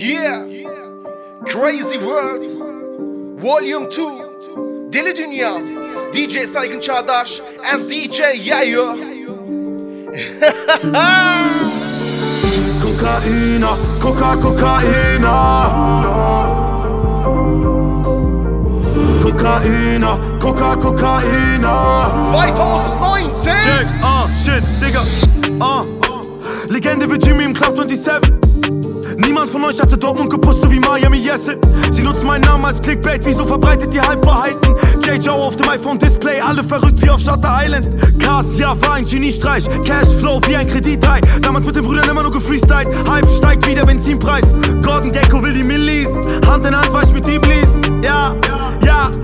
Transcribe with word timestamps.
Yeah, 0.00 0.46
Crazy 1.46 1.98
World, 1.98 2.46
Volume 3.42 3.88
2, 3.90 4.92
Deli 4.92 5.16
Dünya, 5.16 5.58
DJ 6.12 6.46
Saygın 6.46 6.80
Çağdaş 6.80 7.40
and 7.72 7.90
DJ 7.90 8.20
Yayo. 8.48 8.86
Kokaina, 12.82 13.76
Coca, 14.02 14.40
Kokaina. 14.40 15.66
Kokaina, 19.22 20.18
Coca, 20.40 20.80
Kokaina. 20.80 22.06
2019. 22.28 23.44
Check, 23.44 23.86
ah, 24.04 24.28
shit, 24.44 24.62
Digga, 24.80 25.02
ah. 25.60 25.84
Legende 26.72 27.10
wie 27.10 27.18
Jimmy 27.18 27.44
im 27.44 27.54
Club 27.54 27.76
27. 27.76 28.49
Niemand 29.20 29.50
von 29.50 29.64
euch 29.64 29.78
hatte 29.78 29.98
Dortmund 29.98 30.30
gepusht, 30.30 30.62
so 30.62 30.70
wie 30.70 30.80
Miami 30.80 31.18
Yesin. 31.18 31.58
Sie 31.90 32.02
nutzen 32.02 32.26
meinen 32.26 32.42
Namen 32.42 32.64
als 32.64 32.80
Clickbait, 32.80 33.24
wieso 33.24 33.44
verbreitet 33.44 33.92
ihr 33.94 34.02
Halbwahrheiten? 34.02 34.74
J. 35.02 35.22
Joe 35.22 35.34
auf 35.34 35.56
dem 35.56 35.68
iPhone-Display, 35.68 36.40
alle 36.40 36.64
verrückt 36.64 37.02
wie 37.02 37.10
auf 37.10 37.20
Shutter 37.20 37.60
Island. 37.62 37.90
Krass, 38.18 38.58
ja, 38.58 38.80
war 38.80 38.94
ein 38.94 39.06
Geniestreich. 39.06 39.68
Cashflow 39.84 40.40
wie 40.46 40.56
ein 40.56 40.66
Kredithai. 40.66 41.20
Damals 41.42 41.66
mit 41.66 41.76
den 41.76 41.84
Brüdern 41.84 42.08
immer 42.08 42.22
nur 42.22 42.32
gefreestylt. 42.32 42.88
Hype 43.08 43.28
steigt 43.28 43.66
wie 43.66 43.74
der 43.74 43.84
Benzinpreis. 43.84 44.44
Gordon 44.82 45.12
Gecko 45.12 45.42
will 45.42 45.52
die 45.52 45.64
Millis. 45.64 46.08
Hand 46.46 46.64
in 46.66 46.76
Hand 46.76 46.92
war 46.92 47.02
ich 47.02 47.12
mit 47.12 47.26
Iblis. 47.26 47.80
Ja, 48.02 48.34
ja, 48.46 48.69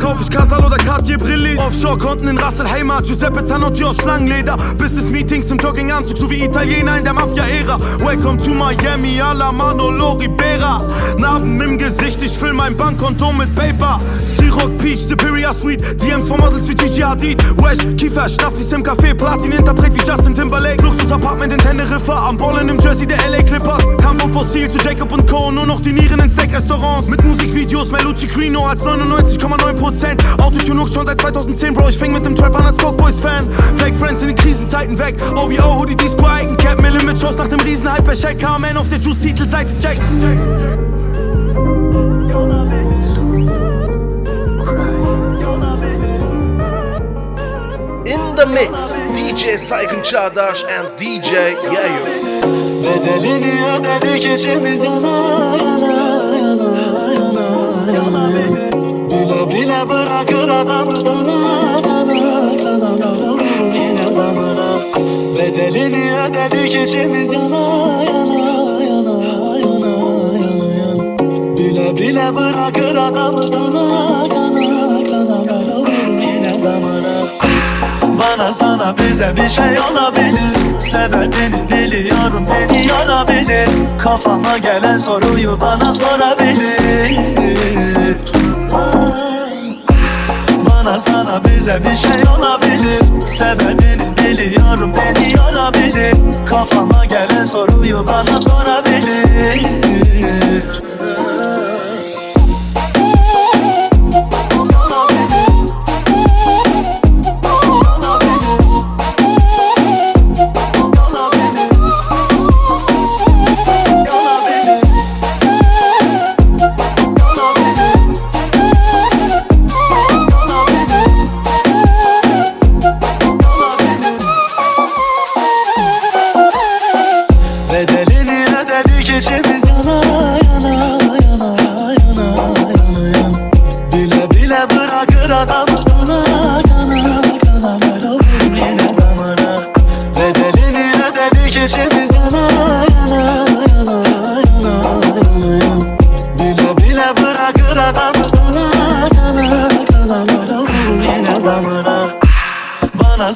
kauf 0.00 0.20
ich 0.20 0.30
Casal 0.30 0.64
oder 0.64 0.76
Cartier 0.76 1.16
Brillis. 1.16 1.58
Offshore-Konten 1.58 2.28
in 2.28 2.38
Russell 2.38 2.68
Heimat, 2.68 3.04
Giuseppe 3.04 3.44
Zanotti 3.44 3.84
aus 3.84 3.96
Schlangenleder. 3.96 4.56
Business-Meetings 4.78 5.50
im 5.50 5.58
Jogginganzug, 5.58 6.16
so 6.16 6.30
wie 6.30 6.44
Italiener 6.44 6.98
in 6.98 7.04
der 7.04 7.14
Mafia-Ära. 7.14 7.76
Welcome 8.00 8.36
to 8.38 8.50
Miami, 8.50 9.20
a 9.20 9.32
la 9.32 9.52
Manolo 9.52 10.12
Ribera. 10.12 10.78
Narben 11.18 11.60
im 11.60 11.78
Gesicht, 11.78 12.22
ich 12.22 12.32
füll 12.32 12.52
mein 12.52 12.76
Bankkonto 12.76 13.32
mit 13.32 13.54
Paper. 13.54 14.00
Ciroc 14.36 14.76
Peach, 14.78 15.06
Superior 15.08 15.54
Suite. 15.54 15.82
DMs 16.00 16.28
von 16.28 16.38
Models 16.38 16.68
wie 16.68 16.74
Gigi 16.74 17.00
Hadid. 17.00 17.42
Wesh, 17.56 17.78
Kiefer, 17.96 18.28
Staffis 18.28 18.72
im 18.72 18.82
Café. 18.82 19.14
Platin-Interpret 19.14 19.94
wie 19.94 20.06
Justin 20.06 20.34
Timberlake. 20.34 20.82
Luxus-Apartment 20.82 21.52
in 21.52 21.58
Teneriffa. 21.58 22.28
Am 22.28 22.36
Ballen 22.36 22.68
im 22.68 22.78
Jersey 22.78 23.06
der 23.06 23.18
LA 23.28 23.42
Clippers. 23.42 23.84
Kam 23.98 24.18
vom 24.18 24.32
Fossil 24.32 24.70
zu 24.70 24.78
Jacob 24.78 25.12
und 25.12 25.28
Co. 25.30 25.50
Nur 25.50 25.66
noch 25.66 25.82
die 25.82 25.92
Nieren 25.92 26.20
in 26.20 26.30
Steak-Restaurants. 26.30 27.08
Mit 27.08 27.24
Musikvideos, 27.24 27.90
Melucci 27.90 28.26
Crino 28.26 28.64
als 28.66 28.84
99,9%. 29.56 30.42
Autotune 30.42 30.80
Hook 30.80 30.88
schon 30.88 31.06
seit 31.06 31.20
2010, 31.20 31.74
Bro. 31.74 31.88
Ich 31.88 31.98
fing 31.98 32.12
mit 32.12 32.24
dem 32.24 32.34
Trap 32.34 32.56
an 32.56 32.66
als 32.66 32.76
Coke 32.78 32.96
Boys 32.96 33.20
Fan. 33.20 33.50
Fake 33.76 33.96
Friends 33.96 34.22
in 34.22 34.28
den 34.28 34.36
Krisenzeiten 34.36 34.98
weg. 34.98 35.16
OVO, 35.34 35.78
Hoodie, 35.78 35.96
Disco, 35.96 36.26
Eigen 36.26 36.56
Cap. 36.56 36.80
Mille 36.82 37.02
mit 37.02 37.18
Shows 37.18 37.36
nach 37.36 37.48
dem 37.48 37.60
Riesenhype. 37.60 38.02
Per 38.02 38.14
Check, 38.14 38.38
KMN 38.38 38.76
auf 38.76 38.88
der 38.88 38.98
Juice-Titelseite. 38.98 39.76
Check. 39.78 39.98
In 48.06 48.36
the 48.36 48.46
mix, 48.46 49.00
DJ 49.16 49.56
Saygın 49.56 50.02
Çağdaş 50.02 50.64
and 50.64 51.00
DJ 51.00 51.32
Yayo. 51.32 52.06
Bedelini 52.82 53.54
ödedik 53.76 54.26
içimiz 54.26 54.84
yana 54.84 55.95
Bile 59.66 59.88
bırakır 59.88 60.48
adamı 60.48 60.96
yine 63.74 64.16
damına. 64.16 64.78
Bedelini 65.38 66.12
ödedik 66.16 66.74
içimiz 66.74 67.32
yana 67.32 67.58
yana 68.04 68.36
yana 68.82 69.14
yana 69.58 69.86
yana 70.38 70.98
Bile 71.58 71.96
bile 71.96 72.34
bırakır 72.36 72.96
adamı 72.96 73.52
dana 73.52 74.30
dana 74.30 74.60
dana 75.48 75.78
yine 76.20 76.54
damına. 76.64 77.16
Bana 78.02 78.52
sana 78.52 78.94
bize 78.98 79.32
bir 79.36 79.48
şey 79.48 79.80
olabilir. 79.90 80.78
Sebebini 80.78 81.70
biliyorum 81.70 82.46
beni 82.50 82.88
yorabilir. 82.88 83.68
Kafama 83.98 84.58
gelen 84.58 84.98
soruyu 84.98 85.60
bana 85.60 85.92
sorabilir 85.92 87.46
Bana 90.86 90.98
sana 90.98 91.44
bize 91.44 91.80
bir 91.84 91.96
şey 91.96 92.22
olabilir. 92.38 93.26
Sebebini 93.26 94.16
biliyorum 94.16 94.92
beni 94.96 95.32
yorabilir. 95.32 96.46
Kafama 96.46 97.04
gelen 97.04 97.44
soruyu 97.44 98.06
bana 98.08 98.40
sorabilir 98.40 99.60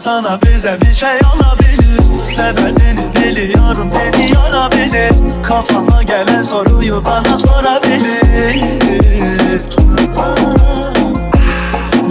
sana 0.01 0.39
bize 0.43 0.79
bir 0.81 0.93
şey 0.93 1.09
olabilir 1.35 2.01
Sebebini 2.25 3.15
biliyorum 3.15 3.91
beni 3.95 4.33
yorabilir. 4.33 5.43
Kafama 5.43 6.03
gelen 6.03 6.43
soruyu 6.43 7.03
bana 7.07 7.39
sorabilir. 7.39 8.61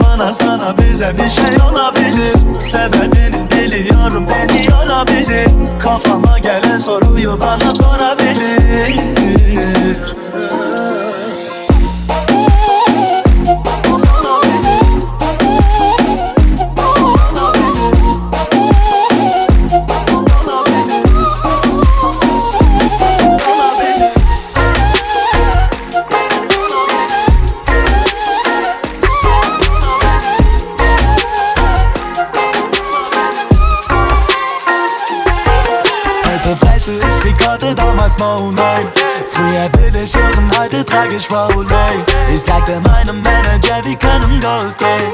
Bana 0.04 0.32
sana 0.32 0.78
bize 0.78 1.14
bir 1.24 1.30
şey 1.30 1.58
olabilir. 1.72 2.54
Sebebini 2.60 3.50
biliyorum 3.52 4.28
beni 4.30 4.66
yorabilir. 4.66 5.80
Kafama 5.80 6.40
gelen 6.40 6.78
soruyu 6.78 7.42
bana 7.42 7.76
sorabilir 7.76 8.19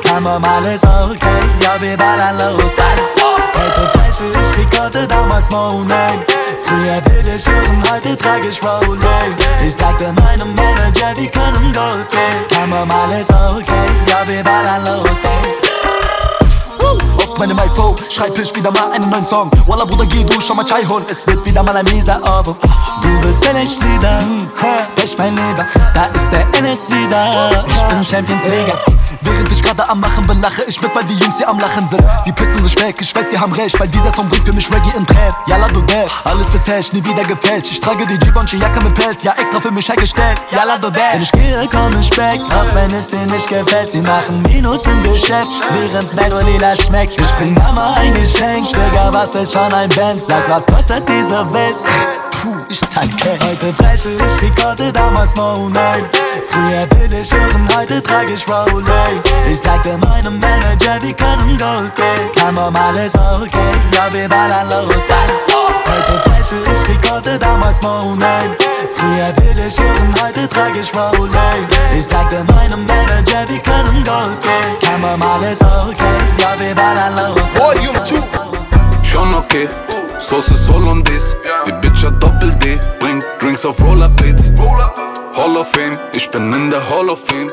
Kann 0.03 0.23
man 0.23 0.43
alles 0.43 0.83
okay, 0.83 1.41
ja 1.61 1.79
wir 1.79 1.97
ballern 1.97 2.37
los. 2.37 2.71
Heute 3.55 3.97
breche 3.97 4.23
ich 4.31 4.57
Rekorde, 4.57 5.07
damals 5.07 5.49
name 5.49 5.85
Früher 6.65 7.01
ich 7.35 7.47
hören, 7.47 7.83
heute 7.89 8.17
trage 8.17 8.47
ich 8.47 8.59
Rolex. 8.63 9.05
Ich 9.65 9.75
sagte 9.75 10.11
meinem 10.13 10.53
Manager, 10.55 11.15
wir 11.15 11.29
können 11.29 11.71
Gold 11.73 12.11
gehen 12.11 12.45
man 12.69 12.91
alles 12.91 13.29
okay, 13.29 13.87
ja 14.09 14.27
wir 14.27 14.43
ballern 14.43 14.83
los. 14.85 15.17
Auf 17.17 17.37
meinem 17.37 17.59
iPhone 17.59 17.95
schreibe 18.09 18.41
ich 18.41 18.55
wieder 18.55 18.71
mal 18.71 18.91
einen 18.91 19.09
neuen 19.09 19.25
Song. 19.25 19.51
Walla 19.67 19.85
Bruder, 19.85 20.05
geh 20.05 20.23
du 20.23 20.39
schon 20.39 20.57
mal 20.57 20.65
Chai 20.65 20.83
holen, 20.85 21.05
es 21.09 21.25
wird 21.27 21.45
wieder 21.45 21.63
mal 21.63 21.75
ein 21.75 21.85
mieser 21.85 22.19
Ohrwurm. 22.23 22.55
Du 23.01 23.09
willst 23.23 23.41
Billiglieder, 23.41 24.19
Pech 24.95 25.17
mein 25.17 25.35
Lieber, 25.35 25.65
da 25.93 26.05
ist 26.05 26.29
der 26.31 26.45
NS 26.59 26.89
wieder. 26.89 27.65
Ich 27.67 27.83
bin 27.83 28.03
Champions 28.03 28.43
League. 28.45 28.73
Dich 29.49 29.61
gerade 29.61 29.87
am 29.87 29.99
Machen, 29.99 30.25
belache 30.25 30.63
ich 30.67 30.81
mit, 30.81 30.93
weil 30.95 31.05
die 31.05 31.13
Jungs 31.13 31.37
hier 31.37 31.47
am 31.47 31.59
Lachen 31.59 31.87
sind. 31.87 32.03
Sie 32.23 32.31
pissen 32.31 32.63
sich 32.63 32.79
weg, 32.81 32.95
ich 32.99 33.15
weiß, 33.15 33.29
sie 33.31 33.39
haben 33.39 33.53
recht, 33.53 33.79
weil 33.79 33.87
dieser 33.87 34.11
Song 34.11 34.27
bringt 34.27 34.45
für 34.45 34.53
mich 34.53 34.67
Reggae 34.73 34.97
in 34.97 35.05
Trend. 35.05 35.33
Yalla 35.47 35.67
du 35.67 35.81
Dad, 35.81 36.09
alles 36.23 36.53
ist 36.53 36.67
Hash, 36.67 36.91
nie 36.93 37.03
wieder 37.05 37.23
gefälscht. 37.23 37.71
Ich 37.71 37.79
trage 37.79 38.05
die 38.07 38.17
Givenchy 38.17 38.57
Jacke 38.57 38.83
mit 38.83 38.93
Pelz, 38.95 39.23
ja 39.23 39.33
extra 39.33 39.59
für 39.59 39.71
mich 39.71 39.87
hergestellt. 39.87 40.41
Yalla 40.51 40.77
du 40.77 40.89
Dad. 40.89 41.13
Wenn 41.13 41.21
ich 41.21 41.31
gehe, 41.31 41.67
komm 41.71 41.99
ich 41.99 42.09
back, 42.11 42.39
auch 42.49 42.73
wenn 42.73 42.91
es 42.93 43.07
dir 43.07 43.25
nicht 43.25 43.47
gefällt. 43.47 43.89
Sie 43.89 44.01
machen 44.01 44.41
Minus 44.43 44.85
im 44.87 45.03
Geschäft, 45.03 45.47
während 45.79 46.13
Mero 46.15 46.39
lila 46.45 46.75
schmeckt. 46.75 47.19
Ich 47.19 47.31
bring 47.35 47.53
Mama 47.53 47.93
ein 47.97 48.13
Geschenk, 48.13 48.65
Digga, 48.67 49.09
was 49.13 49.35
ist 49.35 49.53
schon 49.53 49.73
ein 49.73 49.89
Band? 49.89 50.23
Sag, 50.23 50.49
was 50.49 50.65
kostet 50.65 51.07
diese 51.07 51.53
Welt? 51.53 51.77
Puh, 52.45 52.63
ich 52.69 52.79
zahl 52.79 53.07
Cash. 53.07 53.39
Heute 53.41 53.73
breche 53.73 54.09
ich 54.09 54.41
Rekorde, 54.43 54.93
damals 54.93 55.33
no 55.33 55.67
name. 55.67 56.03
Früher 56.51 56.87
ich 57.19 57.33
hören, 57.33 57.67
heute 57.75 58.03
trage 58.03 58.33
ich 58.33 58.47
Rolex. 58.47 59.27
Ich 59.49 59.59
sagte 59.59 59.97
meinem 59.97 60.37
Manager, 60.39 61.01
wir 61.01 61.13
können 61.13 61.57
Gold 61.57 61.95
gehen. 61.95 62.31
Kein 62.35 62.53
normales 62.53 63.15
okay, 63.15 63.71
ja, 63.95 64.13
wir 64.13 64.29
ballern 64.29 64.69
los. 64.69 65.01
Heute 65.89 66.21
breche 66.23 66.55
ich 66.71 66.87
Rekorde, 66.87 67.39
damals 67.39 67.81
no 67.81 68.13
name. 68.13 68.55
Früher 68.95 69.33
ich 69.65 69.79
hören, 69.79 70.13
heute 70.21 70.47
trage 70.47 70.81
ich 70.81 70.91
Rolex. 70.95 71.35
Ich 71.97 72.05
sagte 72.05 72.43
meinem 72.43 72.85
Manager, 72.85 73.43
wir 73.47 73.59
können 73.59 74.03
Gold 74.03 74.39
gehen. 74.43 74.79
Kein 74.83 75.01
normales 75.01 75.59
okay, 75.61 76.19
ja, 76.37 76.53
wir 76.59 76.75
ballern 76.75 77.15
los. 77.15 77.49
Volume 77.55 78.03
2. 78.03 78.15
Schon 79.01 79.33
okay, 79.33 79.67
Soße 80.19 80.73
Hollandaise. 80.73 81.37
Die 81.67 81.71
Bitch 82.05 82.13
hat 82.13 82.23
Doppel-D, 82.23 82.79
bringt 82.99 83.25
Drinks 83.39 83.65
auf 83.65 83.81
Rollerblades. 83.81 84.53
Hall 84.59 85.57
of 85.57 85.71
Fame, 85.71 85.97
ich 86.15 86.29
bin 86.29 86.53
in 86.53 86.69
der 86.69 86.87
Hall 86.89 87.09
of 87.09 87.25
Fame. 87.25 87.47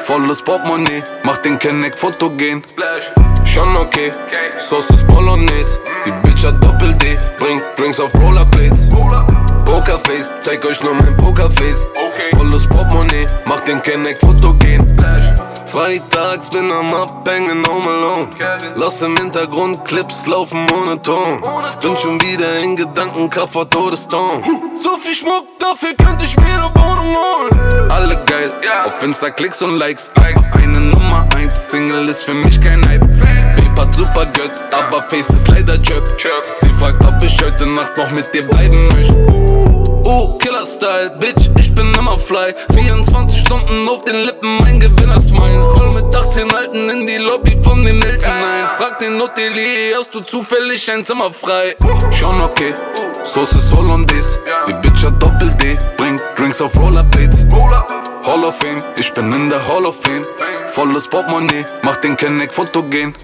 Volles 0.00 0.42
Portemonnaie, 0.42 1.02
mach 1.24 1.36
den 1.38 1.58
Kenneck 1.58 1.96
fotogen. 1.96 2.62
Schon 3.44 3.76
okay, 3.76 4.10
Sauce 4.58 4.90
ist 4.90 5.06
Bolognese. 5.06 5.78
Die 6.06 6.12
Bitch 6.22 6.46
hat 6.46 6.62
Doppel-D, 6.64 7.18
bringt 7.38 7.64
Drinks 7.76 8.00
auf 8.00 8.14
Rollerblades. 8.14 8.88
Pokerface, 9.68 10.32
zeig 10.40 10.64
euch 10.64 10.82
nur 10.82 10.94
mein 10.94 11.14
Pokerface. 11.18 11.86
Volles 12.34 12.66
Portemonnaie, 12.66 13.26
mach 13.46 13.60
den 13.60 13.82
Kenneck 13.82 14.18
fotogen. 14.18 14.96
Freitags 15.66 16.48
bin 16.48 16.72
am 16.72 16.94
Abhängen 16.94 17.62
home 17.66 17.86
alone. 17.86 18.28
Lass 18.76 19.02
im 19.02 19.14
Hintergrund 19.18 19.84
Clips 19.84 20.26
laufen 20.26 20.64
monoton. 20.66 21.42
Bin 21.82 21.96
schon 21.98 22.18
wieder 22.22 22.56
in 22.62 22.76
Gedanken, 22.76 23.28
Kaffer 23.28 23.68
Todeston. 23.68 24.42
So 24.82 24.96
viel 24.96 25.14
Schmuck, 25.14 25.46
dafür 25.58 25.94
könnte 26.02 26.24
ich 26.24 26.36
mir 26.38 26.46
eine 26.46 26.70
Wohnung 26.74 27.14
holen. 27.14 27.90
Alle 27.90 28.16
geil, 28.24 28.50
auf 28.86 29.02
Insta 29.02 29.28
Klicks 29.30 29.60
und 29.60 29.76
Likes. 29.76 30.10
Eine 30.52 30.80
Nummer 30.80 31.28
1 31.36 31.70
Single 31.70 32.08
ist 32.08 32.22
für 32.22 32.34
mich 32.34 32.58
kein 32.60 32.82
Hype. 32.88 33.06
Vapor 33.78 33.94
super 33.94 34.26
gött, 34.34 34.60
aber 34.76 35.02
Face 35.08 35.30
ist 35.30 35.48
leider 35.48 35.80
Chöp. 35.82 36.04
Sie 36.56 36.72
fragt, 36.80 37.04
ob 37.04 37.22
ich 37.22 37.40
heute 37.42 37.66
Nacht 37.66 37.96
noch 37.96 38.10
mit 38.10 38.34
dir 38.34 38.46
bleiben 38.46 38.88
möchte. 38.88 39.14
Oh, 40.04 40.38
Killer-Style, 40.38 41.16
Bitch, 41.20 41.50
ich 41.58 41.72
bin 41.74 41.92
immer 41.94 42.18
fly 42.18 42.54
24 42.74 43.40
Stunden 43.40 43.88
auf 43.88 44.04
den 44.04 44.24
Lippen, 44.24 44.58
mein 44.60 44.80
Gewinner-Smile 44.80 45.62
Roll 45.62 45.90
mit 45.90 46.14
18 46.14 46.52
Alten 46.52 46.88
in 46.88 47.06
die 47.06 47.18
Lobby 47.18 47.56
von 47.62 47.84
den 47.84 48.02
Eltern 48.02 48.30
ein 48.30 48.68
Frag 48.78 48.98
den 49.00 49.20
Hotelier, 49.20 49.96
hast 49.98 50.14
du 50.14 50.20
zufällig 50.20 50.90
ein 50.90 51.04
Zimmer 51.04 51.32
frei? 51.32 51.76
Schon 52.10 52.40
okay, 52.40 52.74
Sauce 53.22 53.52
ist 53.52 53.74
Hollandaise 53.74 54.38
Die 54.66 54.72
Bitch 54.74 55.04
hat 55.04 55.22
Doppel-D, 55.22 55.76
bringt 55.98 56.24
Drinks 56.36 56.62
auf 56.62 56.74
Rollerblades 56.80 57.46
Hall 58.26 58.44
of 58.44 58.58
Fame, 58.58 58.82
ich 58.98 59.12
bin 59.12 59.32
in 59.32 59.48
der 59.50 59.66
Hall 59.66 59.84
of 59.86 60.00
Fame. 60.02 60.22
Volles 60.68 61.08
Portemonnaie, 61.08 61.64
mach 61.84 61.96
den 61.96 62.16
Kenneck 62.16 62.52
fotogen 62.52 63.14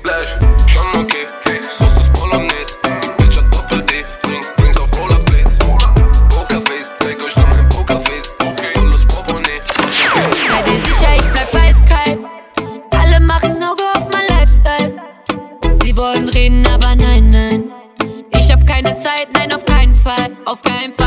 Schon 0.67 1.03
okay, 1.03 1.27
Sauce 1.61 1.97
ist 1.97 2.13
Bolognese. 2.13 2.79
Bitch 3.19 3.37
hat 3.37 3.55
Doppel-D, 3.55 4.05
bringt 4.23 4.53
Drinks 4.59 4.79
auf 4.79 4.89
Rollerblades 5.01 5.59
Pokerface, 5.59 6.95
zeig 7.01 7.17
euch 7.25 7.37
nur 7.37 7.47
mein 7.49 7.69
Pokerface. 7.69 8.35
Volles 8.75 9.07
Portemonnaie. 9.07 9.61
Sei 10.49 10.63
dir 10.63 10.85
sicher, 10.85 11.17
ich 11.17 11.27
bleib 11.33 11.55
eiskalt. 11.55 12.19
Alle 12.99 13.21
machen 13.21 13.63
Auge 13.63 13.85
auf 13.95 14.09
mein 14.13 14.27
Lifestyle. 14.39 15.03
Sie 15.83 15.97
wollen 15.97 16.29
reden, 16.29 16.67
aber 16.67 16.95
nein, 16.97 17.31
nein. 17.31 17.73
Ich 18.39 18.51
hab 18.51 18.67
keine 18.67 18.97
Zeit, 18.97 19.29
nein, 19.33 19.53
auf 19.55 19.65
keinen 19.65 19.95
Fall. 19.95 20.37
Auf 20.47 20.63
keinen 20.63 20.95
Fall, 20.95 21.04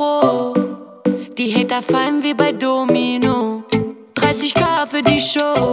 alles 0.00 0.06
100 0.06 0.54
Pro. 0.54 0.54
Die 1.36 1.54
Hater 1.54 1.82
fallen 1.82 2.22
wie 2.22 2.34
bei 2.34 2.52
Domino. 2.52 3.64
30k 4.16 4.86
für 4.86 5.02
die 5.02 5.20
Show. 5.20 5.70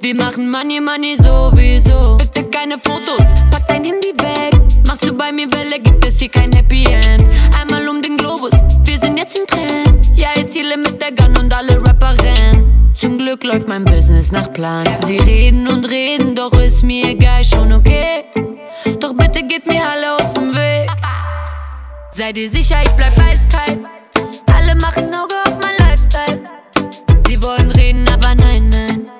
Wir 0.00 0.14
machen 0.14 0.50
Money, 0.50 0.80
Money 0.80 1.16
sowieso. 1.16 2.16
Bitte 2.16 2.48
keine 2.50 2.78
Fotos, 2.78 3.28
pack 3.50 3.68
dein 3.68 3.84
Handy 3.84 4.12
weg. 4.16 4.52
Machst 4.86 5.04
du 5.04 5.14
bei 5.14 5.30
mir 5.32 5.50
Welle, 5.52 5.78
gibt 5.80 6.04
es 6.06 6.20
hier 6.20 6.30
kein 6.30 6.50
Happy 6.52 6.84
End. 6.84 7.24
Einmal 7.60 7.88
um 7.88 8.02
den 8.02 8.16
Globus, 8.16 8.52
wir 8.84 8.98
sind 8.98 9.16
jetzt 9.18 9.38
im 9.38 9.46
Trend. 9.46 10.18
Ja, 10.18 10.28
ich 10.36 10.48
ziele 10.48 10.76
mit 10.76 11.00
der 11.00 11.12
Gun 11.12 11.36
und 11.36 11.56
alle 11.56 11.76
Rapper 11.76 12.14
rennen. 12.22 12.92
Zum 12.94 13.18
Glück 13.18 13.44
läuft 13.44 13.68
mein 13.68 13.84
Business 13.84 14.30
nach 14.32 14.52
Plan. 14.52 14.84
Sie 15.06 15.18
reden 15.18 15.68
und 15.68 15.88
reden, 15.88 16.34
doch 16.34 16.52
ist 16.52 16.82
mir 16.82 17.10
egal, 17.10 17.44
schon 17.44 17.72
okay. 17.72 18.24
Doch 18.98 19.14
bitte 19.14 19.42
geht 19.42 19.66
mir 19.66 19.82
alle 19.86 20.16
aus 20.16 20.34
dem 20.34 20.54
Weg. 20.54 20.69
Sei 22.20 22.34
dir 22.34 22.50
sicher, 22.50 22.82
ich 22.84 22.90
bleib 22.90 23.18
eiskalt. 23.18 23.80
Alle 24.54 24.74
machen 24.74 25.06
Auge 25.14 25.34
auf 25.46 25.56
mein 25.62 25.74
Lifestyle. 25.78 26.42
Sie 27.26 27.42
wollen 27.42 27.70
reden, 27.70 28.06
aber 28.08 28.34
nein, 28.34 28.68
nein. 28.68 29.10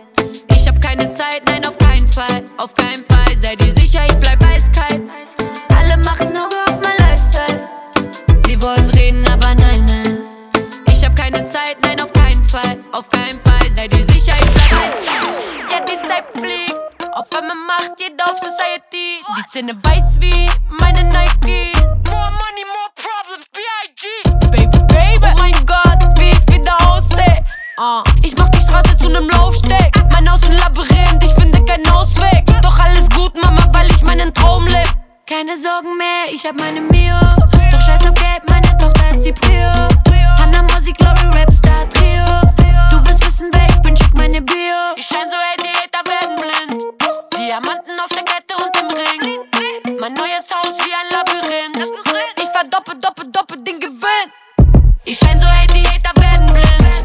Ich 0.54 0.68
hab 0.68 0.78
keine 0.82 1.10
Zeit, 1.10 1.40
nein, 1.46 1.64
auf 1.64 1.78
keinen 1.78 2.06
Fall. 2.12 2.44
Auf 2.58 2.74
keinen 2.74 3.02
Fall, 3.08 3.38
sei 3.40 3.56
dir 3.56 3.72
sicher, 3.72 4.04
ich 4.06 4.16
bleib 4.16 4.44
eiskalt. 4.44 5.02
Alle 5.74 5.96
machen 5.96 6.28
Auge 6.36 6.56
auf 6.68 6.78
mein 6.82 6.98
Lifestyle. 6.98 7.64
Sie 8.44 8.60
wollen 8.60 8.90
reden, 8.90 9.26
aber 9.28 9.54
nein, 9.54 9.82
nein. 9.86 10.18
Ich 10.92 11.02
hab 11.02 11.16
keine 11.16 11.48
Zeit, 11.48 11.78
nein, 11.80 12.02
auf 12.02 12.12
keinen 12.12 12.44
Fall. 12.50 12.80
Auf 12.92 13.08
keinen 13.08 13.40
Fall, 13.40 13.66
sei 13.78 13.88
dir 13.88 14.04
sicher, 14.12 14.34
ich 14.38 14.50
bleib 14.50 14.72
eiskalt. 14.72 15.70
Ja, 15.70 15.80
die 15.86 16.06
Zeit 16.06 16.24
fliegt. 16.34 16.76
Auf 17.14 17.32
einmal 17.32 17.56
macht 17.66 17.98
jeder 17.98 18.30
auf 18.30 18.36
Society. 18.36 19.24
Die 19.38 19.50
Zähne 19.50 19.72
weiß 19.82 20.20
wie 20.20 20.50
meine 20.78 21.04
Nike. 21.04 21.79
Ah, 27.82 28.04
ich 28.22 28.36
mach 28.36 28.50
die 28.50 28.60
Straße 28.60 28.94
zu 28.98 29.08
nem 29.08 29.26
Laufsteg. 29.26 29.96
Mein 30.10 30.30
Haus 30.30 30.42
ein 30.42 30.52
Labyrinth, 30.52 31.24
ich 31.24 31.32
finde 31.32 31.64
keinen 31.64 31.88
Ausweg. 31.88 32.44
Doch 32.60 32.78
alles 32.78 33.08
gut, 33.08 33.32
Mama, 33.42 33.66
weil 33.72 33.86
ich 33.86 34.02
meinen 34.02 34.34
Traum 34.34 34.66
leb. 34.66 34.92
Keine 35.26 35.56
Sorgen 35.56 35.96
mehr, 35.96 36.28
ich 36.30 36.44
hab 36.44 36.56
meine 36.56 36.82
Mio. 36.82 37.16
Doch 37.72 37.80
scheiß 37.80 38.02
auf 38.06 38.12
Geld, 38.12 38.42
meine 38.50 38.76
Tochter 38.76 39.08
ist 39.12 39.24
die 39.24 39.32
Prio. 39.32 39.72
Hannah 40.38 40.62
Musik, 40.64 40.94
Glory, 40.98 41.24
Rapstar, 41.32 41.88
Trio. 41.88 42.26
Du 42.90 43.02
willst 43.02 43.26
wissen, 43.26 43.48
wer 43.50 43.66
ich 43.70 43.80
bin, 43.80 43.96
schick 43.96 44.14
meine 44.14 44.42
Bio. 44.42 44.92
Ich 44.96 45.06
schein 45.06 45.30
so, 45.30 45.36
ey, 45.40 45.64
die 45.64 46.10
werden 46.10 46.36
blind. 46.36 46.84
Diamanten 47.32 47.98
auf 47.98 48.10
der 48.10 48.24
Kette 48.24 48.56
und 48.60 48.76
im 48.76 48.88
Ring. 48.94 49.98
Mein 49.98 50.12
neues 50.12 50.52
Haus 50.52 50.76
wie 50.84 50.92
ein 50.92 51.08
Labyrinth. 51.16 51.94
Ich 52.36 52.48
verdoppel, 52.50 53.00
doppel, 53.00 53.32
doppel 53.32 53.64
den 53.64 53.80
Gewinn. 53.80 54.28
Ich 55.06 55.16
schein 55.16 55.38
so, 55.38 55.46
ey, 55.46 55.66
die 55.68 56.20
werden 56.20 56.52
blind. 56.52 56.99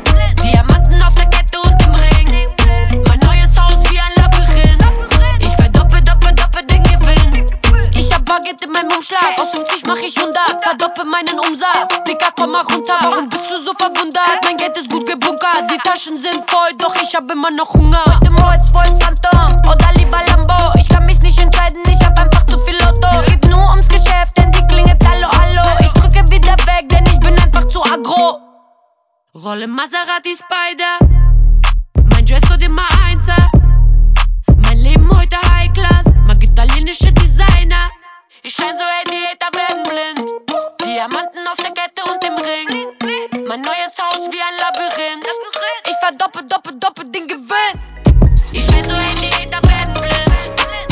Umschlag. 9.25 9.39
Aus 9.39 9.51
50 9.51 9.85
mach 9.85 9.97
ich 9.97 10.17
100. 10.17 10.63
Verdoppel 10.63 11.05
meinen 11.05 11.39
Umsatz. 11.39 12.03
Dicker, 12.07 12.29
komm 12.37 12.51
mal 12.51 12.61
runter. 12.61 12.97
Warum 13.01 13.29
bist 13.29 13.49
du 13.49 13.63
so 13.63 13.71
verwundert? 13.77 14.39
Mein 14.43 14.57
Geld 14.57 14.77
ist 14.77 14.89
gut 14.89 15.05
gebunkert. 15.05 15.69
Die 15.71 15.77
Taschen 15.77 16.17
sind 16.17 16.43
voll, 16.49 16.71
doch 16.77 16.95
ich 16.95 17.15
hab 17.15 17.29
immer 17.31 17.51
noch 17.51 17.73
Hunger. 17.73 18.03
Heute 18.05 18.31
Rolls 18.41 18.73
Royce 18.73 18.97
Phantom 19.03 19.71
oder 19.71 19.93
lieber 19.97 20.21
Lambo. 20.27 20.77
Ich 20.79 20.89
kann 20.89 21.03
mich 21.05 21.19
nicht 21.21 21.39
entscheiden, 21.39 21.81
ich 21.87 22.05
hab 22.05 22.17
einfach 22.19 22.45
zu 22.45 22.59
viel 22.59 22.77
Auto. 22.83 23.07
Es 23.19 23.31
geht 23.31 23.45
nur 23.49 23.69
ums 23.71 23.87
Geschäft, 23.87 24.37
denn 24.37 24.51
die 24.51 24.61
klingelt 24.67 25.01
Hallo, 25.07 25.27
hallo. 25.39 25.77
Ich 25.79 25.91
drücke 25.91 26.29
wieder 26.29 26.55
weg, 26.65 26.89
denn 26.89 27.05
ich 27.05 27.19
bin 27.19 27.37
einfach 27.39 27.67
zu 27.67 27.81
aggro. 27.83 28.39
Rolle 29.33 29.67
Maserati 29.67 30.35
Spider. 30.35 30.99
Mein 32.11 32.25
Dresscode 32.25 32.63
immer 32.63 32.87
Einser. 33.05 33.49
Mein 34.63 34.77
Leben 34.77 35.09
heute 35.09 35.37
High 35.53 35.73
Class. 35.73 36.05
Mag 36.25 36.41
italienische 36.43 37.04
Designer. 37.04 37.04
Sensuell, 38.65 39.05
Diäter 39.11 39.51
werden 39.53 39.83
blind. 39.83 40.25
Diamanten 40.81 41.47
auf 41.47 41.57
der 41.57 41.69
Kette 41.69 42.01
und 42.09 42.23
im 42.25 42.33
Ring. 42.33 42.67
Mein 43.47 43.61
neues 43.61 43.93
Haus 44.01 44.27
wie 44.31 44.41
ein 44.41 44.57
Labyrinth. 44.57 45.27
Ich 45.85 45.95
verdoppel, 46.01 46.41
doppel, 46.47 46.73
doppel 46.79 47.05
den 47.11 47.27
Gewinn. 47.27 47.75
Ich 48.51 48.65
bin 48.65 48.83
so 48.83 48.95
ein 48.95 49.21
werden 49.69 49.93
blind. 50.01 50.33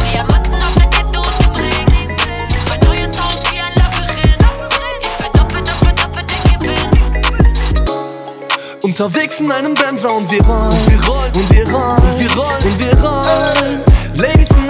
Diamanten 0.05 0.53
auf 0.53 0.75
der 0.75 0.87
Kette 0.87 1.17
und 1.17 1.39
im 1.47 1.53
Ring. 1.63 1.89
Mein 2.69 2.79
neues 2.81 3.19
Haus 3.19 3.41
wie 3.51 3.59
ein 3.59 3.73
Labyrinth. 3.73 4.45
Ich 5.01 5.13
verdoppel, 5.17 5.63
doppel, 5.63 5.93
doppel 5.95 6.23
den 6.29 6.43
Gewinn. 6.53 6.91
Unterwegs 8.83 9.39
in 9.39 9.51
einem 9.51 9.73
Benzer 9.73 10.13
und 10.13 10.29
wir 10.29 10.43
rollen. 10.45 10.69
Und 10.69 10.89
wir 10.91 11.03
rollen. 11.07 11.35
Und 11.35 11.49
wir 11.49 11.67
rollen. 11.71 12.03
Und 12.03 12.19
wir 12.19 12.31
rollen. 12.35 12.63
Und 12.63 12.79
wir 12.79 12.95
rollen. 13.01 13.92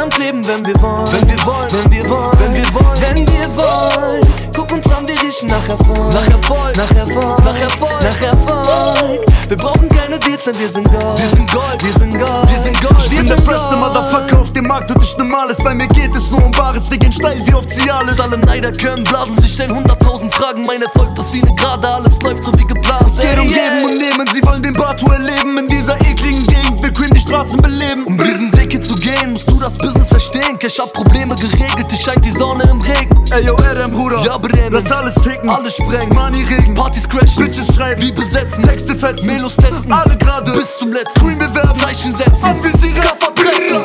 Am 0.03 0.10
Kleben, 0.10 0.45
wenn 0.45 0.65
wir 0.67 0.75
wollen, 0.81 1.07
wenn 1.13 1.29
wir 1.29 1.45
wollen, 1.45 1.72
wenn 1.72 1.89
wir 1.89 2.10
wollen, 2.10 2.31
wenn 2.38 2.53
wir 2.53 2.74
wollen, 2.74 3.00
wenn 3.00 3.25
wir 3.25 3.48
wollen. 3.55 4.22
Guck 4.53 4.69
uns 4.74 4.91
an, 4.91 5.07
wir 5.07 5.15
riechen 5.22 5.48
nach 5.48 5.69
Erfolg, 5.69 6.13
nach 6.13 6.27
Erfolg, 6.29 6.75
nach 6.75 6.91
Erfolg, 6.91 7.43
nach 7.45 7.62
Erfolg, 7.62 8.03
nach 8.03 8.22
Erfolg. 8.22 9.22
Wir 9.48 9.55
brauchen 9.55 9.88
keine 9.88 10.19
Deals, 10.19 10.43
denn 10.43 10.60
wir 10.60 10.69
sind 10.69 10.91
Gold, 10.91 11.17
wir 11.17 11.29
sind 11.29 11.50
Gold, 11.50 11.83
wir 11.86 11.93
sind 11.93 12.19
Gold, 12.19 12.50
wir 12.50 12.62
sind 12.63 12.81
Gold. 12.81 12.98
Ich 13.00 13.17
bin 13.17 13.27
der 13.27 13.38
freshste 13.43 13.77
Motherfucker 13.77 14.41
auf 14.41 14.51
dem 14.51 14.67
Markt 14.67 14.91
und 14.91 15.01
ich 15.01 15.17
nehm 15.17 15.33
alles. 15.33 15.57
Bei 15.63 15.74
mir 15.74 15.88
geht 15.88 16.13
es 16.13 16.29
nur 16.29 16.43
um 16.43 16.57
Wahres, 16.57 16.91
wir 16.91 16.98
gehen 16.98 17.12
steil 17.13 17.41
wie 17.45 17.53
auf 17.53 17.65
Cialis. 17.67 18.19
Alle 18.19 18.39
Neider 18.39 18.74
können 18.74 19.05
blasen, 19.05 19.38
sie 19.41 19.48
stellen 19.48 19.74
hunderttausend 19.74 20.33
Fragen. 20.33 20.63
Mein 20.67 20.81
Erfolg 20.81 21.15
trifft 21.15 21.31
wie 21.31 21.41
ne 21.41 21.55
Gerade, 21.55 21.88
alles 21.88 22.22
läuft 22.22 22.43
so 22.43 22.51
wie 22.57 22.65
geplant. 22.65 23.07
Es 23.07 23.19
geht 23.19 23.39
um 23.39 23.48
Geben 23.48 23.86
und 23.86 23.98
Nehmen, 23.98 24.27
sie 24.33 24.43
wollen 24.43 24.62
den 24.62 24.74
Batu 24.74 25.10
erleben. 25.12 25.57
In 25.60 25.67
dieser 25.67 25.95
ekligen 26.01 26.45
wir 26.83 26.91
können 26.91 27.11
die 27.13 27.19
Straßen 27.19 27.57
beleben. 27.61 28.05
Um 28.05 28.17
diesen 28.17 28.53
Weg 28.57 28.71
hier 28.71 28.81
zu 28.81 28.93
gehen, 28.95 29.31
musst 29.31 29.49
du 29.49 29.57
das 29.59 29.73
Business 29.77 30.09
verstehen. 30.09 30.59
Cash 30.59 30.79
hab 30.79 30.91
Probleme 30.93 31.33
geregelt, 31.35 31.87
es 31.91 32.01
scheint 32.01 32.23
die 32.23 32.31
Sonne 32.31 32.63
im 32.69 32.81
Regen. 32.81 33.23
Ey 33.31 33.45
yo, 33.45 33.55
RM, 33.55 33.91
Bruder, 33.91 34.21
Ja, 34.23 34.37
Bremen. 34.37 34.73
lass 34.73 34.91
alles 34.91 35.15
ficken. 35.23 35.49
Alles 35.49 35.75
sprengen, 35.75 36.13
Money 36.13 36.43
regen, 36.43 36.73
Partys 36.73 37.07
crashen, 37.07 37.45
Bitches 37.45 37.73
schreiben, 37.73 38.01
wie 38.01 38.11
besetzen, 38.11 38.63
Texte 38.63 38.95
fetzen, 38.95 39.25
Melos 39.25 39.55
testen, 39.55 39.91
alle 39.91 40.17
gerade, 40.17 40.51
bis 40.51 40.77
zum 40.77 40.91
letzten. 40.91 41.19
Screen 41.19 41.39
bewerben, 41.39 41.79
Zeichen 41.79 42.11
setzen, 42.11 42.43
anvisieren, 42.43 43.01
Koffer 43.01 43.31
pressen. 43.31 43.81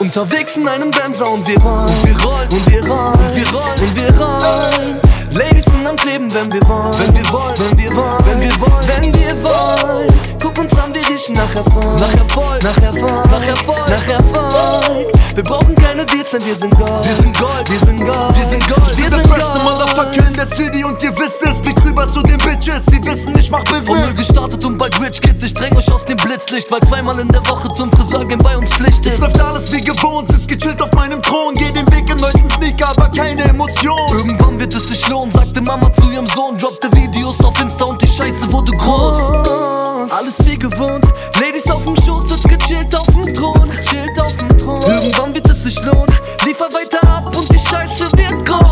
Unterwegs 0.00 0.56
in 0.56 0.66
einem 0.68 0.90
Benzer 0.90 1.30
und 1.30 1.46
wir 1.46 1.58
rollen, 1.60 1.88
und 1.88 2.04
wir 2.04 2.24
rollen, 2.24 2.48
und 2.52 2.70
wir 2.70 2.86
rollen, 2.86 3.14
und 3.14 3.36
wir 3.36 3.48
rollen, 3.50 3.80
und 3.80 3.96
wir 3.96 4.14
rollen. 4.18 5.00
Ladies 5.30 5.64
sind 5.66 5.86
am 5.86 5.96
Kleben, 5.96 6.32
wenn 6.34 6.52
wir 6.52 6.62
wollen, 6.68 6.92
wenn 6.98 7.14
wir 7.14 7.32
wollen, 7.32 7.54
wenn 7.58 7.78
wir 7.78 7.96
wollen, 7.96 8.18
wenn 8.26 8.40
wir 8.40 8.60
wollen, 8.60 8.88
wenn 8.88 9.14
wir 9.14 9.44
wollen. 9.44 10.06
Guck 10.40 10.58
uns 10.58 10.78
an, 10.78 10.94
wir 10.94 11.00
riechen 11.08 11.34
nach 11.34 11.54
Erfolg, 11.54 12.00
nach 12.00 12.14
Erfolg, 12.14 12.62
nach 12.62 12.82
Erfolg, 12.82 13.30
nach 13.30 13.46
Erfolg, 13.46 13.88
nach 13.88 14.08
Erfolg. 14.08 15.12
Wir 15.34 15.42
brauchen 15.42 15.74
keine 15.74 16.04
Deals, 16.04 16.30
denn 16.30 16.44
wir 16.44 16.56
sind 16.56 16.76
Gold, 16.78 17.04
wir 17.04 17.14
sind 17.14 17.38
Gold, 17.38 17.70
wir 17.70 17.78
sind 17.78 17.98
Gold, 17.98 18.36
wir 18.36 18.48
sind 18.48 18.68
Gold, 18.68 18.98
wir 18.98 19.10
sind 19.10 19.26
freshste 19.26 19.62
Motherfucker 19.62 20.26
in 20.26 20.34
der 20.34 20.46
City 20.46 20.84
und 20.84 21.02
ihr 21.02 21.16
wisst 21.16 21.42
es. 21.42 21.60
Blick 21.60 21.76
rüber 21.84 22.06
zu 22.06 22.22
den 22.22 22.38
Bitches, 22.38 22.86
sie 22.86 23.02
wissen, 23.04 23.38
ich 23.38 23.50
mach 23.50 23.64
Business. 23.64 24.16
gestartet 24.16 24.64
und 24.64 24.78
bald 24.78 25.00
Rich 25.00 25.20
Kid, 25.20 25.42
ich 25.42 25.54
dräng 25.54 25.76
euch 25.76 25.90
aus 25.92 26.04
dem 26.04 26.16
Blitzlicht, 26.16 26.70
weil 26.70 26.80
zweimal 26.80 27.18
in 27.18 27.28
der 27.28 27.46
Woche 27.48 27.72
zum 27.74 27.90
Friseur 27.92 28.24
gehen 28.24 28.38
bei 28.38 28.56
uns 28.56 28.70
Pflicht 28.70 29.04
ist. 29.06 29.18
Läuft 29.18 29.40
alles 29.40 29.70
wie 29.72 29.80
gewohnt, 29.80 30.30
sitz 30.30 30.46
gechillt 30.46 30.80
auf 30.82 30.92
meinem 30.92 31.22
Thron. 31.22 31.54
Geh 31.54 31.70
den 31.72 31.90
Weg 31.92 32.10
in 32.10 32.16
neuesten 32.16 32.50
Sneaker, 32.50 32.90
aber 32.90 33.08
keine 33.10 33.44
Emotion. 33.44 34.08
Irgendwann 34.12 34.58
wird 34.58 34.74
es 34.74 34.88
sich 34.88 35.08
lohnen, 35.08 35.32
sagte 35.32 35.60
Mama 35.62 35.92
zu 35.94 36.10
ihrem 36.10 36.26
Sohn, 36.28 36.56
droppte 36.58 36.92
Videos 36.92 37.38
auf 37.40 37.60
Insta 37.60 37.84
und 37.84 38.00
die 38.02 38.08
Scheiße 38.08 38.52
wurde 38.52 38.72
groß. 38.72 39.97
Alles 40.06 40.36
wie 40.46 40.56
gewohnt, 40.56 41.04
Ladies 41.40 41.68
auf 41.70 41.82
dem 41.82 41.96
Schoß, 41.96 42.28
sitzt 42.28 42.48
gechillt 42.48 42.94
auf 42.94 43.06
dem 43.06 43.34
Thron, 43.34 43.68
gechillt 43.68 44.20
auf 44.20 44.36
dem 44.36 44.56
Thron. 44.56 44.80
Irgendwann 44.82 45.34
wird 45.34 45.48
es 45.48 45.64
sich 45.64 45.82
lohnen, 45.82 46.06
liefer 46.44 46.68
weiter 46.72 47.06
ab 47.08 47.36
und 47.36 47.50
die 47.52 47.58
Scheiße 47.58 48.04
wird 48.16 48.46
groß. 48.46 48.68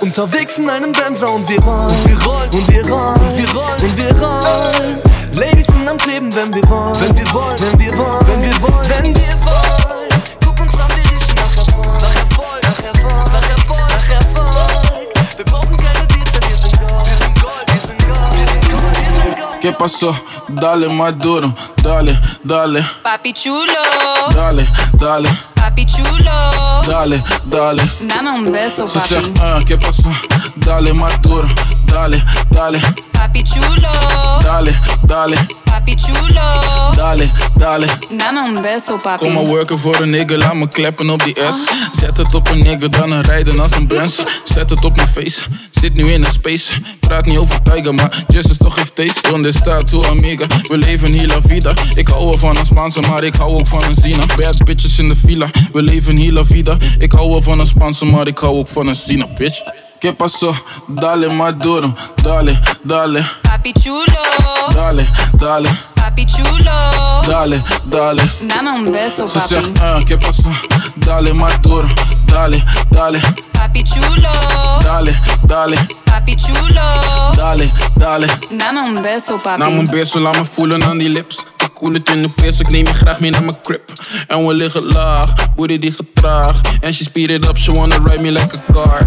Unterwegs 0.00 0.58
in 0.58 0.68
einem 0.68 0.92
Benzer 0.92 1.32
und 1.32 1.48
wir 1.48 1.60
rollen, 1.62 1.90
wir 2.04 2.22
rollen, 2.26 2.50
und 2.52 2.68
wir 2.68 2.88
rollen, 2.88 3.20
und 3.20 3.38
wir 3.38 3.50
rollen, 3.50 3.82
und 3.82 3.96
wir 3.96 4.22
rollen. 4.22 5.02
Ladies 5.32 5.66
sind 5.66 5.88
am 5.88 5.96
Kleben, 5.96 6.34
wenn 6.34 6.54
wir 6.54 6.68
wollen, 6.68 6.94
wenn 7.00 7.16
wir 7.16 7.32
wollen, 7.32 7.56
wenn 7.58 7.78
wir 7.78 7.98
wollen, 7.98 8.28
wenn 8.28 8.42
wir 8.42 8.62
wollen, 8.62 8.88
wenn 8.88 9.06
wir 9.06 9.14
wollen. 9.16 9.27
¿Qué 19.60 19.72
pasó? 19.72 20.14
Dale 20.48 20.88
más 20.88 21.18
duro, 21.18 21.52
dale, 21.82 22.18
dale, 22.44 22.84
Papi 23.02 23.32
chulo, 23.32 23.72
dale, 24.32 24.68
dale, 24.92 25.28
papi 25.54 25.84
chulo. 25.84 26.82
dale, 26.86 27.22
dale. 27.44 27.82
Dame 28.02 28.30
un 28.30 28.44
beso, 28.44 28.86
papi. 28.86 29.08
zegt, 29.08 29.38
ah, 29.40 29.60
¿qué 29.66 29.76
pasó? 29.76 30.08
Dale 30.56 30.92
más 30.94 31.20
duro, 31.22 31.48
dale, 31.86 32.22
dale, 32.50 32.80
Papi 33.12 33.42
chulo, 33.42 33.90
dale, 34.42 34.78
dale, 35.02 35.36
papi 35.88 36.12
chulo. 36.12 36.92
dale, 36.94 37.30
dale. 37.56 37.86
Dame 38.16 38.60
beso, 38.60 38.98
papi. 38.98 39.24
Kom 39.24 39.32
maar 39.32 39.44
worken 39.44 39.78
voor 39.78 40.00
een 40.00 40.10
nigger, 40.10 40.38
laat 40.38 40.54
me 40.54 40.68
kleppen 40.68 41.10
op 41.10 41.24
die 41.24 41.36
S. 41.50 41.66
Zet 41.92 42.16
het 42.16 42.34
op 42.34 42.48
een 42.48 42.62
nigger, 42.62 42.90
dan 42.90 43.12
een 43.12 43.22
rijden 43.22 43.60
als 43.60 43.72
een 43.72 43.86
Benz. 43.86 44.20
Zet 44.44 44.70
het 44.70 44.84
op 44.84 44.96
mijn 44.96 45.08
face, 45.08 45.40
zit 45.70 45.94
nu 45.94 46.04
in 46.04 46.24
een 46.24 46.32
space. 46.32 46.72
Praat 47.00 47.26
niet 47.26 47.38
over 47.38 47.62
Tiger, 47.62 47.94
maar 47.94 48.24
Jesus 48.28 48.56
toch 48.56 48.76
heeft 48.76 48.94
taste. 48.94 49.28
Donde 49.30 49.48
está 49.48 49.82
tu 49.82 50.06
amiga? 50.06 50.46
We 50.62 50.76
leven 50.76 51.12
hier 51.12 51.26
la 51.26 51.40
vida. 51.40 51.72
Ik 51.94 52.08
hou 52.08 52.24
wel 52.24 52.38
van 52.38 52.56
een 52.56 52.66
Spaanse, 52.66 53.00
maar 53.00 53.22
ik 53.22 53.34
hou 53.34 53.50
ook 53.50 53.66
van 53.66 53.84
een 53.84 53.94
Zina. 53.94 54.24
Bad 54.36 54.64
bitches 54.64 54.98
in 54.98 55.08
de 55.08 55.16
villa, 55.16 55.50
we 55.72 55.82
leven 55.82 56.16
hier 56.16 56.32
la 56.32 56.44
vida. 56.44 56.76
Ik 56.98 57.12
hou 57.12 57.30
wel 57.30 57.40
van 57.42 57.60
een 57.60 57.66
Spaanse, 57.66 58.04
maar 58.04 58.26
ik 58.26 58.38
hou 58.38 58.56
ook 58.56 58.68
van 58.68 58.86
een 58.86 58.96
Zina, 58.96 59.26
bitch. 59.26 59.60
¿Qué 60.00 60.12
pasó? 60.12 60.54
Dale 60.88 61.28
más 61.28 61.58
duro, 61.58 61.94
dale, 62.22 62.58
dale, 62.84 63.24
Papi 63.42 63.72
chulo, 63.72 64.04
dale, 64.72 65.08
dale, 65.34 65.68
papi 65.94 66.24
chulo. 66.24 66.70
dale, 67.26 67.62
dale. 67.84 68.22
Dame 68.46 68.70
un 68.70 68.84
beso, 68.84 69.26
papi. 69.26 69.48
zegt, 69.48 69.78
ah, 69.80 70.00
¿qué 70.06 70.16
pasó? 70.16 70.48
Dale 70.96 71.32
más 71.34 71.60
duro, 71.62 71.88
dale, 72.26 72.62
dale, 72.90 73.20
Papi 73.52 73.82
chulo, 73.82 74.30
dale, 74.82 75.20
dale, 75.46 75.76
papi 76.04 76.36
chulo. 76.36 76.82
dale, 77.36 77.72
dale. 77.96 78.26
Dame 78.50 78.80
un 78.80 79.02
beso, 79.02 79.38
papi. 79.38 79.58
Na 79.58 79.68
mijn 79.68 79.90
beso, 79.90 80.20
laat 80.20 80.36
me 80.36 80.44
voelen 80.44 80.84
aan 80.84 80.98
die 80.98 81.08
lips. 81.08 81.44
In 81.80 81.92
de 82.22 82.28
pers, 82.36 82.60
ik 82.60 82.70
neem 82.70 82.86
je 82.86 82.92
graag 82.94 83.20
mee 83.20 83.30
naar 83.30 83.42
mijn 83.42 83.60
crib. 83.62 83.92
En 84.26 84.46
we 84.46 84.54
liggen 84.54 84.82
laag, 84.82 85.32
booty 85.54 85.78
die 85.78 85.92
getraag. 85.92 86.60
En 86.80 86.92
she 86.94 87.04
speed 87.04 87.30
it 87.30 87.46
up, 87.48 87.56
she 87.56 87.72
wanna 87.72 87.96
ride 88.04 88.20
me 88.20 88.30
like 88.30 88.56
a 88.68 88.72
car. 88.72 89.06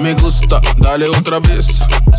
Me 0.00 0.14
gusta, 0.14 0.60
dale 0.78 1.08
otra 1.08 1.40
vez. 1.40 1.66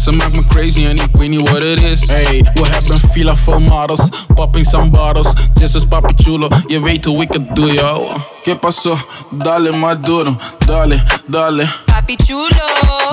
Ze 0.03 0.11
maakt 0.11 0.31
me 0.35 0.45
crazy 0.47 0.81
weet 1.11 1.29
niet 1.29 1.49
what 1.49 1.63
it 1.63 1.81
is. 1.81 2.07
Hey, 2.07 2.45
we 2.53 2.67
hebben 2.69 2.91
een 2.93 3.09
villa 3.11 3.35
vol 3.35 3.59
models, 3.59 4.01
popping 4.35 4.65
some 4.65 4.89
bottles. 4.89 5.33
Just 5.59 5.75
as 5.75 5.85
papi 5.85 6.13
chulo, 6.23 6.47
je 6.67 6.81
weet 6.81 7.05
hoe 7.05 7.21
ik 7.21 7.33
het 7.33 7.55
doe, 7.55 7.73
yo. 7.73 8.07
¿Qué 8.43 8.55
pasó? 8.55 8.97
Dale 9.31 9.71
más 9.71 9.95
duro, 10.01 10.35
dale, 10.65 11.03
dale, 11.27 11.67
Papi 11.85 12.15
chulo, 12.25 12.65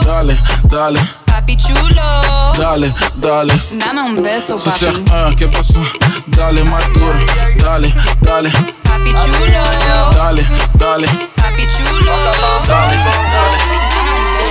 dale, 0.04 0.36
dale, 0.68 0.98
papi 1.24 1.56
chulo. 1.56 2.02
dale, 2.58 2.92
dale. 3.20 3.52
Dame 3.78 4.00
un 4.02 4.14
beso, 4.22 4.58
Ze 4.58 4.64
papi. 4.64 4.78
zegt, 4.78 5.10
ah, 5.10 5.30
¿qué 5.36 5.46
pasó? 5.48 5.80
Dale 6.26 6.62
más 6.64 6.84
duro, 6.92 7.18
dale, 7.58 7.92
dale, 8.20 8.50
Papi 8.82 9.10
chulo, 9.10 9.62
dale, 10.14 10.46
dale, 10.78 11.06
papi 11.36 11.66
chulo. 11.76 12.12
dale, 12.66 12.96
dale. 13.32 13.97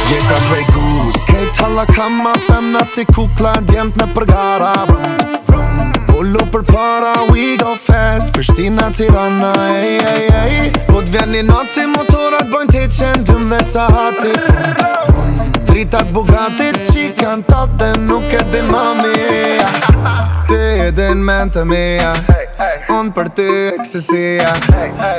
Jeta 0.08 0.38
Grey 0.50 0.64
Goose 0.74 1.26
Krejt 1.26 1.62
alla 1.66 1.86
kamma, 1.86 2.34
fem 2.48 2.72
nazi 2.72 3.06
kukla 3.06 3.54
Djemt 3.62 3.96
me 3.96 4.06
përgara 4.16 4.86
vrum 4.88 5.92
Pullu 6.08 6.46
për 6.52 6.64
para, 6.70 7.12
we 7.32 7.58
go 7.58 7.76
fast 7.76 8.32
Prishtina, 8.34 8.88
Tirana, 8.96 9.52
ej, 9.76 10.00
ej, 10.14 10.30
ej. 10.44 10.72
Po 10.88 11.02
t'vjen 11.04 11.36
një 11.36 11.44
nati, 11.50 11.84
motorat 11.92 12.48
bojnë 12.54 12.72
t'i 12.72 12.86
qenë 12.96 13.28
Dym 13.28 13.52
dhe 13.52 13.60
ca 13.74 13.90
hati 13.98 14.32
Vrum, 14.38 14.72
vrum. 15.10 15.52
Dritat 15.68 16.16
Bugatit 16.16 16.80
që 16.88 17.10
kanë 17.20 17.48
tatë 17.52 17.78
Dhe 17.84 17.92
nuk 18.08 18.32
e 18.32 18.42
din 18.54 18.72
mami 18.72 19.12
Ti 20.48 20.64
e 20.88 20.90
din 20.96 21.20
mente 21.28 21.68
mia 21.68 22.16
On 22.96 23.12
për 23.12 23.34
ty 23.36 23.52
eksesia 23.76 24.56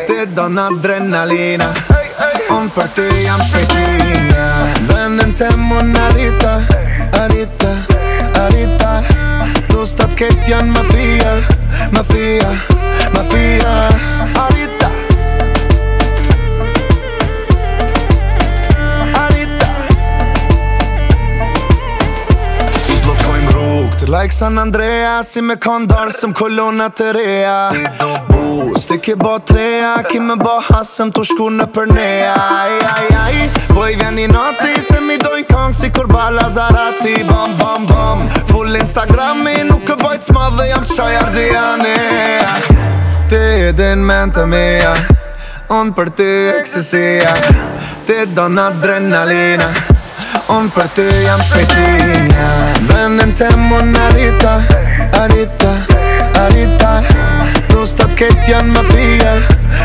Ti 0.08 0.18
don 0.32 0.56
adrenalina 0.64 1.68
Unë 2.48 2.70
për 2.72 2.88
ty 2.96 3.06
jam 3.26 3.42
shpeqyja 3.44 4.46
Dhe 4.88 5.04
në 5.14 5.28
në 5.28 5.36
temu 5.36 5.82
arita 6.06 6.54
Arita, 7.20 7.74
arita 8.46 8.92
Dostat 9.68 10.16
ketë 10.16 10.52
janë 10.54 10.72
mafia 10.72 11.36
Mafia, 11.92 12.50
mafia. 13.14 14.27
Like 24.08 24.32
San 24.32 24.58
Andrea 24.58 25.22
Si 25.22 25.40
me 25.40 25.56
kondar 25.56 26.10
sëm 26.12 26.32
kolona 26.36 26.88
të 26.90 27.08
reja. 27.16 27.56
Bu, 28.28 28.76
sti 28.78 28.98
ki 29.04 29.14
bo 29.20 29.36
treja 29.44 29.94
Ki 30.08 30.20
me 30.20 30.36
bo 30.40 30.56
hasëm 30.68 31.12
të 31.12 31.24
shku 31.30 31.48
në 31.56 31.66
përneja. 31.74 32.34
Aj, 32.34 32.74
aj, 32.92 33.08
aj 33.24 33.36
Po 33.72 33.86
i 33.88 33.96
vjen 33.98 34.16
një 34.20 34.28
nati 34.32 34.80
Se 34.84 35.00
mi 35.04 35.18
dojnë 35.20 35.48
kong 35.50 35.76
si 35.76 35.90
kur 35.94 36.08
bala 36.10 36.48
zarati. 36.52 37.18
Bom, 37.28 37.54
bom, 37.60 37.86
bom 37.90 38.24
Full 38.52 38.80
Instagrami 38.80 39.68
Nuk 39.68 39.88
e 39.88 39.98
bojt 40.00 40.28
s'ma 40.28 40.48
dhe 40.56 40.70
jam 40.72 40.88
qaj 40.88 41.20
ardiani 41.24 41.94
Ti 43.28 43.44
e 43.68 43.70
din 43.76 44.04
mente 44.04 44.46
mia 44.48 44.94
On 45.74 45.92
për 45.92 46.14
ty 46.16 46.32
eksesia 46.56 47.36
Ti 48.08 48.24
don 48.32 48.56
adrenalina 48.62 49.97
unë 50.48 50.70
për 50.72 50.86
ty 50.96 51.04
jam 51.24 51.40
shpejtinja 51.44 52.48
Venem 52.88 53.32
te 53.36 53.48
mon 53.60 53.92
arita, 54.06 54.54
arita, 55.20 55.72
arita 56.42 56.92
Dostat 57.68 58.14
ket 58.18 58.48
janë 58.48 58.72
mafia, 58.72 59.34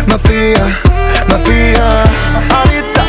mafia, 0.07 0.67
mafia. 1.29 1.87
Arita 2.59 3.03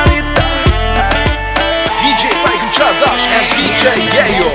Arita 0.00 0.44
DJ 2.02 2.22
Fajku 2.42 2.68
Qadash 2.76 3.26
and 3.38 3.48
DJ 3.56 3.82
Yejo 4.18 4.48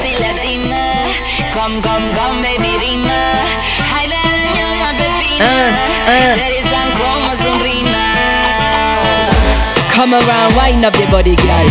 Kom, 1.56 1.82
kom, 1.82 2.06
kom, 2.14 2.46
baby, 2.46 2.78
rima 2.86 3.20
Hajde, 3.90 4.22
një, 4.54 4.70
një, 4.78 4.94
një, 4.94 5.10
një, 5.18 6.38
një, 6.38 6.49
Come 10.00 10.14
around, 10.14 10.56
wine 10.56 10.86
up 10.86 10.96
your 10.96 11.12
body 11.12 11.36
girl. 11.36 11.70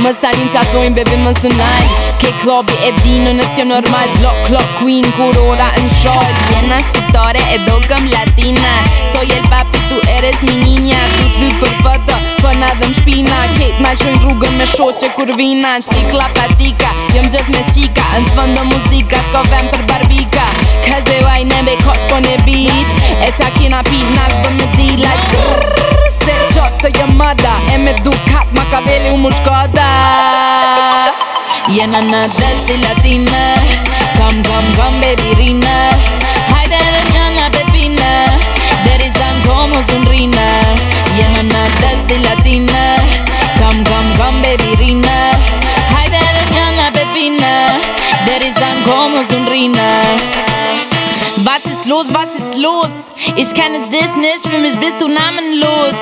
Më 0.00 0.14
stalin 0.16 0.46
që 0.48 0.62
atojnë 0.62 0.96
bebe 0.96 1.16
më 1.20 1.32
sënaj 1.36 1.90
Ke 2.22 2.30
klobi 2.40 2.72
e 2.86 2.92
dinu 3.02 3.34
nësë 3.36 3.58
jo 3.58 3.66
normal. 3.68 4.14
Block, 4.14 4.38
clock, 4.46 4.70
queen, 4.78 5.04
kur 5.18 5.36
ora 5.42 5.66
në 5.76 5.90
shol 5.98 6.30
Jena 6.54 6.78
shqiptare 6.86 7.42
e 7.52 7.58
do 7.66 7.76
këm 7.84 8.08
latina. 8.14 8.72
Soy 9.12 9.28
el 9.36 9.44
papi, 9.52 9.82
tu 9.90 10.00
eres 10.14 10.40
mi 10.46 10.56
niña 10.62 11.02
Tu 11.18 11.26
thy 11.34 11.50
për 11.60 11.76
foto, 11.82 12.16
po 12.40 12.54
na 12.56 12.72
dhëm 12.80 12.96
shpina. 13.02 13.42
Ket 13.58 13.84
na 13.84 13.92
qojnë 13.92 14.24
rrugën 14.24 14.56
me 14.56 14.70
shoqe 14.72 15.12
kur 15.18 15.34
vina 15.36 15.76
Në 15.76 15.84
shtikla 15.90 16.32
patika, 16.40 16.96
jëm 17.12 17.28
gjët 17.28 17.52
me 17.52 17.60
qika. 17.74 18.08
Në 18.14 18.24
sfëndo 18.30 18.64
muzika, 18.72 19.20
s'ko 19.28 19.44
vem 19.52 19.68
për 19.74 19.84
barbika. 19.92 20.48
Cause 20.88 21.12
e 21.12 21.20
waj 21.28 21.44
nebe 21.52 21.76
kosh 21.84 22.08
po 22.08 22.24
ne 22.24 22.40
beat. 22.48 22.98
E 23.20 23.34
ca 23.36 23.52
kina 23.60 23.84
pit, 23.92 24.08
nas 24.16 24.40
bëm 24.40 24.62
me 24.62 24.72
di 24.78 24.94
like 25.04 26.05
Se 26.26 26.34
shots 26.50 26.80
të 26.82 26.88
jë 26.90 27.04
mëda 27.14 27.52
E 27.70 27.76
me 27.78 27.92
dukat 28.02 28.50
Makaveli 28.56 29.12
u 29.14 29.18
mu 29.22 29.30
shkoda. 29.30 29.90
Jena 31.70 32.00
në 32.02 32.22
desi 32.34 32.76
latine 32.82 33.44
Kom, 34.16 34.40
kom, 34.48 34.66
kom, 34.74 34.96
baby 35.02 35.36
rine. 35.38 35.76
Hajde 36.50 36.80
dhe 36.82 37.02
njëna 37.12 37.46
pepine 37.54 38.10
Deri 38.86 39.06
zan 39.14 39.38
komo 39.44 39.82
zun 39.90 40.06
rine 40.10 40.48
Jena 41.18 41.46
në 41.52 41.62
desi 41.78 42.18
latine 42.24 42.86
Kom, 43.60 43.84
kom, 43.86 44.10
kom, 44.18 44.42
baby 44.42 44.74
rine. 44.82 45.20
Hajde 45.92 46.24
dhe 46.26 46.44
njëna 46.56 46.90
pepine 46.98 47.54
Deri 48.26 48.50
zan 48.58 48.82
komo 48.88 49.22
zun 49.30 49.46
rine 49.52 49.90
Was 51.46 51.64
ist 51.64 51.86
los, 51.86 52.06
was 52.12 52.34
ist 52.34 52.58
los? 52.58 52.90
Ich 53.36 53.54
kenne 53.54 53.88
dich 53.88 54.16
nicht, 54.16 54.44
für 54.44 54.58
mich 54.58 54.76
bist 54.78 55.00
du 55.00 55.06
namenlos. 55.06 55.94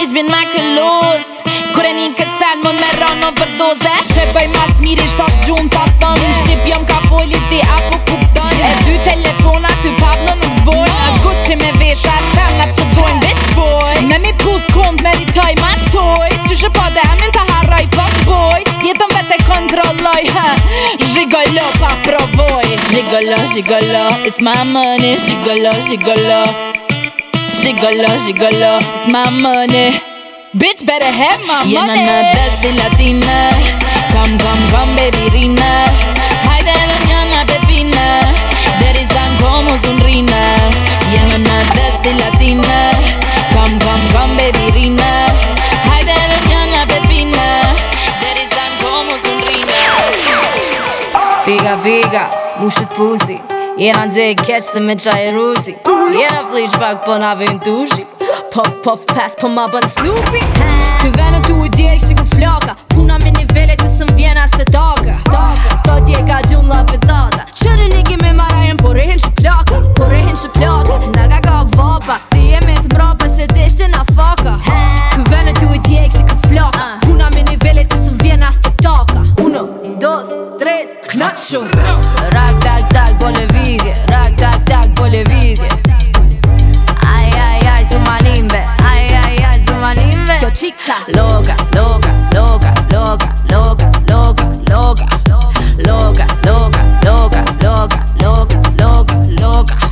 Ich 0.00 0.12
bin 0.14 0.26
makellos. 0.26 1.26
Kur 1.74 1.82
e 1.82 1.90
një 1.90 2.12
këtë 2.14 2.34
salmon 2.38 2.76
me 2.78 2.90
rano 3.00 3.32
për 3.34 3.48
doze 3.58 3.94
Që 4.12 4.24
bëj 4.30 4.44
mas 4.52 4.76
miri 4.78 5.06
shtot 5.10 5.32
gjumë 5.42 5.72
pa 5.74 5.88
thëm 5.98 6.20
Në 6.22 6.34
shqip 6.36 6.68
jom 6.70 6.84
ka 6.86 7.00
foli 7.08 7.40
ti 7.50 7.58
apo 7.66 7.98
kupton 8.10 8.60
E 8.62 8.70
dy 8.84 8.94
telefona 9.02 9.72
ty 9.82 9.90
Pablo 9.98 10.36
nuk 10.38 10.60
boj 10.68 10.86
As 10.86 11.18
gut 11.24 11.40
që 11.48 11.56
me 11.58 11.72
vesh 11.80 12.06
as 12.12 12.28
femnat 12.36 12.78
që 12.78 12.86
dojnë 12.94 13.18
bitch 13.24 13.48
boy 13.58 14.06
Me 14.06 14.20
mi 14.22 14.30
puth 14.44 14.70
kund 14.70 15.02
meritoj 15.02 15.50
ma 15.64 15.74
toj 15.88 16.30
Që 16.46 16.60
shë 16.62 16.70
po 16.78 16.86
dhe 16.94 17.08
emnin 17.10 17.34
të 17.34 17.42
harroj 17.50 17.84
fuck 17.98 18.22
boy 18.30 18.62
Jetën 18.86 19.16
vet 19.16 19.34
e 19.34 19.42
kontrolloj 19.48 20.22
ha. 20.36 20.48
gigolo 21.54 21.70
pa' 21.78 21.96
provoj 22.02 22.66
Gigolo, 22.90 23.38
gigolo, 23.54 24.26
it's 24.26 24.40
my 24.40 24.64
money 24.64 25.16
Gigolo, 25.16 25.70
gigolo 25.88 26.42
Gigolo, 27.62 28.10
gigolo, 28.26 28.78
it's 28.78 29.08
my 29.08 29.30
money 29.30 30.00
Bitch 30.54 30.84
better 30.84 31.06
have 31.06 31.40
my 31.46 31.62
yeah, 31.62 31.86
money 31.86 32.00
Yeah, 32.00 32.06
na, 32.06 32.22
na, 32.22 32.34
that's 32.34 32.60
the 32.62 32.70
Latina 32.74 33.36
Come, 34.10 34.38
come, 34.38 34.64
come, 34.70 34.96
baby, 34.96 35.30
Rina 35.30 35.74
Haide, 36.46 36.74
doñana 36.90 37.46
Pepina 37.46 38.06
There 38.80 38.98
is 38.98 39.08
como 39.38 39.74
un 39.74 40.00
Rina 40.04 40.42
Yeah, 41.12 41.26
na, 41.30 41.38
na, 41.38 41.56
that's 41.74 42.02
the 42.02 42.12
Latina 42.18 42.93
Biga, 51.82 52.30
mushit 52.60 52.88
pusi. 52.94 53.40
Jena 53.78 54.06
nxe 54.06 54.34
keq 54.34 54.62
se 54.62 54.80
me 54.80 54.94
qaj 54.94 55.20
e 55.26 55.30
rusi. 55.34 55.74
Jena 56.14 56.44
fliq 56.50 56.76
pak 56.78 57.04
po 57.04 57.18
na 57.18 57.34
vin 57.34 57.58
tushi 57.58 58.04
Puff, 58.52 58.70
puff, 58.84 59.06
pass 59.06 59.34
po 59.40 59.48
ma 59.48 59.66
bën 59.66 59.88
Snoopy. 59.88 60.42
Ky 61.00 61.10
venë 61.16 61.40
tu 61.48 61.56
i 61.64 61.70
djek 61.74 62.04
si 62.06 62.14
kur 62.14 62.28
flaka. 62.36 62.76
Puna 62.94 63.18
me 63.18 63.32
nivellet 63.34 63.80
të 63.82 63.90
sëm 63.90 64.12
vjena 64.14 64.46
së 64.52 64.68
daga 64.70 65.16
Ka 65.86 65.98
dje 66.06 66.22
ka 66.28 66.38
gjun 66.46 66.70
la 66.70 66.84
fedata 66.92 67.48
Qëri 67.58 67.90
ligi 67.96 68.20
me 68.22 68.30
marajen 68.38 68.78
po 68.78 68.94
rehin 68.94 69.18
që 69.18 69.34
plaka. 69.40 69.82
Po 69.98 70.06
rehin 70.12 70.38
që 70.38 70.52
plaka. 70.54 71.00
Naga 71.16 71.40
ka 71.42 71.64
vapa 71.74 72.20
Nacho 81.24 81.64
Rak 82.36 82.60
tak 82.60 82.84
tak 82.92 83.16
po 83.16 83.32
levizje 83.32 83.96
Rak 84.12 84.36
tak 84.36 84.60
tak 84.68 84.92
po 84.92 85.08
levizje 85.08 85.64
Aj 87.00 87.28
aj 87.32 87.60
aj 87.64 87.82
su 87.88 87.96
malimbe 88.04 88.60
Aj 88.60 89.04
aj 89.24 89.36
aj 89.40 89.58
su 89.64 89.72
malimbe 89.80 90.36
Kjo 90.36 90.52
qika 90.52 91.00
Loka, 91.16 91.56
loka, 91.72 92.12
loka, 92.36 92.70
loka, 92.92 93.28
loka, 93.48 93.86
loka, 94.04 94.44
loka 94.68 95.06
Loka, 95.88 96.26
loka, 96.44 96.80
loka, 97.08 97.40
loka, 97.64 97.98
loka, 98.20 98.56
loka, 98.76 99.14
loka 99.40 99.83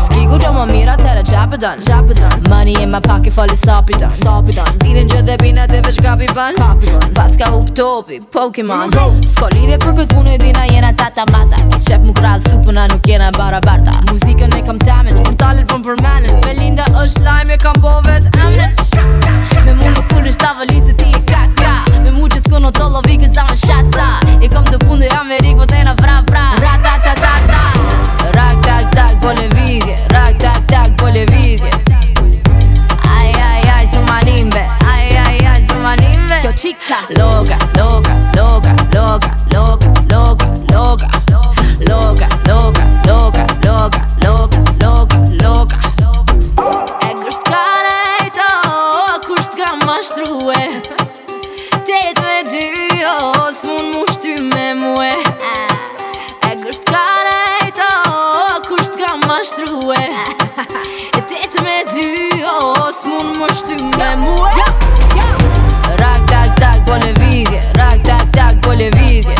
Ski 0.00 0.26
ku 0.30 0.38
gjo 0.38 0.50
më 0.54 0.64
mira 0.70 0.94
tere 1.00 1.22
qapë 1.26 1.58
dën 1.62 1.80
Qapë 1.86 2.16
dën 2.18 2.48
Money 2.50 2.76
in 2.82 2.90
my 2.94 3.00
pocket 3.02 3.34
falli 3.34 3.56
sapi 3.58 3.96
dën 3.98 4.12
Sapi 4.14 4.54
dën 4.56 4.68
Stilin 4.76 5.10
gjë 5.10 5.22
dhe 5.26 5.36
bina 5.42 5.66
dhe 5.70 5.80
veç 5.86 5.98
kapi 6.04 6.28
ban 6.36 6.54
Kapi 6.58 6.86
dën 6.90 7.14
Bas 7.16 7.34
ka 7.40 7.50
hup 7.52 7.72
topi, 7.76 8.20
Pokemon. 8.32 8.94
S'ko 9.26 9.50
lidhje 9.54 9.78
për 9.82 9.96
këtë 9.98 10.14
punë 10.14 10.36
e 10.36 10.38
dina 10.44 10.66
jena 10.70 10.92
tata 10.96 11.26
mata. 11.32 11.58
Qef 11.80 12.04
mu 12.06 12.14
krasë 12.16 12.54
supëna 12.54 12.86
nuk 12.92 13.08
jena 13.10 13.30
bara 13.38 13.60
barta 13.66 13.96
Muzikën 14.10 14.54
e 14.56 14.62
kam 14.66 14.78
tamin 14.84 15.18
Unë 15.24 15.36
talit 15.40 15.70
për 15.70 15.98
menin 16.04 16.40
Belinda 16.46 16.86
është 17.02 17.24
lajmë 17.26 17.56
e 17.56 17.60
kam 17.64 17.80
bo 17.82 17.96
vet 18.06 18.30
emnin 18.44 18.70
Me 19.66 19.74
mu 19.74 19.90
nuk 19.96 20.06
punë 20.12 20.30
është 20.30 20.44
tavëllin 20.44 20.86
se 20.86 20.94
ti 21.00 21.10
e 21.10 21.24
kaka 21.30 21.74
Me 22.04 22.14
mu 22.14 22.28
gjithë 22.30 22.54
kënë 22.54 22.72
të 22.78 22.90
lovi 22.94 23.18
kësa 23.24 23.48
më 23.48 23.58
shata. 23.64 24.08
I 24.38 24.48
kam 24.52 24.64
të 24.68 24.82
punë 24.86 25.06
dhe 25.06 25.12
Amerik 25.18 25.58
vë 25.60 25.70
tena 25.74 25.96
fra 25.98 26.20
fra 26.30 26.46
tak 26.60 26.89
vizje 29.70 29.96
Rak, 30.10 30.34
tak, 30.38 30.66
tak, 30.66 30.90
po 30.98 31.06
le 31.06 31.24
vizje 31.26 31.70
Aj, 33.06 33.30
aj, 33.30 33.62
aj, 33.76 33.84
su 33.86 34.00
marimbe 34.02 34.64
Aj, 34.86 35.06
aj, 35.26 35.36
aj, 35.46 35.60
su 35.62 35.76
marimbe 35.78 36.36
Kjo 36.42 36.52
qika. 36.62 36.98
Loka, 37.18 37.58
loka, 37.78 38.14
loka, 38.36 38.72
loka, 38.94 39.30
loka, 39.54 39.86
loka, 40.10 40.46
loka. 40.74 41.08
Loka, 41.88 42.26
ka 47.50 47.64
rejto 47.86 48.50
Kusht 49.26 49.54
ka 49.58 49.74
mashtruhe 49.86 50.69
vesh 63.50 63.62
ty 63.62 63.74
me 63.82 64.16
mua. 64.16 64.50
Rak 65.98 66.20
tak 66.26 66.54
tak 66.56 66.78
po 66.86 66.94
levizje 66.94 67.60
Rak 67.74 67.98
tak 68.06 68.24
tak 68.32 68.54
po 68.62 68.70
levizje 68.70 69.34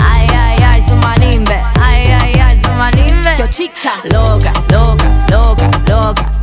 Aj 0.00 0.24
aj 0.26 0.56
aj 0.64 0.80
su 0.80 0.96
malimbe 0.96 1.60
Aj 1.76 2.00
aj 2.24 2.32
aj 2.40 2.54
su 2.56 2.70
malimbe 2.74 3.32
Kjo 3.36 3.46
qika. 3.52 3.94
Loka, 4.10 4.52
loka, 4.72 5.08
loka, 5.30 5.66
loka. 5.86 6.39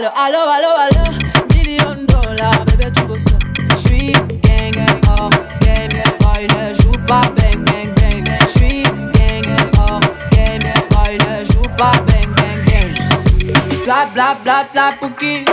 Allo, 0.00 0.10
allo, 0.16 0.48
allo, 0.48 0.68
allo. 0.78 1.04
Million 1.54 2.06
dollars, 2.06 2.64
bébé 2.64 2.90
tu 2.90 3.02
veux 3.02 3.18
ça 3.18 3.36
J'suis 3.76 4.12
gang 4.12 4.70
gang 4.72 5.00
oh, 5.08 5.24
hors 5.24 5.30
game 5.60 6.02
Boy 6.20 6.46
ne 6.46 6.72
joue 6.72 6.98
pas 7.06 7.20
bang 7.36 7.62
bang 7.66 7.92
bang. 8.00 8.24
J'suis 8.46 8.82
gang 8.82 9.42
gang 9.42 9.70
oh, 9.76 9.92
hors 9.92 10.00
game 10.30 10.72
Boy 10.88 11.18
ne 11.18 11.44
joue 11.44 11.68
pas 11.76 11.92
bang 12.06 12.32
bang 12.34 12.64
bang. 12.64 13.84
Bla 13.84 14.06
bla 14.14 14.34
bla 14.42 14.64
bla 14.72 14.92
pouki 14.98 15.44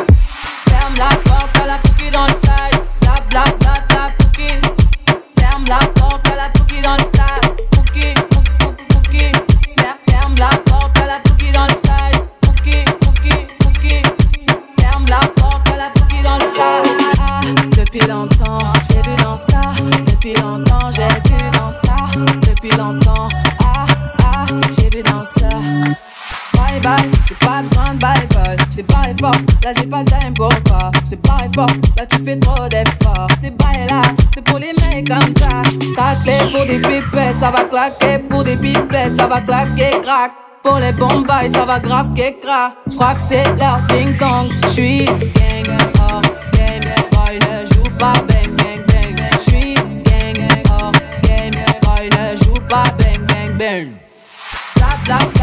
pour 38.29 38.43
des 38.43 38.55
pipelettes, 38.55 39.15
ça 39.15 39.27
va 39.27 39.41
claquer 39.41 39.99
crack. 40.01 40.31
Pour 40.63 40.79
les 40.79 40.91
bombes 40.91 41.27
ça 41.53 41.65
va 41.65 41.79
grave 41.79 42.13
qu'écra. 42.13 42.73
J'crois 42.89 43.13
que 43.13 43.21
c'est 43.21 43.45
leur 43.57 43.79
ding 43.89 44.17
dong. 44.17 44.51
J'suis 44.67 45.05
gang 45.05 45.77
hors 45.99 46.21
game 46.53 46.93
boy, 47.11 47.39
ne 47.39 47.65
joue 47.65 47.89
pas 47.97 48.13
bang 48.27 48.53
bang 48.57 48.83
bang. 48.87 49.39
J'suis 49.39 49.75
gang 49.75 50.63
hors 50.69 50.91
game 51.23 51.51
boy, 51.81 52.09
ne 52.09 52.35
joue 52.35 52.61
pas 52.67 52.85
bang 52.97 53.25
bang 53.27 53.57
bang. 53.57 55.36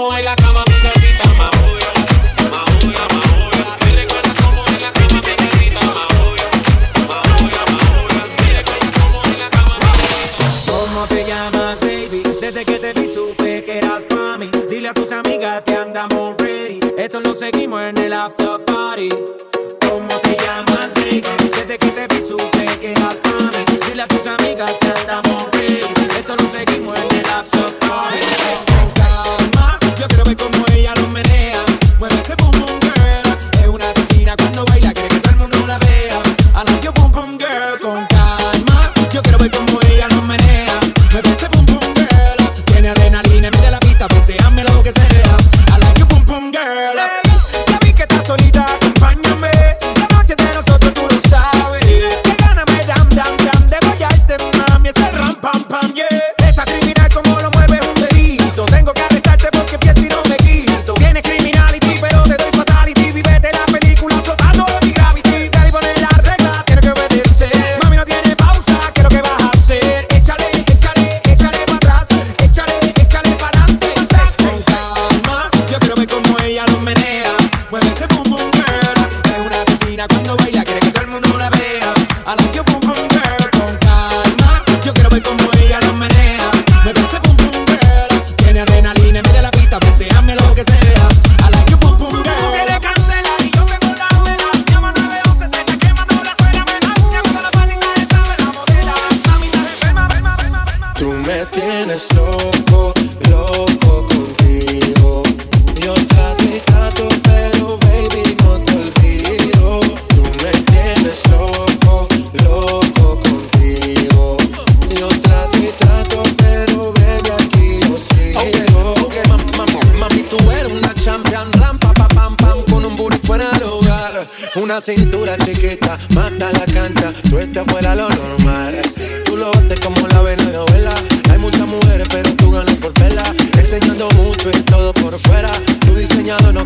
como 0.00 0.16
el 0.16 0.39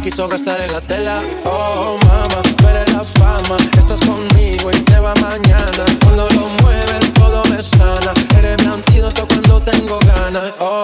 quiso 0.05 0.29
gastar 0.29 0.61
en 0.61 0.71
la 0.71 0.83
tela. 0.83 1.23
Oh, 1.47 1.97
mama, 2.05 2.43
pero 2.59 2.85
la 2.93 3.03
fama. 3.03 3.57
Estás 3.79 4.01
conmigo 4.01 4.71
y 4.71 4.79
te 4.83 4.99
va 5.01 5.15
mañana. 5.15 5.85
Cuando 6.03 6.29
lo 6.29 6.47
mueves, 6.61 7.15
todo 7.15 7.43
me 7.47 7.63
sana. 7.63 8.13
Eres 8.39 8.59
mi 8.63 8.67
antídoto 8.67 9.27
cuando 9.27 9.63
tengo 9.63 9.99
ganas. 10.01 10.53
Oh, 10.61 10.84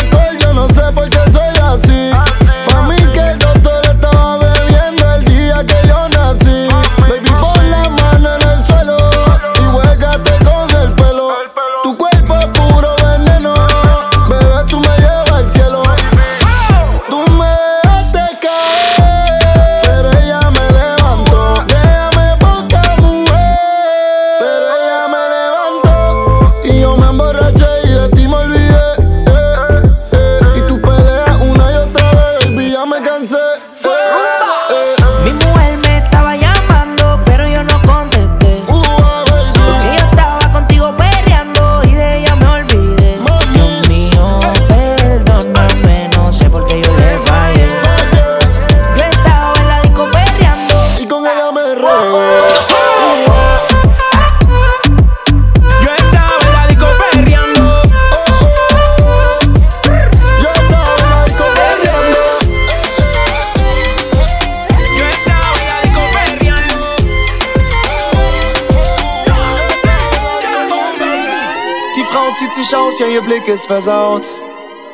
aus, 72.91 72.99
ja, 72.99 73.07
ihr 73.07 73.21
Blick 73.21 73.47
ist 73.47 73.67
versaut. 73.67 74.23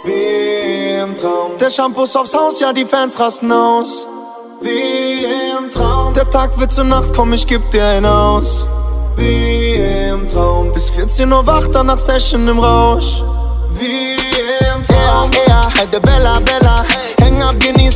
Wie 0.04 1.00
im 1.02 1.16
Traum. 1.16 1.58
Der 1.60 1.70
Shampoo 1.70 2.04
ist 2.04 2.16
aufs 2.16 2.34
Haus, 2.34 2.60
ja, 2.60 2.72
die 2.72 2.86
Fans 2.86 3.20
rasten 3.20 3.52
aus. 3.52 4.06
Wie 4.62 5.26
im 5.58 5.70
Traum. 5.70 6.14
Der 6.14 6.30
Tag 6.30 6.58
wird 6.60 6.72
zur 6.72 6.86
Nacht, 6.86 7.12
komm, 7.16 7.34
ich 7.34 7.46
geb 7.46 7.70
dir 7.72 7.86
einen 7.86 8.06
aus. 8.06 8.68
Wie 9.16 9.76
im 10.10 10.28
Traum. 10.28 10.72
Bis 10.72 10.90
14 10.90 11.32
Uhr 11.32 11.46
wach, 11.46 11.68
danach 11.72 11.98
Session 11.98 12.48
im 12.48 12.60
Rausch. 12.60 13.22
Wie 13.72 14.18
im 14.74 14.84
Traum. 14.84 15.32
Ja, 15.34 15.40
ja, 15.48 15.72
heute 15.80 16.00
Bella, 16.00 16.40
Bella. 16.40 16.67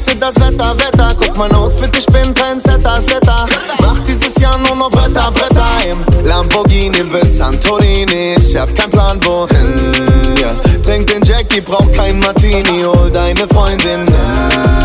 Genieße 0.02 0.16
das 0.16 0.36
Wetter, 0.36 0.76
Wetter. 0.80 1.16
Guck 1.16 1.38
mein 1.38 1.54
Outfit, 1.54 1.96
ich 1.96 2.06
bin 2.08 2.34
Trendsetter, 2.34 3.00
Setter. 3.00 3.46
Mach 3.80 4.00
dieses 4.00 4.36
Jahr 4.40 4.58
nur 4.58 4.76
noch 4.76 4.90
Bretter, 4.90 5.32
Bretter. 5.32 5.86
Im 5.88 6.04
Lamborghini 6.26 7.04
bis 7.04 7.38
Santorini. 7.38 8.36
Ich 8.36 8.56
hab 8.56 8.74
keinen 8.76 8.90
Plan, 8.90 9.24
wohin. 9.24 10.36
Yeah. 10.40 10.56
Trink 10.84 11.06
den 11.08 11.22
Jackie, 11.22 11.62
brauch 11.62 11.92
kein 11.92 12.18
Martini. 12.20 12.84
Hol 12.84 13.12
deine 13.12 13.48
Freundin. 13.48 14.08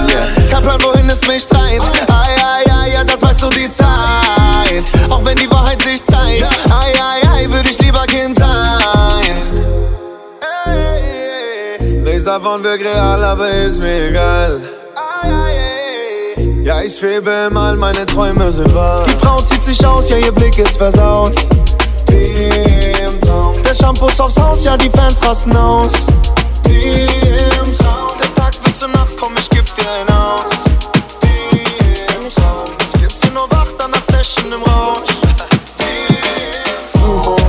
Yeah. 0.06 0.48
Kein 0.50 0.62
Plan, 0.62 0.82
wohin 0.82 1.08
es 1.08 1.26
mich 1.26 1.46
treibt. 1.46 1.80
Ai, 2.08 2.36
ai, 2.36 2.70
ai, 2.70 2.92
ja, 2.92 3.02
das 3.02 3.22
weißt 3.22 3.40
du 3.40 3.48
die 3.48 3.70
Zeit. 3.70 4.84
Auch 5.08 5.24
wenn 5.24 5.36
die 5.36 5.50
Wahrheit 5.50 5.80
sich 5.80 6.04
zeigt. 6.04 6.52
Ai, 6.68 6.92
ai, 6.92 7.28
ai, 7.28 7.50
würde 7.50 7.70
ich 7.70 7.80
lieber 7.80 8.04
Kind 8.06 8.38
sein. 8.38 8.50
Nichts 12.04 12.24
davon 12.24 12.62
wirkt 12.62 12.84
real, 12.84 13.24
aber 13.24 13.48
ist 13.48 13.80
mir 13.80 14.10
egal. 14.10 14.60
Ja, 16.66 16.82
ich 16.82 16.96
schwebe 16.96 17.30
im 17.48 17.56
All, 17.56 17.76
meine 17.76 18.04
Träume 18.04 18.52
sind 18.52 18.74
wahr. 18.74 19.04
Die 19.04 19.24
Frau 19.24 19.40
zieht 19.40 19.64
sich 19.64 19.86
aus, 19.86 20.08
ja, 20.08 20.16
ihr 20.16 20.32
Blick 20.32 20.58
ist 20.58 20.78
versaut. 20.78 21.36
Wie 22.08 22.50
im 23.04 23.20
Traum. 23.20 23.54
Der 23.62 23.72
Shampoo 23.72 24.08
ist 24.08 24.20
aufs 24.20 24.36
Haus, 24.40 24.64
ja, 24.64 24.76
die 24.76 24.90
Fans 24.90 25.22
rasten 25.24 25.56
aus. 25.56 26.08
Wie 26.64 26.90
im 26.90 27.76
Traum. 27.76 28.08
Der 28.20 28.34
Tag 28.34 28.54
wird 28.64 28.76
zur 28.76 28.88
Nacht, 28.88 29.12
komm, 29.16 29.32
ich 29.38 29.48
geb 29.48 29.64
dir 29.76 29.88
einen 29.88 30.08
aus. 30.10 30.64
Wie 31.20 32.16
im 32.16 32.28
Traum. 32.34 32.64
Bis 32.78 33.00
14 33.00 33.36
Uhr 33.36 33.46
wach, 33.50 33.68
danach 33.78 34.02
Session 34.02 34.52
im 34.52 34.62
Rausch. 34.62 35.10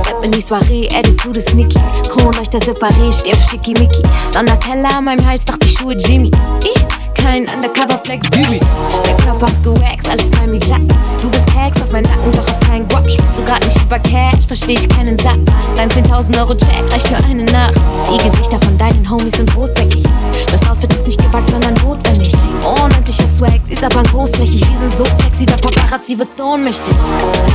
Step 0.04 0.22
in 0.22 0.30
die 0.30 0.40
Soiree, 0.40 0.88
Attitude 0.94 1.40
sneaky. 1.40 1.78
Kronleuchter 2.08 2.58
separé, 2.60 3.12
steh 3.12 3.32
auf 3.32 3.50
Schickimicki. 3.50 4.02
Donatella 4.32 4.98
an 4.98 5.04
meinem 5.04 5.26
Hals, 5.26 5.44
doch 5.44 5.56
die 5.56 5.68
Schuhe 5.68 5.94
Jimmy. 5.94 6.30
Ich, 6.62 6.84
kein 7.22 7.46
Undercover-Flex, 7.46 8.30
Bibi. 8.30 8.60
Der 9.06 9.16
Körper 9.24 9.46
ist 9.46 9.62
gewaxt, 9.62 10.08
alles 10.10 10.30
bei 10.30 10.46
mir 10.46 10.58
glatt. 10.58 10.80
Du 11.20 11.30
willst 11.32 11.54
Hacks 11.54 11.80
auf 11.82 11.92
meinen 11.92 12.04
Nacken, 12.04 12.32
doch 12.32 12.46
hast 12.46 12.60
kein 12.66 12.86
Guap. 12.88 13.08
Sprichst 13.10 13.36
du 13.36 13.44
grad 13.44 13.64
nicht 13.64 13.82
über 13.82 13.98
Cash, 13.98 14.46
versteh 14.46 14.74
ich 14.74 14.88
keinen 14.88 15.18
Satz. 15.18 15.50
Dein 15.76 15.90
10.000 15.90 16.38
Euro 16.38 16.54
Check 16.54 16.92
reicht 16.92 17.08
für 17.08 17.16
eine 17.16 17.44
Nacht. 17.44 17.74
Die 18.10 18.28
Gesichter 18.28 18.58
von 18.60 18.76
deinen 18.78 19.08
Homies 19.08 19.34
sind 19.34 19.54
rotbäckig. 19.56 20.04
Das 20.50 20.68
Outfit 20.68 20.92
ist 20.94 21.06
nicht 21.06 21.22
gewagt, 21.22 21.50
sondern 21.50 21.74
notwendig. 21.84 22.32
Unendlicher 22.64 23.28
Swag, 23.28 23.60
sie 23.64 23.72
ist 23.72 23.84
aber 23.84 24.02
großflächig. 24.04 24.68
Wir 24.68 24.78
sind 24.78 24.92
so 24.92 25.04
sexy, 25.04 25.46
der 25.46 25.56
Paparazzi 25.56 26.18
wird 26.18 26.40
ohnmächtig. 26.40 26.94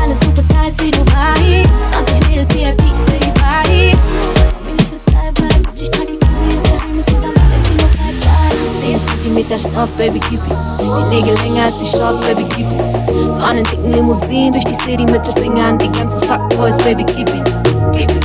Alles 0.02 0.20
super 0.20 0.42
size, 0.42 0.86
wie 0.86 0.92
du 0.92 1.00
weißt. 1.00 1.94
20 1.94 2.30
Mädels 2.30 2.54
VIP 2.54 2.82
für 3.06 3.20
die 3.20 3.32
Party. 3.32 3.98
Wenigstens 4.66 5.06
live, 5.08 5.34
weil 5.40 5.82
ich 5.82 5.90
trag 5.90 6.08
die 6.08 6.24
wir 6.24 6.96
müssen 6.96 7.22
dann 7.22 7.43
10 9.00 9.36
cm 9.36 9.60
Stoff, 9.60 9.98
Baby, 9.98 10.20
keep 10.20 10.40
it. 10.40 10.58
Die 10.80 11.16
Nägel 11.16 11.36
länger 11.44 11.66
als 11.66 11.80
die 11.80 11.88
Shorts, 11.88 12.22
Baby, 12.22 12.44
keep 12.44 12.72
it. 12.72 13.40
Fahren 13.40 13.58
in 13.58 13.64
dicken 13.64 13.92
Limousinen 13.92 14.54
durch 14.54 14.66
die 14.66 14.76
City 14.76 15.06
den 15.26 15.34
Fingern. 15.34 15.78
Die 15.80 15.92
ganzen 15.92 16.22
Fuckboys, 16.22 16.78
Baby, 16.78 17.04
keep 17.04 17.30
it. 17.30 18.23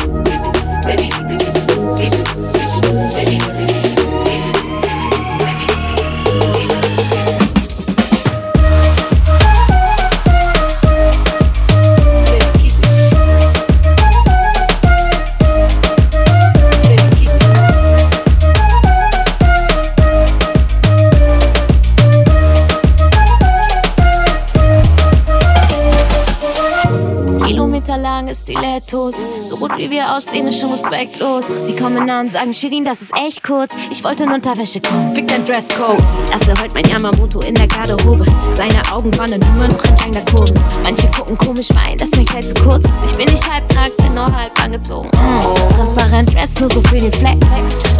Wie 29.78 29.90
wir 29.90 30.14
aussehen, 30.14 30.48
ist 30.48 30.60
schon 30.60 30.72
respektlos. 30.72 31.46
Sie 31.62 31.74
kommen 31.74 32.04
nah 32.04 32.20
und 32.20 32.32
sagen, 32.32 32.52
Shirin, 32.52 32.84
das 32.84 33.00
ist 33.00 33.12
echt 33.16 33.44
kurz. 33.44 33.74
Ich 33.90 34.02
wollte 34.02 34.24
in 34.24 34.32
Unterwäsche 34.32 34.80
kommen. 34.80 35.14
Fick 35.14 35.28
dein 35.28 35.44
Dresscode. 35.44 36.02
Lasse 36.32 36.52
heute 36.60 36.74
mein 36.74 36.84
Yamamoto 36.84 37.38
in 37.40 37.54
der 37.54 37.68
Garderobe. 37.68 38.26
Seine 38.54 38.80
Augen 38.92 39.16
wandern 39.16 39.40
immer 39.40 39.68
noch 39.68 39.84
entlang 39.84 40.12
der 40.12 40.24
Kurven. 40.24 40.54
Manche 40.84 41.08
gucken 41.08 41.38
komisch, 41.38 41.68
meinen, 41.74 41.96
dass 41.96 42.10
mein 42.10 42.26
Kleid 42.26 42.48
zu 42.48 42.54
kurz 42.54 42.84
ist. 42.84 43.12
Ich 43.12 43.16
bin 43.16 43.32
nicht 43.32 43.48
halb 43.48 43.72
nackt, 43.74 43.96
bin 43.98 44.14
nur 44.14 44.26
halb 44.26 44.64
angezogen. 44.64 45.10
Mm. 45.10 45.74
Transparent 45.76 46.34
Dress, 46.34 46.58
nur 46.58 46.70
so 46.70 46.82
für 46.82 46.98
den 46.98 47.12
Flex. 47.12 47.46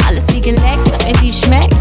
Alles 0.05 0.27
wie 0.33 0.41
geleckt, 0.41 1.21
wie 1.21 1.29
es 1.29 1.39
schmeckt. 1.39 1.75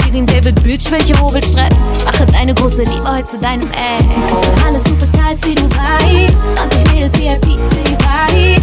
Shirin 0.00 0.26
David 0.26 0.62
Bitch, 0.62 0.90
welche 0.92 1.20
Hobelstress. 1.20 1.74
Ich 1.92 2.04
mache 2.04 2.24
deine 2.26 2.54
große 2.54 2.82
Liebe 2.82 3.10
heute 3.10 3.24
zu 3.24 3.38
deinem 3.38 3.68
Ex. 3.70 4.64
Alles 4.64 4.84
super 4.84 5.06
size, 5.06 5.48
wie 5.48 5.54
du 5.56 5.64
weißt. 5.64 6.56
20 6.56 6.92
Mädels 6.92 7.18
VIP 7.18 7.44
für 7.44 7.84
die 7.84 7.96
Party. 7.96 8.60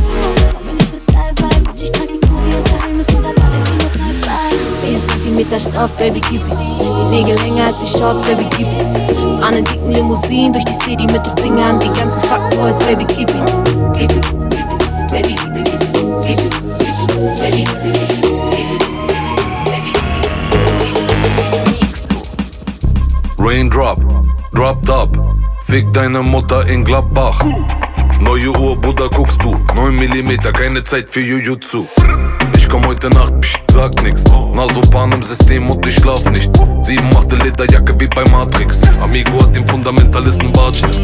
Komm, 1.08 1.16
wenn 1.16 1.16
ich 1.16 1.16
sitz 1.16 1.16
live, 1.16 1.38
vibe, 1.38 1.72
Bitch, 1.72 1.84
ich 1.84 1.92
trag 1.92 2.08
die 2.08 2.20
Kuh, 2.20 2.40
wir 2.46 2.62
sagen, 2.72 2.98
müssen 2.98 3.24
da 3.24 3.30
Kino 3.30 3.76
bei. 4.22 4.52
10 4.82 5.02
cm 5.02 5.60
Stoff, 5.60 5.98
Baby, 5.98 6.20
it. 6.20 6.26
Die 6.30 7.16
Nägel 7.16 7.36
länger 7.44 7.66
als 7.68 7.80
die 7.80 7.88
Shorts, 7.88 8.22
Baby, 8.28 8.46
it. 8.60 8.68
Fahren 9.40 9.58
in 9.58 9.66
dicken 9.66 9.92
Limousinen 9.92 10.54
durch 10.54 10.66
die 10.66 10.74
City 10.74 11.06
mit 11.06 11.26
den 11.26 11.38
Fingern. 11.38 11.80
Die 11.80 11.90
ganzen 12.00 12.22
Fuckboys, 12.24 12.78
Baby, 12.80 13.04
it, 13.20 13.28
Baby, 13.94 14.16
Baby, 15.12 15.36
keep 16.22 16.36
it. 16.36 16.58
Raindrop, 23.40 24.00
drop 24.54 24.86
top. 24.86 25.18
Fick 25.62 25.92
deine 25.94 26.22
Mutter 26.22 26.66
in 26.68 26.84
Gladbach. 26.84 27.40
Neue 28.20 28.50
Uhr, 28.60 28.80
Bruder, 28.80 29.10
guckst 29.10 29.42
du. 29.44 29.56
9 29.76 29.96
mm, 29.96 30.38
keine 30.54 30.84
Zeit 30.84 31.10
für 31.10 31.22
Jujutsu. 31.22 31.88
Ich 32.58 32.68
komm 32.68 32.86
heute 32.86 33.10
Nacht, 33.10 33.40
psch, 33.42 33.62
sag 33.72 34.02
nix. 34.04 34.24
Nasopan 34.26 35.12
im 35.12 35.24
System 35.24 35.70
und 35.70 35.86
ich 35.86 35.96
schlaf 35.96 36.30
nicht. 36.30 36.52
7 36.84 37.10
machte 37.10 37.36
Lederjacke 37.36 38.00
wie 38.00 38.08
bei 38.08 38.24
Matrix. 38.32 38.82
Amigo 39.02 39.42
hat 39.42 39.56
den 39.56 39.66
Fundamentalisten 39.66 40.52
Bartschnitt. 40.52 41.00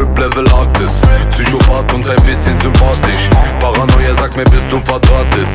Drip 0.00 0.18
Level 0.18 0.48
Arktis, 0.54 0.98
Psychopath 1.30 1.92
und 1.92 2.08
ein 2.08 2.22
bisschen 2.24 2.58
sympathisch. 2.58 3.28
Paranoia 3.60 4.14
sagt 4.14 4.34
mir, 4.34 4.44
bist 4.44 4.64
du 4.70 4.80
verdrahtet. 4.80 5.46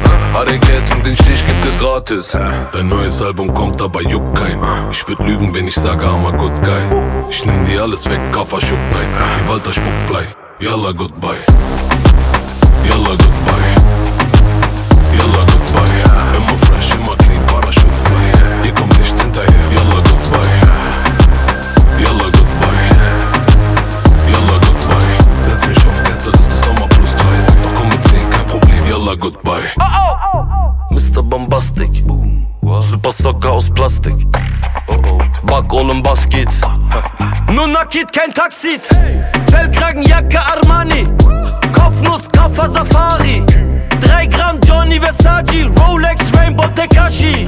Geld 0.67 0.83
und 0.91 1.03
den 1.03 1.15
Stich 1.15 1.43
gibt 1.47 1.65
es 1.65 1.75
gratis. 1.79 2.37
Dein 2.71 2.87
neues 2.87 3.19
Album 3.23 3.51
kommt, 3.51 3.81
aber 3.81 4.03
juckt 4.03 4.37
kein. 4.37 4.59
Ich 4.91 5.07
würd 5.07 5.19
lügen, 5.23 5.51
wenn 5.51 5.67
ich 5.67 5.73
sage, 5.73 6.05
I'm 6.05 6.27
a 6.27 6.31
good 6.37 6.53
guy. 6.61 7.27
Ich 7.27 7.43
nehm 7.43 7.65
dir 7.65 7.81
alles 7.81 8.07
weg, 8.07 8.19
Kaffer 8.31 8.61
Schuck 8.61 8.77
Night. 8.91 9.09
Die 9.39 9.49
Walter 9.49 9.73
Spuckblei. 9.73 10.25
Yalla, 10.59 10.91
goodbye. 10.91 11.41
Yalla, 12.87 13.09
goodbye. 13.09 13.74
Socker 33.11 33.51
aus 33.51 33.69
Plastik. 33.69 34.15
Back 35.43 35.71
Olem 35.73 36.01
Basket. 36.01 36.47
Nur 37.51 37.67
Nakid, 37.67 38.11
kein 38.11 38.33
Taxit. 38.33 38.81
Fellkragenjacke 39.47 40.39
Armani. 40.39 41.07
Kopfnuss, 41.71 42.27
Kaffer 42.31 42.67
Safari. 42.67 43.43
3 44.01 44.25
Gramm 44.27 44.59
Johnny 44.65 44.99
Versace. 44.99 45.67
Rolex 45.79 46.21
Rainbow 46.35 46.67
Tekashi. 46.73 47.45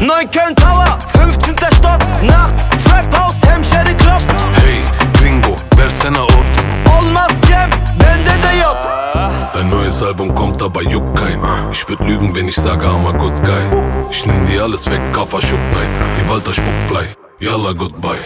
9 0.00 0.30
Köln 0.30 0.54
Tower, 0.54 0.98
15. 1.06 1.56
Stock. 1.70 1.98
Nachts 2.22 2.68
Trap 2.84 3.14
House, 3.14 3.46
Hemşeri 3.46 3.96
Club. 3.96 4.22
Hey, 4.62 4.84
Gringo, 5.18 5.56
versene 5.76 6.20
Ot. 6.20 6.79
Olmaz 6.98 7.32
Cem, 7.46 7.70
bende 7.98 8.34
de 8.42 8.60
yok. 8.62 8.76
Dein 9.54 9.68
neues 9.68 10.02
Album 10.02 10.34
kommt, 10.34 10.62
aber 10.62 10.82
juckt 10.82 11.18
kein. 11.18 11.40
Ich 11.72 11.88
würd 11.88 12.00
lügen, 12.04 12.34
wenn 12.34 12.48
ich 12.48 12.56
sage, 12.56 12.86
I'm 12.86 13.06
a 13.06 13.12
good 13.12 13.34
guy. 13.44 13.62
Ich 14.10 14.24
nehm 14.26 14.46
dir 14.46 14.62
alles 14.64 14.86
weg, 14.86 15.00
Kaffer 15.12 15.40
Schuck 15.40 15.60
Night. 15.74 15.90
Die 16.16 16.28
Walter 16.28 16.54
Spuckblei. 16.54 17.06
Yalla, 17.40 17.72
goodbye. 17.72 18.18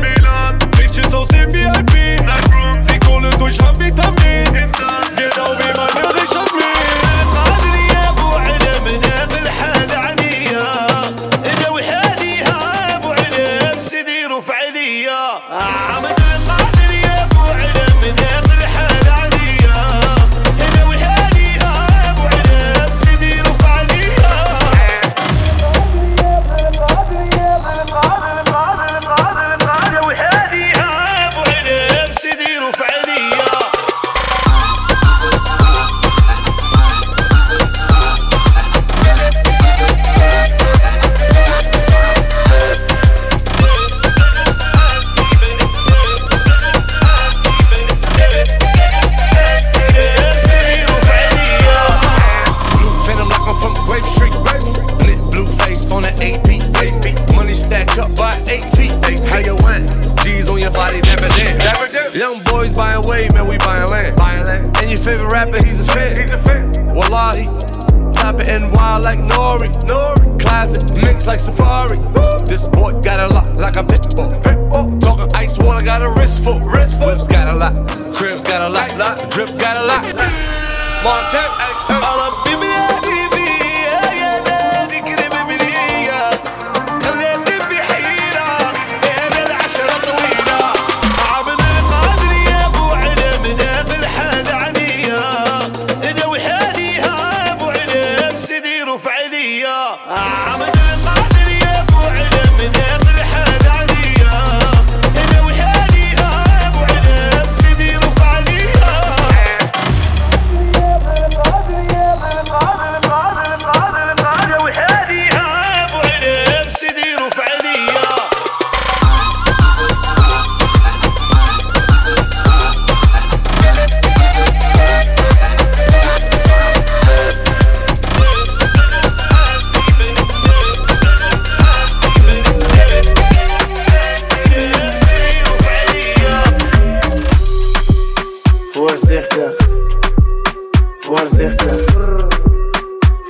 Milan 0.00 0.58
Bitches 0.76 1.14
all 1.14 1.26
dem 1.28 1.52
VIP 1.52 2.20
Die 2.88 2.98
Kohle 3.00 3.30
durch 3.38 3.58
Amphetamine 3.62 4.23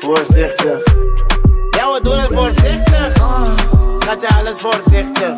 voorzichtig. 0.04 0.82
Ja, 1.70 1.92
we 1.92 2.00
doen 2.02 2.18
het 2.18 2.32
voorzichtig. 2.32 3.12
Schatje, 3.98 4.28
alles 4.38 4.58
voorzichtig. 4.58 5.34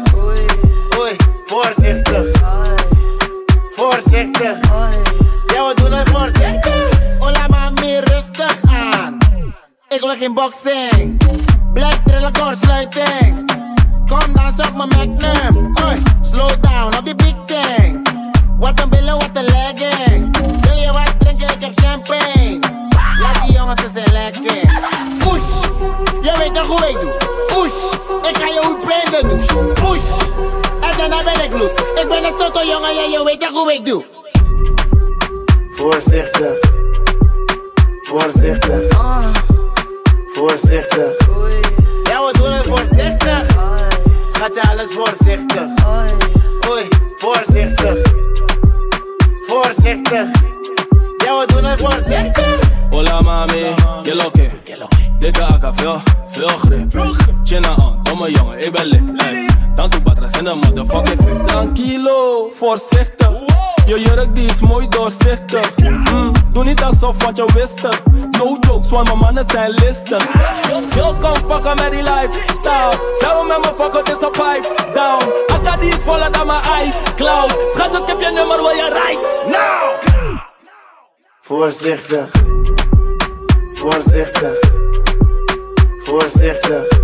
Oei, 0.98 1.16
voorzichtig. 1.44 2.24
Voorzichtig. 3.70 4.56
Ja, 5.46 5.68
we 5.68 5.72
doen 5.74 5.92
het 5.92 6.08
voorzichtig. 6.08 6.98
Hola 7.18 7.46
mami, 7.48 7.98
rustig. 7.98 8.60
willen 9.88 10.16
geen 10.16 10.34
boxing. 10.34 11.22
Blijf 11.72 12.02
trillen, 12.04 12.32
kortsluiting. 12.32 13.50
Kom 14.06 14.32
dans 14.32 14.66
op 14.66 14.76
mijn 14.76 14.88
magnum. 14.88 15.72
Oi, 15.86 16.02
slow 16.20 16.52
down 16.60 16.96
op 16.98 17.04
die 17.04 17.14
big 17.14 17.34
thing. 17.46 18.08
Wat 18.58 18.80
een 18.80 18.88
billen, 18.88 19.18
wat 19.18 19.30
een 19.32 19.44
legging. 19.44 20.35
Weet 26.46 26.54
toch 26.54 26.66
hoe 26.66 26.88
ik 26.88 27.00
doe. 27.00 27.12
Push, 27.46 27.92
ik 28.28 28.36
ga 28.36 28.46
je 28.46 28.60
hoe 28.64 28.78
in 29.04 29.10
de 29.10 29.26
douche. 29.28 29.56
Push, 29.56 30.08
en 30.80 30.98
daarna 30.98 31.22
ben 31.22 31.44
ik 31.44 31.58
loes. 31.58 31.70
Ik 31.70 32.06
ben 32.08 32.24
een 32.24 32.30
stotter 32.30 32.66
jongen, 32.66 32.94
ja 32.94 33.02
je 33.02 33.24
weet 33.24 33.40
toch 33.40 33.50
hoe 33.50 33.72
ik 33.72 33.86
doe. 33.86 34.04
Voorzichtig, 35.70 36.52
voorzichtig, 38.02 38.80
voorzichtig. 40.26 41.10
Ja, 42.02 42.24
we 42.24 42.32
doen 42.32 42.52
het 42.52 42.66
voorzichtig. 42.66 43.46
Schat 44.32 44.54
je 44.54 44.62
alles 44.70 44.90
voorzichtig. 44.90 45.62
Oei, 46.70 46.88
voorzichtig, 47.16 47.96
voorzichtig. 49.46 50.26
Ja, 51.24 51.38
we 51.38 51.44
doen 51.46 51.64
het 51.64 51.80
voorzichtig. 51.80 52.58
Hola 52.90 53.20
mami, 53.20 53.74
je 54.02 54.14
lokke. 54.14 54.50
Dikke 55.18 55.42
akka, 55.42 55.72
veel, 55.74 56.00
veel 56.26 56.48
grip. 56.48 56.92
Chinna 57.44 57.68
aan, 57.68 58.00
domme 58.02 58.30
jongen, 58.30 58.64
ik 58.64 58.72
ben 58.72 58.86
lit. 58.86 59.22
Ey, 59.22 59.48
Dan 59.74 59.90
toe 59.90 60.02
de 60.02 60.54
motherfucking 60.54 61.20
fit. 61.22 61.48
Tranquilo, 61.48 62.48
voorzichtig. 62.52 63.30
Je 63.86 64.00
jurk 64.00 64.34
die 64.34 64.50
is 64.50 64.60
mooi 64.60 64.88
doorzichtig. 64.88 65.76
Mm, 65.76 66.32
doe 66.52 66.64
niet 66.64 66.82
alsof 66.82 67.22
want 67.22 67.36
je 67.36 67.44
wist. 67.54 67.82
No 68.38 68.56
jokes, 68.60 68.90
want 68.90 69.06
mijn 69.06 69.18
mannen 69.18 69.44
zijn 69.46 69.70
listig. 69.70 70.26
Yo, 70.96 71.14
kom 71.20 71.34
fucken 71.34 71.74
met 71.76 71.90
die 71.90 72.02
lifestyle. 72.02 72.92
Zou 73.20 73.46
met 73.46 73.58
me 73.58 73.72
fucken, 73.78 73.98
het 73.98 74.08
is 74.08 74.20
een 74.20 74.30
pipe 74.30 74.68
down. 74.94 75.24
Akka 75.46 75.76
die 75.76 75.88
is 75.88 76.02
voller 76.02 76.32
dan 76.32 76.46
mijn 76.46 76.62
iCloud. 76.62 77.56
Schatjes, 77.74 78.00
ik 78.00 78.06
heb 78.06 78.20
je 78.20 78.30
nummer, 78.34 78.56
wil 78.56 78.70
je 78.70 78.90
right 78.92 79.20
now? 79.46 80.14
Voorzichtig, 81.40 82.28
voorzichtig, 83.74 84.58
voorzichtig. 86.06 86.98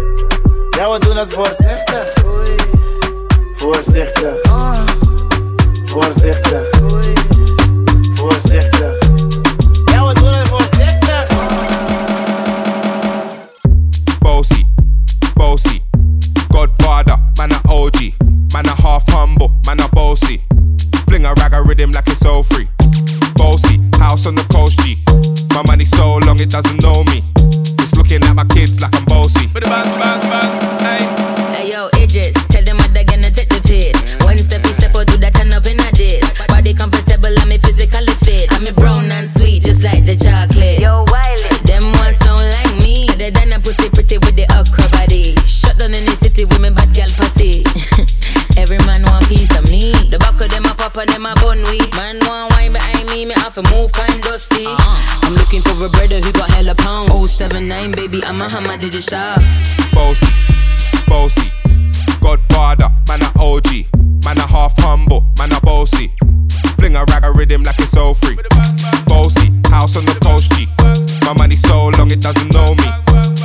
Ja, 0.71 0.91
we 0.91 0.99
doen 0.99 1.17
het 1.17 1.33
voorzichtig. 1.33 2.13
Voorzichtig, 3.55 4.35
voorzichtig, 5.85 6.71
voorzichtig. 8.15 8.99
Ja, 9.85 10.07
we 10.07 10.15
doen 10.15 10.33
het 10.33 10.49
voorzichtig. 10.49 11.27
Bossy, 14.19 14.67
bossy. 15.35 15.83
Godfather, 16.49 17.19
man 17.35 17.53
a 17.53 17.61
OG. 17.69 18.11
Man 18.53 18.67
a 18.67 18.75
half 18.83 19.05
humble, 19.07 19.51
man 19.65 19.81
a 19.81 19.89
bossy. 19.89 20.41
Fling 21.07 21.27
a 21.27 21.33
rag 21.33 21.53
a 21.53 21.63
rhythm 21.63 21.91
like 21.91 22.11
it's 22.11 22.25
all 22.25 22.43
free. 22.43 22.69
Bossy, 23.35 23.81
house 23.99 24.29
on 24.29 24.35
the 24.35 24.45
coast 24.53 24.79
G. 24.81 24.99
My 25.55 25.63
money 25.67 25.85
so 25.85 26.19
long 26.19 26.41
it 26.41 26.51
doesn't 26.51 26.81
know 26.83 27.05
me. 27.05 27.23
It's 28.13 28.21
looking 28.21 28.29
at 28.29 28.37
my 28.37 28.45
kids 28.53 28.79
like 28.83 28.95
I'm 28.95 29.05
bossy. 29.07 29.47
Bang, 29.49 29.65
bang, 29.65 30.21
bang, 30.29 30.53
hey. 30.85 31.01
Hey 31.57 31.73
yo, 31.73 31.89
Idris, 31.97 32.45
tell 32.53 32.63
them 32.63 32.77
what 32.77 32.93
they're 32.93 33.09
gonna 33.09 33.31
take 33.31 33.49
the 33.49 33.57
piss. 33.65 33.97
When 34.21 34.37
step 34.37 34.61
you 34.69 34.75
step 34.77 34.95
out, 34.95 35.07
do 35.07 35.17
that 35.25 35.33
turn 35.33 35.49
up 35.57 35.65
in 35.65 35.81
a 35.81 35.89
this. 35.97 36.21
Body 36.45 36.75
comfortable, 36.75 37.33
I'm 37.41 37.49
physically 37.57 38.13
fit. 38.21 38.53
I'm 38.53 38.69
a 38.69 38.73
brown 38.77 39.11
and 39.11 39.31
sweet, 39.33 39.65
just 39.65 39.83
like 39.83 40.05
the 40.05 40.13
chocolate. 40.13 40.85
Yo, 40.85 41.09
Wiley, 41.09 41.57
them 41.65 41.89
ones 42.05 42.21
sound 42.21 42.45
like 42.53 42.77
me. 42.85 43.09
They 43.17 43.33
done 43.33 43.49
a 43.49 43.59
pussy 43.65 43.89
pretty 43.89 44.21
with 44.21 44.37
the 44.37 44.45
okra 44.61 44.93
body. 44.93 45.33
Shut 45.49 45.81
down 45.81 45.97
in 45.97 46.05
the 46.05 46.13
city 46.13 46.45
with 46.45 46.61
me 46.61 46.69
bad 46.69 46.93
girl 46.93 47.09
pussy. 47.17 47.65
Every 48.61 48.77
man 48.85 49.09
want 49.09 49.25
piece 49.33 49.49
of 49.57 49.65
me. 49.73 49.97
The 50.13 50.21
back 50.21 50.37
of 50.37 50.53
them 50.53 50.69
a 50.69 50.77
pop 50.77 51.01
and 51.01 51.09
them 51.09 51.25
a 51.25 51.33
bun 51.41 51.65
weed. 51.65 51.89
Man 51.97 52.21
want 52.29 52.53
wine 52.53 52.77
behind 52.77 53.09
me, 53.09 53.25
me 53.25 53.33
have 53.41 53.57
to 53.57 53.65
move 53.73 53.89
kind 53.97 54.21
dusty. 54.21 54.69
Uh-huh. 54.69 55.25
I'm 55.25 55.33
looking 55.33 55.65
for 55.65 55.73
a 55.81 55.89
brother 55.89 56.21
who 56.21 56.29
got 57.43 57.53
hella 57.53 57.69
pounds. 57.69 57.93
079, 57.93 57.93
baby, 57.93 58.25
I'm 58.25 58.41
a 58.41 58.49
hammer, 58.49 58.79
did 58.79 58.95
you 58.95 59.01
shop? 59.01 59.41
Bossy, 59.93 60.33
bossy. 61.07 61.51
Godfather, 62.21 62.89
man 63.09 63.23
a 63.23 63.33
OG. 63.41 63.87
Man 64.25 64.39
a 64.39 64.47
half 64.47 64.75
humble, 64.79 65.27
man 65.39 65.53
a 65.53 65.61
bossy. 65.61 66.13
Fling 66.79 66.97
a 66.97 67.05
rag 67.05 67.25
a 67.25 67.33
rhythm 67.33 67.63
like 67.63 67.79
it's 67.79 67.97
all 67.97 68.15
free. 68.15 68.37
Bossy, 69.07 69.51
house 69.69 69.97
on 69.97 70.05
the 70.05 70.19
coast 70.23 70.53
G. 70.53 70.67
My 71.27 71.35
money 71.35 71.57
so 71.57 71.89
long 71.99 72.11
it 72.11 72.21
doesn't 72.21 72.53
know 72.53 72.75
me. 72.75 72.89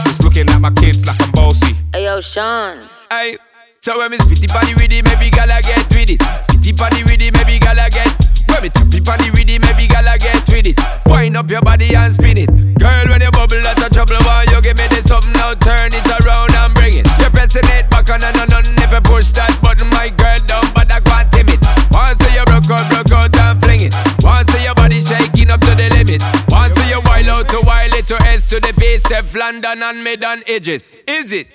It's 0.06 0.22
looking 0.22 0.50
at 0.50 0.62
my 0.62 0.72
kids 0.72 1.06
like 1.06 1.22
I'm 1.22 1.32
bossy. 1.32 1.76
Hey 1.94 2.06
yo, 2.06 2.22
Sean. 2.22 2.78
Hey, 3.10 3.38
so 3.82 3.98
when 3.98 4.12
me 4.12 4.18
spitty 4.18 4.48
body 4.54 4.74
with 4.76 4.92
it, 4.92 5.04
maybe 5.04 5.30
gala 5.32 5.62
get 5.62 5.88
with 5.90 6.10
it. 6.10 6.20
Spitty 6.20 6.78
body 6.78 7.04
with 7.04 7.22
it, 7.22 7.34
maybe 7.34 7.60
gala 7.60 7.90
get. 7.90 8.27
When 8.50 8.64
me 8.64 8.70
tappy 8.70 9.00
body 9.00 9.30
with 9.32 9.50
it, 9.50 9.62
maybe 9.62 9.88
gala 9.88 10.18
get 10.18 10.44
with 10.48 10.68
it. 10.68 10.80
Wind 11.06 11.38
up 11.38 11.50
your 11.50 11.62
body 11.62 11.96
and 11.96 12.14
spin 12.14 12.38
it. 12.38 12.50
Girl, 12.80 13.06
when 13.10 13.22
you 13.22 13.32
bubble, 13.32 13.62
that's 13.62 13.82
a 13.82 13.90
trouble. 13.90 14.18
Why 14.24 14.46
you 14.50 14.62
give 14.62 14.78
me 14.78 14.88
this 14.88 15.06
something 15.08 15.34
now? 15.34 15.54
Turn 15.56 15.92
it 15.92 16.08
around 16.22 16.54
and 16.54 16.74
bring 16.74 16.98
it. 16.98 17.08
You're 17.20 17.32
pressing 17.32 17.68
it 17.76 17.90
back 17.90 18.10
on 18.10 18.24
and 18.24 18.38
on 18.38 18.66
and 18.66 18.78
if 18.80 18.92
you 18.92 19.02
push 19.02 19.32
that 19.36 19.52
button, 19.62 19.90
my 19.90 20.10
girl 20.10 20.40
down, 20.48 20.64
but 20.74 20.88
I 20.88 21.00
can't 21.02 21.32
tame 21.32 21.50
it. 21.50 21.62
Once 21.92 22.22
you 22.32 22.44
broke 22.46 22.70
out, 22.72 22.86
broke 22.90 23.12
out 23.12 23.36
and 23.36 23.62
fling 23.62 23.82
it. 23.82 23.94
Once 24.24 24.54
your 24.64 24.76
body 24.76 25.02
shaking 25.04 25.50
up 25.52 25.60
to 25.62 25.76
the 25.76 25.90
limit. 25.92 26.22
Once 26.50 26.78
you 26.90 27.02
wild 27.04 27.28
out 27.28 27.50
to 27.50 27.62
wild 27.66 27.94
it 27.94 28.08
to 28.08 28.16
S 28.24 28.48
to 28.50 28.60
the 28.60 28.74
base, 28.78 29.04
London 29.36 29.84
and 29.84 30.04
mid 30.04 30.24
on 30.24 30.44
edges. 30.48 30.84
Is 31.08 31.32
it? 31.32 31.48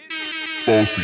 Bossy, 0.67 1.03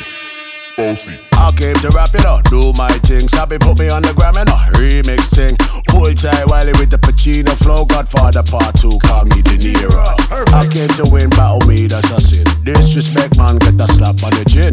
bossy. 0.79 1.19
I 1.35 1.51
came 1.59 1.75
to 1.83 1.91
rap 1.91 2.15
it 2.15 2.25
up, 2.25 2.47
do 2.47 2.73
my 2.79 2.89
thing. 3.03 3.27
Sabi 3.29 3.59
put 3.59 3.79
me 3.79 3.91
on 3.91 4.03
the 4.03 4.15
gram 4.15 4.39
and 4.39 4.49
a 4.49 4.59
remix 4.79 5.35
thing. 5.35 5.59
Pull 5.91 6.15
tight 6.15 6.47
Wiley 6.47 6.73
with 6.79 6.95
the 6.95 6.97
Pacino 6.97 7.51
flow. 7.59 7.85
Godfather 7.85 8.47
part 8.47 8.79
two, 8.79 8.95
call 9.03 9.27
me 9.27 9.43
De 9.43 9.59
Niro. 9.59 10.07
I 10.55 10.65
came 10.71 10.89
to 10.95 11.05
win, 11.11 11.29
battle 11.31 11.67
me, 11.67 11.91
that's 11.91 12.09
a 12.15 12.21
sin. 12.23 12.47
Disrespect, 12.63 13.37
man, 13.37 13.59
get 13.59 13.75
a 13.75 13.89
slap 13.91 14.23
on 14.23 14.31
the 14.39 14.47
chin. 14.47 14.73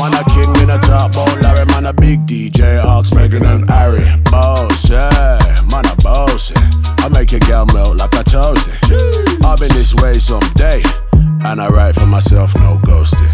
Man, 0.00 0.16
a 0.16 0.24
king 0.32 0.48
in 0.64 0.72
a 0.72 0.80
top 0.80 1.12
bowl, 1.12 1.28
Larry, 1.44 1.68
man, 1.76 1.86
a 1.86 1.92
big 1.92 2.24
DJ, 2.24 2.82
Ox, 2.82 3.12
Megan 3.12 3.44
and 3.44 3.68
Harry. 3.68 4.08
Boss, 4.32 4.88
yeah, 4.88 5.38
man, 5.68 5.84
a 5.84 5.94
boss. 6.00 6.56
I 7.04 7.08
make 7.12 7.32
your 7.32 7.44
girl 7.44 7.66
melt 7.66 8.00
like 8.00 8.16
a 8.16 8.24
toasty. 8.24 8.72
I've 9.44 9.60
been 9.60 9.68
this 9.76 9.94
way 9.94 10.14
someday. 10.16 10.80
And 11.44 11.60
I 11.60 11.68
write 11.68 11.94
for 11.94 12.06
myself, 12.06 12.54
no 12.56 12.80
ghosting. 12.80 13.33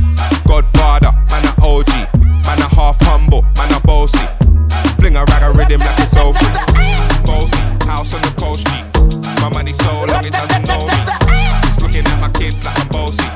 Godfather, 0.47 1.11
man 1.29 1.45
a 1.45 1.53
OG. 1.63 1.89
Man 2.45 2.59
a 2.59 2.67
half 2.75 2.97
humble, 3.01 3.43
man 3.57 3.71
a 3.73 3.79
bossy. 3.85 4.25
Fling 4.99 5.15
a 5.15 5.23
rag 5.25 5.43
a 5.43 5.51
rhythm 5.57 5.81
like 5.81 5.99
it's 5.99 6.15
all 6.17 6.33
free. 6.33 6.53
Bossy, 7.25 7.61
house 7.85 8.13
on 8.13 8.21
the 8.21 8.33
coast 8.37 8.67
G. 8.67 8.73
My 9.41 9.49
money 9.49 9.73
so 9.73 9.91
long 10.05 10.25
it 10.25 10.33
doesn't 10.33 10.67
know 10.67 10.85
me. 10.85 10.99
It's 11.65 11.81
looking 11.81 12.05
at 12.05 12.19
my 12.19 12.29
kids 12.29 12.65
like 12.65 12.77
I'm 12.79 12.87
bossy. 12.89 13.27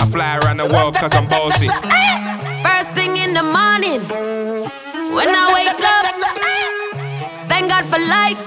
I 0.00 0.06
fly 0.06 0.38
around 0.38 0.58
the 0.58 0.66
world 0.66 0.94
cause 0.96 1.14
I'm 1.14 1.28
bossy. 1.28 1.68
First 2.62 2.90
thing 2.94 3.16
in 3.16 3.34
the 3.34 3.42
morning, 3.42 4.00
when 5.14 5.28
I 5.28 5.46
wake 5.54 5.82
up, 5.82 6.06
thank 7.48 7.68
God 7.70 7.84
for 7.86 7.98
life. 7.98 8.40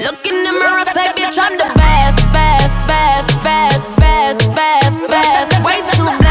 Look 0.00 0.26
in 0.26 0.44
the 0.44 0.52
mirror, 0.52 0.84
say, 0.92 1.08
bitch, 1.16 1.38
I'm 1.38 1.56
the 1.56 1.70
best, 1.74 2.20
best, 2.32 2.76
best, 2.86 3.42
best, 3.42 3.96
best, 3.96 4.54
best, 4.54 5.08
best. 5.08 5.64
Way 5.64 5.80
too 5.92 6.25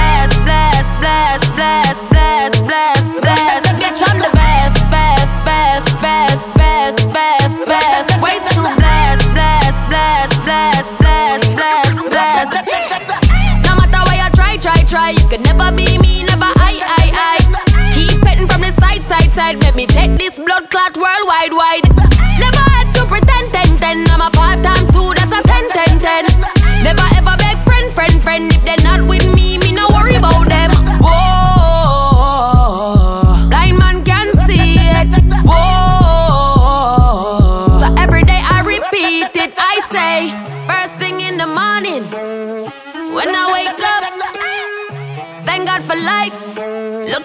blessed, 1.06 1.54
blessed, 1.54 2.10
blessed, 2.10 2.66
blessed, 2.66 3.12
blessed. 3.22 3.66
Bitch, 3.78 4.02
I'm 4.10 4.18
the 4.26 4.32
best, 4.34 4.74
best, 4.90 5.36
best, 5.46 5.86
best, 6.02 6.42
best, 6.58 6.98
best, 7.14 7.56
best. 7.70 8.10
Way 8.26 8.38
too 8.50 8.66
blessed, 8.82 9.26
blessed, 9.38 9.82
blessed, 9.86 10.34
blessed, 10.46 10.94
blessed, 10.98 11.54
blessed, 11.58 12.02
blessed. 12.10 12.54
No 13.70 13.72
matter 13.78 14.02
where 14.08 14.18
you 14.18 14.30
try, 14.34 14.58
try, 14.58 14.82
try, 14.90 15.10
you 15.12 15.26
could 15.30 15.42
never 15.42 15.70
be 15.78 15.86
me, 16.00 16.24
never 16.24 16.50
I, 16.58 16.74
I, 16.82 17.06
I. 17.14 17.38
Keep 17.94 18.22
petting 18.26 18.48
from 18.48 18.62
the 18.62 18.72
side, 18.72 19.04
side, 19.04 19.32
side. 19.34 19.62
Make 19.62 19.76
me 19.76 19.86
take 19.86 20.18
this 20.18 20.40
blood 20.40 20.72
clot 20.72 20.98
worldwide, 20.98 21.54
wide. 21.54 21.95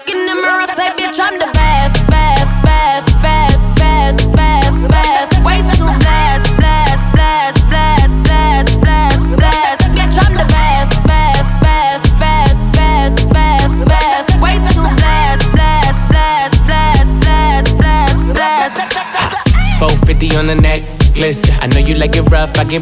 Look 0.01 0.15
in 0.17 0.25
the 0.25 0.33
mirror, 0.33 0.65
say, 0.75 0.89
bitch, 0.97 1.19
I'm 1.21 1.37
the 1.37 1.45
best, 1.53 2.09
best, 2.09 2.63
best, 2.65 3.05
best, 3.21 3.61
best, 3.77 4.33
best, 4.33 4.89
best. 4.89 5.43
Way 5.45 5.61
too 5.77 5.85
blessed, 6.01 6.57
blessed, 6.57 7.13
blessed, 7.13 7.61
blessed, 7.69 8.23
blessed, 8.25 8.81
blessed, 8.81 9.37
blessed. 9.37 9.81
Bitch, 9.93 10.17
I'm 10.25 10.33
the 10.33 10.47
best, 10.49 11.05
best, 11.05 11.61
best, 11.61 12.01
best, 12.17 12.57
best, 12.73 13.29
best, 13.29 13.85
best. 13.85 14.41
Way 14.41 14.57
too 14.73 14.89
blessed, 14.97 15.51
blessed, 15.53 16.09
blessed, 16.09 16.65
blessed, 16.65 17.13
blessed, 17.21 17.77
blessed, 17.77 18.33
blessed. 18.33 19.77
450 19.77 20.35
on 20.35 20.47
the 20.47 20.55
necklace. 20.55 21.45
I 21.61 21.67
know 21.67 21.77
you 21.77 21.93
like 21.93 22.15
it 22.15 22.25
rough, 22.31 22.57
I 22.57 22.63
get 22.63 22.81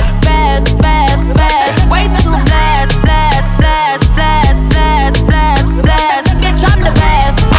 Way 1.89 2.07
too 2.19 2.35
blessed, 2.45 3.01
blessed, 3.01 3.57
blessed, 3.57 4.15
blessed, 4.15 4.69
blessed, 4.69 5.25
blessed, 5.25 5.83
blessed. 5.83 6.27
Bitch, 6.41 6.63
I'm 6.67 6.83
the 6.83 6.91
best, 6.91 7.50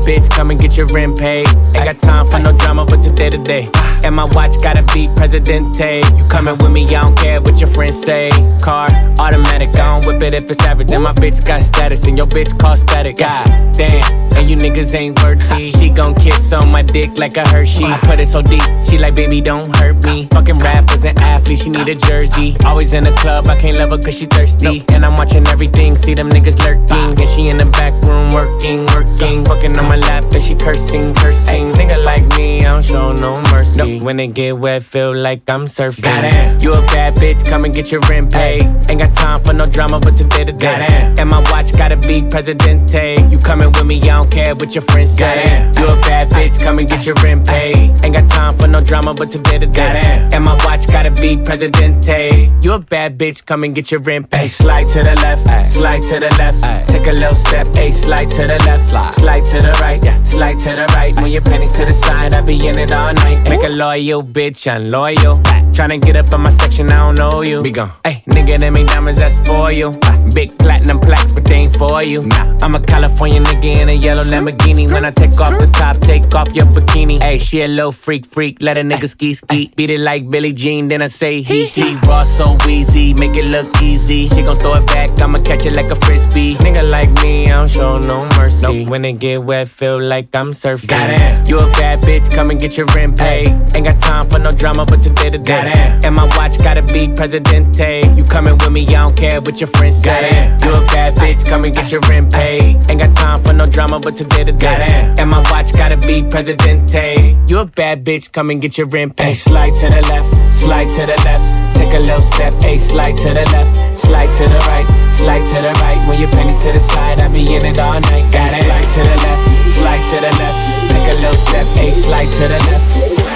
bitch, 0.00 0.30
come 0.30 0.50
and 0.50 0.60
get 0.60 0.76
your 0.76 0.86
rent 0.86 1.18
paid. 1.18 1.46
Ain't 1.76 1.84
got 1.84 1.98
time 1.98 2.28
for 2.30 2.38
no 2.38 2.56
drama, 2.56 2.84
but 2.84 3.02
today 3.02 3.30
to 3.30 3.38
day. 3.38 3.68
And 4.04 4.16
my 4.16 4.24
watch 4.32 4.60
gotta 4.62 4.82
be 4.94 5.08
Presidente. 5.14 6.02
You 6.16 6.24
coming 6.28 6.56
with 6.58 6.70
me, 6.70 6.84
I 6.86 7.02
don't 7.02 7.16
care 7.16 7.40
what 7.40 7.60
your 7.60 7.68
friends 7.68 8.02
say. 8.02 8.30
Car, 8.62 8.88
automatic, 9.18 9.70
I 9.76 10.00
don't 10.00 10.06
whip 10.06 10.22
it 10.22 10.34
if 10.34 10.50
it's 10.50 10.60
average. 10.64 10.90
And 10.92 11.02
my 11.02 11.12
bitch 11.12 11.44
got 11.44 11.62
status, 11.62 12.06
and 12.06 12.16
your 12.16 12.26
bitch 12.26 12.58
cost 12.58 12.82
static. 12.82 13.16
God 13.16 13.44
damn, 13.74 14.02
and 14.36 14.48
you 14.48 14.56
niggas 14.56 14.94
ain't 14.94 15.22
worthy. 15.22 15.68
She 15.68 15.90
gon' 15.90 16.14
kiss 16.14 16.52
on 16.52 16.70
my 16.70 16.82
dick 16.82 17.18
like 17.18 17.36
a 17.36 17.46
Hershey. 17.48 17.84
Put 18.02 18.20
it 18.20 18.26
so 18.26 18.42
deep, 18.42 18.62
she 18.88 18.98
like, 18.98 19.14
baby, 19.14 19.40
don't 19.40 19.74
hurt 19.76 20.02
me. 20.04 20.28
Fucking 20.32 20.58
rappers 20.58 21.04
and 21.04 21.18
athletes, 21.20 21.62
she 21.62 21.70
need 21.70 21.88
a 21.88 21.94
jersey. 21.94 22.56
Always 22.64 22.94
in 22.94 23.04
the 23.04 23.12
club, 23.12 23.48
I 23.48 23.58
can't 23.60 23.76
love 23.76 23.90
her 23.90 23.98
cause 23.98 24.16
she 24.16 24.26
thirsty. 24.26 24.84
And 24.88 25.04
I'm 25.04 25.14
watching 25.14 25.46
everything, 25.48 25.96
see 25.96 26.14
them 26.14 26.28
niggas 26.30 26.58
lurking. 26.64 27.18
And 27.20 27.28
she 27.28 27.48
in 27.48 27.58
the 27.58 27.66
back 27.66 28.02
room 28.04 28.30
working, 28.30 28.86
working. 28.86 29.44
Fucking 29.44 29.72
my 29.90 29.96
lap, 29.96 30.22
and 30.32 30.42
she 30.42 30.54
cursing, 30.54 31.12
cursing. 31.14 31.72
Nigga 31.72 32.04
like 32.04 32.24
me, 32.36 32.60
I 32.60 32.72
don't 32.72 32.84
show 32.84 33.12
no 33.12 33.42
mercy. 33.50 33.98
When 33.98 34.20
it 34.20 34.34
get 34.34 34.56
wet, 34.56 34.84
feel 34.84 35.12
like 35.12 35.42
I'm 35.50 35.66
surfing. 35.66 36.04
Goddamn. 36.04 36.58
You 36.62 36.74
a 36.74 36.82
bad 36.94 37.16
bitch, 37.16 37.44
come 37.44 37.64
and 37.64 37.74
get 37.74 37.90
your 37.90 38.00
rent 38.02 38.32
paid. 38.32 38.62
Ain't 38.88 39.00
got 39.00 39.12
time 39.12 39.42
for 39.42 39.52
no 39.52 39.66
drama, 39.66 39.98
but 39.98 40.14
today 40.14 40.44
to 40.44 40.52
day. 40.52 41.14
And 41.18 41.28
my 41.28 41.40
watch 41.50 41.72
gotta 41.72 41.96
be 41.96 42.22
Presidente. 42.22 43.16
You 43.30 43.40
coming 43.40 43.72
with 43.72 43.84
me, 43.84 43.96
I 44.02 44.14
don't 44.18 44.30
care 44.30 44.54
what 44.54 44.74
your 44.76 44.82
friends 44.82 45.10
say. 45.16 45.42
Goddamn. 45.42 45.72
You 45.78 45.92
a 45.92 45.96
bad 46.02 46.30
bitch, 46.30 46.62
come 46.62 46.78
and 46.78 46.88
get 46.88 47.04
your 47.04 47.16
rent 47.24 47.44
paid. 47.44 48.04
Ain't 48.04 48.14
got 48.14 48.28
time 48.28 48.56
for 48.58 48.68
no 48.68 48.80
drama, 48.80 49.12
but 49.14 49.28
today 49.28 49.58
to 49.58 49.66
day. 49.66 50.28
And 50.32 50.44
my 50.44 50.54
watch 50.64 50.86
gotta 50.86 51.10
be 51.10 51.36
Presidente. 51.36 52.52
You 52.62 52.74
a 52.74 52.78
bad 52.78 53.18
bitch, 53.18 53.44
come 53.44 53.64
and 53.64 53.74
get 53.74 53.90
your 53.90 54.00
rent 54.02 54.30
paid. 54.30 54.46
Slide 54.46 54.86
to 54.88 55.02
the 55.02 55.16
left, 55.16 55.44
slide 55.68 56.02
to 56.02 56.20
the 56.20 56.30
left. 56.38 56.60
Take 56.88 57.08
a 57.08 57.12
little 57.12 57.34
step, 57.34 57.66
ay, 57.74 57.90
slide 57.90 58.30
to 58.36 58.42
the 58.46 58.58
left, 58.66 58.88
slide, 58.88 59.12
slide 59.14 59.44
to 59.46 59.56
the 59.62 59.79
right, 59.80 60.02
slide 60.26 60.58
to 60.60 60.70
the 60.70 60.86
right. 60.94 61.18
Move 61.20 61.28
your 61.28 61.42
pennies 61.42 61.76
to 61.76 61.84
the 61.84 61.92
side, 61.92 62.34
I 62.34 62.40
be 62.40 62.54
in 62.66 62.78
it 62.78 62.92
all 62.92 63.12
night. 63.12 63.48
Make 63.48 63.62
a 63.62 63.68
loyal 63.68 64.22
bitch, 64.22 64.70
I'm 64.70 64.90
loyal. 64.90 65.40
Tryna 65.72 66.00
get 66.02 66.16
up 66.16 66.32
on 66.32 66.42
my 66.42 66.50
section, 66.50 66.90
I 66.90 66.98
don't 66.98 67.18
know 67.18 67.42
you. 67.42 67.62
Be 67.62 67.70
gone. 67.70 67.92
Hey, 68.04 68.22
nigga, 68.30 68.58
them 68.58 68.76
ain't 68.76 68.88
diamonds, 68.88 69.20
that's 69.20 69.38
for 69.48 69.72
you. 69.72 69.98
Big 70.34 70.56
platinum 70.58 71.00
plaques, 71.00 71.32
but 71.32 71.44
they 71.44 71.54
ain't 71.54 71.76
for 71.76 72.02
you. 72.02 72.22
Nah, 72.22 72.58
I'm 72.60 72.74
a 72.74 72.80
California 72.80 73.40
nigga 73.40 73.80
in 73.80 73.88
a 73.88 73.92
yellow 73.92 74.22
Lamborghini. 74.24 74.92
When 74.92 75.04
I 75.04 75.10
take 75.10 75.40
off 75.40 75.58
the 75.58 75.66
top, 75.68 75.98
take 75.98 76.34
off 76.34 76.54
your 76.54 76.66
bikini. 76.66 77.18
Hey, 77.18 77.38
she 77.38 77.62
a 77.62 77.68
little 77.68 77.92
freak, 77.92 78.26
freak, 78.26 78.60
let 78.60 78.76
a 78.76 78.82
nigga 78.82 79.08
ski 79.08 79.34
ski. 79.34 79.72
Beat 79.76 79.90
it 79.90 80.00
like 80.00 80.28
Billie 80.28 80.52
Jean, 80.52 80.88
then 80.88 81.02
I 81.02 81.06
say 81.06 81.40
he 81.40 81.66
he. 81.66 81.96
Raw 82.06 82.24
so 82.24 82.58
easy, 82.68 83.14
make 83.14 83.36
it 83.36 83.48
look 83.48 83.80
easy. 83.80 84.26
She 84.26 84.42
gon' 84.42 84.58
throw 84.58 84.74
it 84.74 84.86
back, 84.88 85.18
I'ma 85.20 85.40
catch 85.40 85.64
it 85.64 85.74
like 85.76 85.90
a 85.90 85.96
frisbee. 85.96 86.56
Nigga 86.56 86.88
like 86.90 87.10
me, 87.22 87.46
I 87.46 87.52
don't 87.52 87.70
show 87.70 87.98
no 87.98 88.26
mercy. 88.36 88.84
When 88.84 89.04
it 89.04 89.18
get 89.18 89.42
wet, 89.42 89.68
feel 89.70 90.00
like 90.00 90.34
I'm 90.34 90.50
surfing. 90.50 90.88
Goddamn. 90.88 91.44
You 91.46 91.60
a 91.60 91.70
bad 91.72 92.02
bitch, 92.02 92.30
come 92.34 92.50
and 92.50 92.60
get 92.60 92.76
your 92.76 92.86
rent 92.94 93.18
paid. 93.18 93.48
Ain't 93.74 93.84
got 93.84 93.98
time 93.98 94.28
for 94.28 94.38
no 94.38 94.52
drama, 94.52 94.84
but 94.84 95.00
today 95.00 95.30
to 95.30 95.38
day. 95.38 95.72
And 96.04 96.14
my 96.14 96.24
watch 96.36 96.58
gotta 96.58 96.82
be 96.82 97.08
Presidente. 97.08 98.02
You 98.16 98.24
coming 98.24 98.54
with 98.54 98.70
me, 98.70 98.82
I 98.88 99.00
don't 99.04 99.16
care 99.16 99.40
what 99.40 99.60
your 99.60 99.68
friends 99.68 100.02
say. 100.02 100.28
You 100.62 100.74
a 100.74 100.84
bad 100.86 101.16
bitch, 101.16 101.46
come 101.46 101.64
and 101.64 101.74
get 101.74 101.90
your 101.92 102.00
rent 102.02 102.32
paid. 102.32 102.76
Ain't 102.90 103.00
got 103.00 103.14
time 103.14 103.42
for 103.42 103.52
no 103.52 103.66
drama, 103.66 104.00
but 104.00 104.16
today 104.16 104.44
to 104.44 104.52
day. 104.52 105.14
And 105.18 105.30
my 105.30 105.40
watch 105.50 105.72
gotta 105.72 105.96
be 105.96 106.22
Presidente. 106.22 107.36
You 107.48 107.60
a 107.60 107.64
bad 107.64 108.04
bitch, 108.04 108.30
come 108.32 108.50
and 108.50 108.60
get 108.60 108.76
your 108.76 108.88
rent 108.88 109.16
paid. 109.16 109.34
Slide 109.34 109.74
to 109.74 109.88
the 109.88 110.02
left, 110.08 110.34
slide 110.54 110.88
to 110.90 111.06
the 111.06 111.16
left. 111.24 111.79
Take 111.90 112.04
a 112.04 112.06
little 112.06 112.20
step, 112.20 112.54
a 112.62 112.78
slide 112.78 113.16
to 113.16 113.34
the 113.34 113.42
left, 113.50 113.98
slide 113.98 114.30
to 114.30 114.44
the 114.44 114.58
right, 114.70 114.86
slide 115.12 115.44
to 115.46 115.54
the 115.54 115.72
right. 115.82 115.98
When 116.06 116.20
your 116.20 116.30
pennies 116.30 116.62
to 116.62 116.70
the 116.70 116.78
side, 116.78 117.18
I 117.18 117.26
be 117.26 117.42
in 117.52 117.66
it 117.66 117.80
all 117.80 117.98
night. 117.98 118.30
Got 118.30 118.52
it. 118.52 118.62
Slide 118.62 118.88
to 118.90 119.00
the 119.00 119.16
left, 119.26 119.74
slide 119.74 120.02
to 120.10 120.16
the 120.22 120.30
left. 120.38 120.90
Take 120.92 121.08
a 121.10 121.14
little 121.20 121.34
step, 121.34 121.66
a 121.66 121.90
slide 121.90 122.30
to 122.30 122.46
the 122.46 122.58
left, 122.70 123.29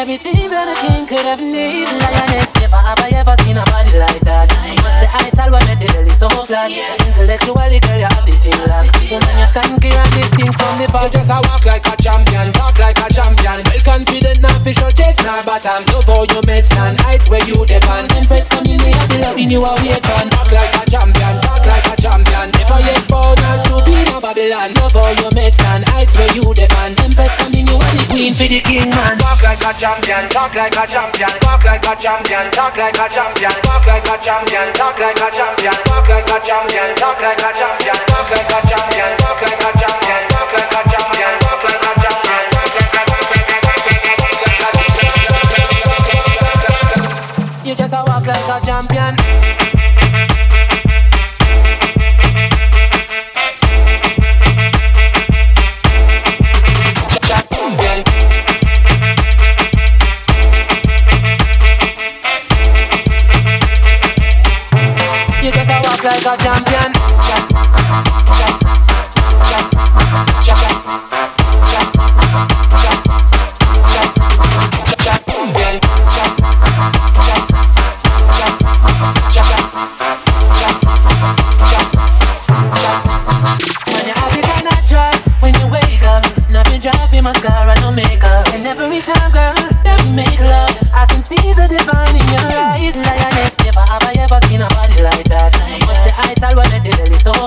everything 0.00 0.48
that 0.48 0.66
a 0.66 0.76
king 0.80 1.06
could 1.06 1.26
have 1.26 1.40
needed. 1.40 1.92
Lioness, 2.00 2.59
never 2.70 2.86
have 2.86 3.00
I 3.02 3.10
ever 3.18 3.34
seen 3.42 3.58
a 3.58 3.64
body 3.66 3.98
like 3.98 4.22
that. 4.22 4.46
You 4.62 4.78
must 4.78 4.98
be 5.02 5.06
high 5.10 5.30
tall 5.34 5.50
when 5.50 5.66
the 5.66 5.74
belly 5.90 6.14
so 6.14 6.28
flat. 6.46 6.70
Intellectually, 6.70 7.82
girl, 7.82 7.98
you 7.98 8.06
have 8.06 8.22
the 8.22 8.34
thing 8.38 8.60
locked. 8.70 8.94
Woman, 9.10 9.34
you 9.42 9.48
stand 9.50 9.74
clear 9.82 9.98
and 9.98 10.12
distinct 10.14 10.54
from 10.54 10.78
the 10.78 10.86
back. 10.94 11.10
You 11.10 11.18
just 11.18 11.34
a 11.34 11.42
walk 11.42 11.66
like 11.66 11.86
a 11.86 11.94
champion, 11.98 12.54
talk 12.54 12.78
like 12.78 12.98
a 13.02 13.08
champion. 13.10 13.58
Well 13.66 13.82
confident, 13.82 14.38
not 14.40 14.56
fish 14.62 14.78
or 14.82 14.94
chest, 14.94 15.26
nah 15.26 15.42
bottom. 15.42 15.82
Love 15.90 16.06
how 16.06 16.22
you 16.30 16.40
made 16.46 16.64
stand 16.64 17.00
heights 17.02 17.26
where 17.26 17.42
you 17.42 17.58
depend. 17.66 18.06
Empress 18.14 18.46
coming 18.46 18.78
here, 18.78 19.04
the 19.10 19.18
loving 19.18 19.50
you 19.50 19.66
are 19.66 19.78
wait 19.82 20.06
on. 20.14 20.30
Talk 20.30 20.50
like 20.54 20.74
a 20.78 20.82
champion, 20.86 21.34
talk 21.42 21.66
like 21.66 21.86
a 21.90 21.94
champion. 21.98 22.46
Never 22.54 22.78
yet 22.86 23.02
bow, 23.10 23.34
now 23.42 23.58
stupid 23.58 24.06
no 24.14 24.22
Babylon. 24.22 24.70
Love 24.78 24.94
how 24.94 25.10
you 25.10 25.28
made 25.34 25.54
stand 25.54 25.82
heights 25.90 26.14
where 26.14 26.30
you 26.38 26.46
depend. 26.54 26.94
Empress 27.02 27.34
coming, 27.34 27.66
you 27.66 27.74
are 27.74 27.94
the 27.98 28.04
queen 28.06 28.32
for 28.38 28.46
the 28.46 28.62
king 28.62 28.90
man. 28.94 29.18
Talk 29.18 29.42
like 29.42 29.58
a 29.58 29.72
champion, 29.74 30.22
talk 30.30 30.54
like 30.54 30.76
a 30.78 30.84
champion, 30.86 31.34
talk 31.42 31.64
like 31.64 31.82
a 31.82 31.94
champion, 31.98 32.46
talk 32.60 32.76
like 32.76 32.92
a 32.92 33.08
champion, 33.08 33.56
walk 33.64 33.86
like 33.86 34.04
a 34.04 34.16
champion, 34.20 34.68
talk 34.74 34.98
like 35.00 35.16
a 35.16 35.30
champion, 35.32 35.72
walk 35.88 36.08
like 36.12 36.28
a 36.28 36.38
champion, 36.44 36.92
talk 37.00 37.16
like 37.16 37.40
a 37.40 37.50
champion, 37.56 37.96
walk 38.12 38.28
like 38.28 38.52
a 38.52 38.60
champion, 38.68 39.10
walk 39.24 39.40
like 39.40 39.64
a 39.64 39.72
champion, 39.80 40.28
walk 40.28 40.52
like 40.52 40.76
a 40.76 40.82
champion, 40.92 41.32
walk 41.40 41.64
like 41.64 41.80
a 41.80 42.04
champion. 42.04 42.50
You 47.64 47.74
just 47.74 47.94
a 47.94 48.09
like 66.24 66.40
a 66.40 66.42
champion. 66.42 66.92
Champ, 67.24 67.48
champ, 68.36 68.60
champ, 69.40 69.40
champ, 69.46 69.72
champ, 69.72 69.80
champ, 69.80 70.44
champ. 84.88 85.16
When 85.40 85.54
you 85.54 85.68
wake 85.68 86.02
up, 86.02 86.24
nothing 86.50 86.80
driving 86.80 87.24
my 87.24 87.32
sky 87.32 87.59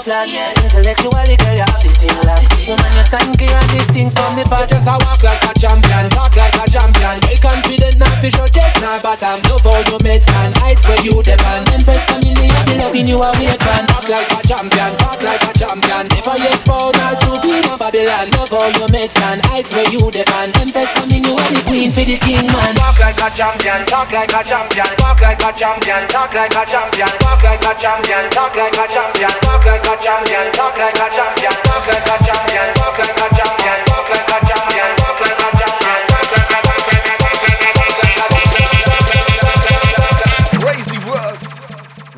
so? 0.03 0.23
Intellectually, 0.63 1.37
girl, 1.37 1.53
you 1.53 1.59
have 1.59 1.81
the 1.81 1.89
thing 1.97 2.27
like 2.27 2.52
Woman, 2.63 2.95
you 2.95 3.03
stand 3.03 3.35
clear 3.37 3.51
and 3.51 3.69
distinct 3.75 4.15
from 4.15 4.39
the 4.39 4.43
past. 4.47 4.71
Just 4.71 4.87
a 4.87 4.95
walk 5.03 5.19
like 5.19 5.43
a 5.43 5.51
champion, 5.59 6.07
talk 6.15 6.31
like 6.35 6.55
a 6.55 6.65
champion. 6.71 7.19
Well 7.19 7.39
confident, 7.43 7.97
not 7.99 8.15
fish 8.23 8.39
or 8.39 8.47
chest, 8.47 8.79
not 8.79 9.03
bottom. 9.03 9.43
Love 9.51 9.67
all 9.67 9.83
you 9.83 9.99
make 9.99 10.23
stand, 10.23 10.55
heights 10.63 10.87
where 10.87 10.99
you 11.03 11.19
depend. 11.19 11.67
Empress 11.75 12.07
family, 12.07 12.31
I 12.31 12.61
be 12.63 12.73
loving 12.79 13.07
you 13.07 13.19
a 13.19 13.29
weird 13.35 13.59
man. 13.67 13.83
Talk 13.91 14.07
like 14.07 14.31
a 14.31 14.39
champion, 14.47 14.95
talk 14.95 15.19
like 15.19 15.43
a 15.43 15.51
champion. 15.59 16.07
Never 16.07 16.37
yet 16.39 16.59
born 16.63 16.95
as 17.03 17.19
to 17.27 17.35
be 17.43 17.59
in 17.59 17.67
Babylon. 17.75 18.31
Love 18.39 18.53
all 18.55 18.71
you 18.71 18.87
make 18.95 19.11
stand, 19.11 19.43
heights 19.51 19.75
where 19.75 19.89
you 19.91 20.07
depend. 20.07 20.55
Empress 20.55 20.91
family, 20.95 21.19
you 21.19 21.35
are 21.35 21.49
the 21.51 21.59
queen 21.67 21.91
for 21.91 22.07
the 22.07 22.15
king 22.23 22.47
man. 22.47 22.75
Talk 22.79 22.95
like 23.03 23.19
a 23.19 23.27
champion, 23.35 23.83
talk 23.91 24.07
like 24.15 24.31
a 24.31 24.39
champion. 24.39 24.87
Talk 24.95 25.19
like 25.19 25.43
a 25.43 25.51
champion, 25.51 26.01
talk 26.07 26.31
like 26.31 26.55
a 26.55 26.63
champion. 26.63 27.11
Talk 27.19 27.43
like 27.43 27.65
a 27.67 27.73
champion, 27.75 28.23
talk 28.31 28.55
like 28.55 28.77
a 28.79 28.85
champion. 28.87 29.35
Talk 29.43 29.65
like 29.67 29.83
a 29.83 29.95
champion, 29.99 30.45
talk 30.55 30.77
like 30.79 30.95
a 30.95 31.07
champion. 31.11 31.55
Talk 31.67 31.87
like 31.91 32.07
a 32.07 32.17
champion. 32.23 32.52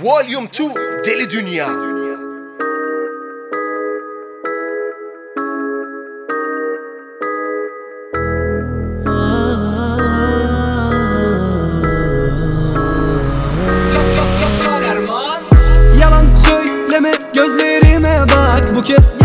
Volume 0.05 0.47
2 0.51 0.75
Deli 1.05 1.31
Dünya. 1.31 1.67
Yalan 15.99 16.35
söyleme 16.35 17.11
gözlerime 17.33 18.25
bak. 18.29 18.75
Bu 18.75 18.83
kez 18.83 19.24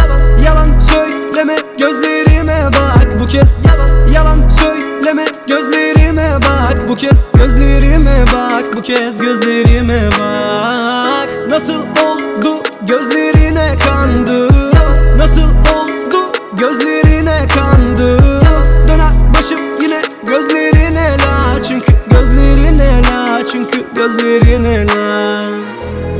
söyleme 1.40 1.56
gözlerime 1.78 2.70
bak. 2.72 3.20
Bu 3.20 3.26
kez 3.26 3.56
Yalan 3.66 4.12
yalan 4.12 4.48
söyleme. 4.48 5.24
Gözlerime 5.48 6.38
bak. 6.42 6.88
Bu 6.88 6.94
kez 6.94 7.26
Gözlerime 7.34 8.24
bak. 8.34 8.76
Bu 8.76 8.82
kez 8.82 9.18
gözlerime 9.18 10.10
bak. 10.18 11.28
Nasıl 11.50 11.82
oldu? 11.82 12.62
Gözlerine 12.82 13.76
kandım 13.86 14.70
Nasıl 15.18 15.42
oldu? 15.42 16.32
Gözlerine 16.52 17.46
kandım 17.56 18.42
Döner 18.88 19.12
başım 19.34 19.60
yine 19.82 20.02
gözlerine 20.26 21.16
la. 21.18 21.62
Çünkü 21.68 21.92
gözlerine 22.10 23.02
la. 23.02 23.42
Çünkü 23.52 23.84
gözlerine 23.94 24.86
la 24.86 25.49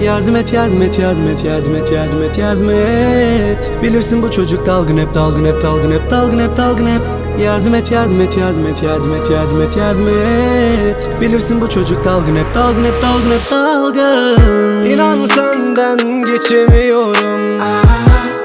Yardım 0.05 0.37
et 0.37 0.53
yardım 0.53 0.83
et 0.83 0.99
yardım 0.99 1.29
et 1.29 1.45
yardım 1.45 1.75
et 1.75 1.93
yardım 1.93 2.23
et 2.23 2.39
yardım 2.39 2.71
et 2.71 3.71
Bilirsin 3.83 4.23
bu 4.23 4.31
çocuk 4.31 4.67
dalgın 4.67 4.99
hep 4.99 5.15
dalgın 5.15 5.45
hep 5.45 5.63
dalgın 5.63 5.91
hep 5.91 6.11
dalgın 6.11 6.41
hep 6.41 6.57
dalgın 6.57 6.87
hep 6.87 7.01
Yardım 7.45 7.75
et 7.75 7.93
yardım 7.93 8.21
et 8.21 8.37
yardım 8.37 8.67
et 8.67 8.83
yardım 8.83 9.15
et 9.15 9.31
yardım 9.31 9.63
et 9.63 9.77
yardım 9.77 10.09
et 10.09 11.21
Bilirsin 11.21 11.61
bu 11.61 11.69
çocuk 11.69 12.05
dalgın 12.05 12.37
hep 12.37 12.55
dalgın 12.55 12.85
hep 12.85 13.03
dalgın 13.03 13.31
hep 13.31 13.51
dalgın 13.51 14.85
İnan 14.85 15.27
senden 15.27 16.27
geçemiyorum 16.27 17.61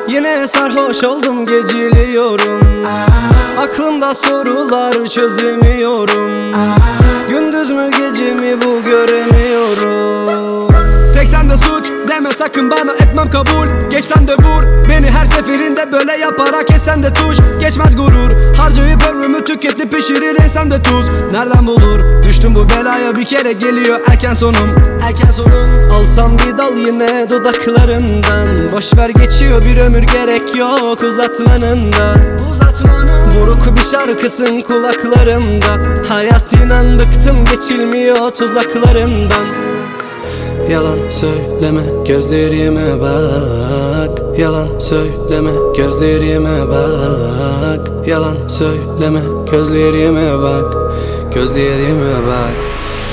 Yine 0.08 0.48
sarhoş 0.48 1.04
oldum 1.04 1.46
geciliyorum 1.46 2.62
Aklımda 3.58 4.16
sorular 4.16 5.08
çözemiyorum 5.08 6.52
Gündüz 7.30 7.72
mü 7.72 7.92
gece 7.92 8.34
mi 8.34 8.62
bu 8.66 8.84
göremiyorum 8.84 10.55
Tek 11.26 11.32
sende 11.34 11.58
suç 11.58 11.92
deme 12.08 12.34
sakın 12.34 12.72
bana 12.72 12.94
etmem 12.94 13.30
kabul. 13.30 13.90
Geç 13.90 14.06
sen 14.06 14.28
de 14.28 14.34
vur 14.34 14.90
beni 14.90 15.12
her 15.12 15.26
seferinde 15.26 15.92
böyle 15.92 16.18
yaparak 16.18 16.72
esen 16.72 17.04
de 17.04 17.14
tuş. 17.14 17.38
Geçmez 17.60 17.96
gurur 17.96 18.32
harcayıp 18.58 19.04
ömrümü 19.10 19.44
tüketip 19.44 19.92
pişirir 19.92 20.44
insan 20.44 20.72
de 20.72 20.82
tuz. 20.82 21.06
Nereden 21.32 21.68
bulur? 21.68 22.24
Düştüm 22.24 22.56
bu 22.56 22.70
belaya 22.70 23.16
bir 23.16 23.26
kere 23.26 23.54
geliyor 23.54 24.00
erken 24.08 24.34
sonum. 24.34 24.70
Erken 25.04 25.30
sonum. 25.30 25.92
Alsam 25.92 26.38
bir 26.38 26.58
dal 26.58 26.78
yine 26.78 27.30
dudaklarından. 27.30 28.72
Boşver 28.72 29.10
geçiyor 29.10 29.62
bir 29.62 29.78
ömür 29.78 30.04
gerek 30.04 30.56
yok 30.56 31.04
uzatmanın 31.04 31.92
da 31.92 32.16
Uzatmanın. 32.52 33.32
Buruk 33.40 33.78
bir 33.78 33.98
şarkısın 33.98 34.62
kulaklarımda. 34.62 35.78
Hayat 36.10 36.54
inan 36.54 37.00
bıktım 37.00 37.46
geçilmiyor 37.46 38.32
tuzaklarından 38.32 39.65
Yalan 40.70 40.98
söyleme 41.10 41.82
gözlerime 42.08 43.02
bak. 43.02 44.40
Yalan 44.40 44.80
söyleme 44.80 45.52
gözlerime 45.78 46.70
bak. 46.70 48.08
Yalan 48.08 48.48
söyleme 48.48 49.20
gözlerime 49.52 50.38
bak. 50.42 50.74
Gözlerime 51.34 52.28
bak. 52.28 52.54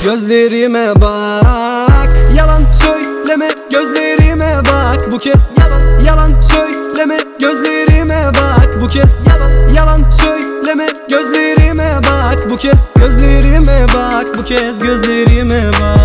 Gözlerime 0.03 0.93
bak. 1.01 2.09
Yalan 2.37 2.61
söyleme 2.71 3.49
gözlerime 3.71 4.61
bak. 4.65 5.11
Bu 5.11 5.17
kez 5.17 5.49
yalan 5.59 6.03
yalan 6.05 6.41
söyleme 6.41 7.17
gözlerime 7.39 8.31
bak. 8.33 8.81
Bu 8.81 8.87
kez 8.87 9.17
yalan 9.27 9.73
yalan 9.75 10.09
söyleme 10.09 10.87
gözlerime 11.09 11.99
bak. 12.03 12.49
Bu 12.49 12.57
kez 12.57 12.87
gözlerime 12.95 13.85
bak. 13.95 14.25
Bu 14.37 14.43
kez 14.43 14.79
gözlerime 14.79 15.71
bak 15.81 16.02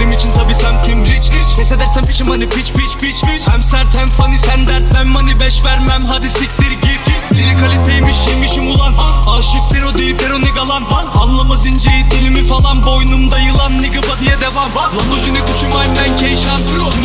Benim 0.00 0.12
için 0.12 0.32
tabi 0.32 0.54
semtim 0.54 1.06
rich. 1.06 1.30
Pes 1.56 1.72
edersen 1.72 2.04
piçim 2.04 2.28
hani 2.28 2.48
piç 2.48 2.72
piç 2.72 2.98
piç 3.00 3.48
Hem 3.52 3.62
sert 3.62 3.94
hem 3.94 4.08
funny 4.08 4.38
sen 4.38 4.66
dertlenme 4.66 5.14
hani 5.14 5.40
beş 5.40 5.64
vermem. 5.64 6.04
Hadi 6.06 6.30
siktir 6.30 6.70
git. 6.70 7.00
Diri 7.34 7.56
kaliteymiş 7.56 8.16
yemişim 8.28 8.66
ulan. 8.66 8.94
Aşık 9.38 9.72
Fero 9.72 9.98
değil 9.98 10.16
Fero 10.18 10.40
nigga 10.40 10.68
lan. 10.68 10.86
Anlamaz 11.22 11.66
inceyi 11.66 12.10
dilimi 12.10 12.44
falan. 12.44 12.82
Boynumda 12.86 13.38
yılan 13.38 13.82
nigga 13.82 14.02
body'e 14.02 14.40
devam. 14.40 14.68
Lamborghini 14.96 15.38
Gucci 15.40 15.66
my 15.66 15.72
man 15.72 16.16
Keyşan 16.16 16.60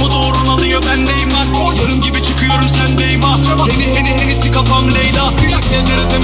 Timo 0.05 0.11
doğru 0.11 0.51
alıyor 0.51 0.81
ben 0.87 1.05
Neyman 1.05 1.47
Yarım 1.75 2.01
gibi 2.01 2.23
çıkıyorum 2.23 2.69
sendeyim 2.69 3.21
ha 3.21 3.37
Heni 3.71 3.97
heni 3.97 4.09
henisi 4.09 4.51
kafam 4.51 4.95
Leyla. 4.95 5.23
Ne 6.11 6.14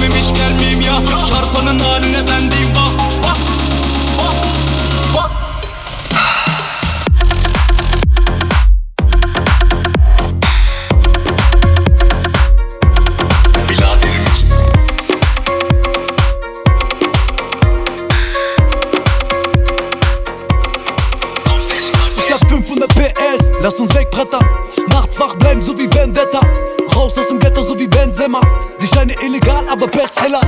Erzähler. 30.14 30.41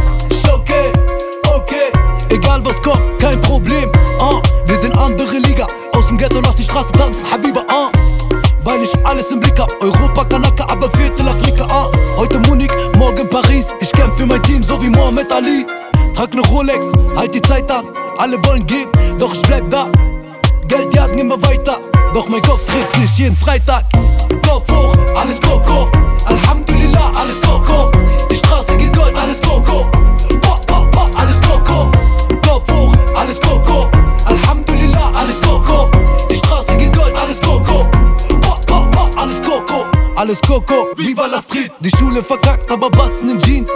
Die 41.85 41.91
Schule 41.99 42.25
verkackt, 42.25 42.73
aber 42.73 42.89
Batzen 42.89 43.29
in 43.29 43.39
Jeans. 43.39 43.69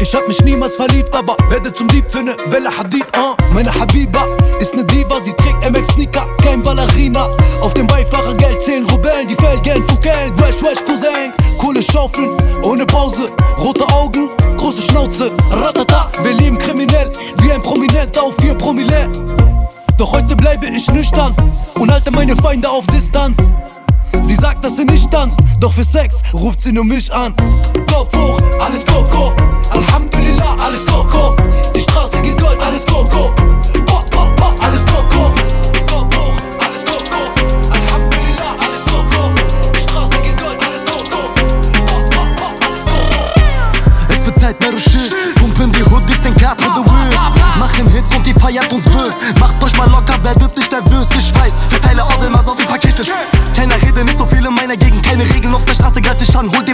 Ich 0.00 0.12
hab 0.16 0.26
mich 0.26 0.42
niemals 0.42 0.74
verliebt, 0.74 1.14
aber 1.14 1.36
werde 1.48 1.72
zum 1.72 1.86
Dieb 1.86 2.04
für 2.10 2.24
ne 2.24 2.36
Bella 2.50 2.76
Hadid, 2.76 3.04
uh. 3.16 3.36
Meine 3.54 3.72
Habiba 3.72 4.26
ist 4.58 4.74
ne 4.74 4.82
Diva, 4.82 5.14
sie 5.20 5.32
trägt 5.34 5.70
MX-Sneaker, 5.70 6.26
kein 6.42 6.60
Ballerina. 6.60 7.30
Auf 7.62 7.72
dem 7.74 7.86
Beifahrer 7.86 8.34
Geld 8.34 8.60
10 8.60 8.84
Rubellen, 8.84 9.28
die 9.28 9.36
Felgen 9.36 9.86
Fouquet, 9.86 10.32
Wesh 10.38 10.60
Wesh 10.60 10.84
Cousin. 10.84 11.32
Kohle 11.56 11.80
schaufeln, 11.80 12.30
ohne 12.64 12.84
Pause, 12.84 13.30
rote 13.58 13.86
Augen, 13.94 14.28
große 14.56 14.82
Schnauze, 14.82 15.30
ratata. 15.52 16.10
Wir 16.24 16.34
leben 16.34 16.58
kriminell, 16.58 17.12
wie 17.42 17.52
ein 17.52 17.62
Prominent 17.62 18.18
auf 18.18 18.34
4 18.40 18.54
Promille. 18.54 19.08
Doch 19.96 20.10
heute 20.10 20.34
bleibe 20.34 20.66
ich 20.66 20.90
nüchtern 20.90 21.32
und 21.74 21.92
halte 21.92 22.10
meine 22.10 22.34
Feinde 22.34 22.68
auf 22.68 22.84
Distanz. 22.88 23.36
Sie 24.22 24.34
sagt, 24.34 24.64
dass 24.64 24.76
sie 24.76 24.84
nicht 24.84 25.10
tanzt, 25.10 25.38
doch 25.60 25.74
für 25.74 25.84
Sex 25.84 26.22
ruft 26.32 26.62
sie 26.62 26.72
nur 26.72 26.86
mich 26.86 27.12
an. 27.12 27.34
Kopf 27.86 28.16
hoch, 28.16 28.38
alles 28.60 28.82
Coco. 28.86 29.34
Alhamdulillah, 29.68 30.56
alles 30.58 30.86
Coco. 30.86 31.36
Die 31.74 31.82
Straße 31.82 32.22
geht 32.22 32.40
Gold, 32.40 32.58
alles 32.64 32.86
Coco. 32.86 33.34
Pop, 33.84 34.10
pop, 34.10 34.34
pop, 34.36 34.54
alles 34.64 34.80
Coco. 34.86 35.34
Kopf 35.86 36.16
hoch, 36.16 36.34
alles 36.58 36.82
Coco. 36.86 37.30
Alhamdulillah, 37.70 38.56
alles 38.56 38.84
Coco. 38.86 39.30
Die 39.76 39.80
Straße 39.80 40.22
geht 40.22 40.40
Gold, 40.40 40.58
alles 40.64 40.82
Coco. 40.86 41.28
Pop, 41.86 42.10
pop, 42.36 42.54
alles 42.64 42.84
Coco. 42.86 44.14
Es 44.14 44.24
wird 44.24 44.40
Zeit, 44.40 44.58
mehr 44.60 44.72
Schiss. 44.78 45.14
Pumpen 45.34 45.70
die 45.72 45.84
Hood, 45.84 46.06
bisschen 46.06 46.34
Cut 46.36 46.56
with 46.58 46.72
the 46.74 46.90
Wheel. 46.90 47.58
Machen 47.58 47.86
Hits 47.88 48.14
und 48.14 48.26
die 48.26 48.32
feiert 48.32 48.72
uns 48.72 48.86
böse. 48.86 49.12
Macht 49.38 49.62
euch 49.62 49.76
mal 49.76 49.90
locker, 49.90 50.16
wer 50.22 50.40
wird 50.40 50.56
nicht 50.56 50.72
der 50.72 50.80
Gatteschan, 56.10 56.48
hol 56.50 56.64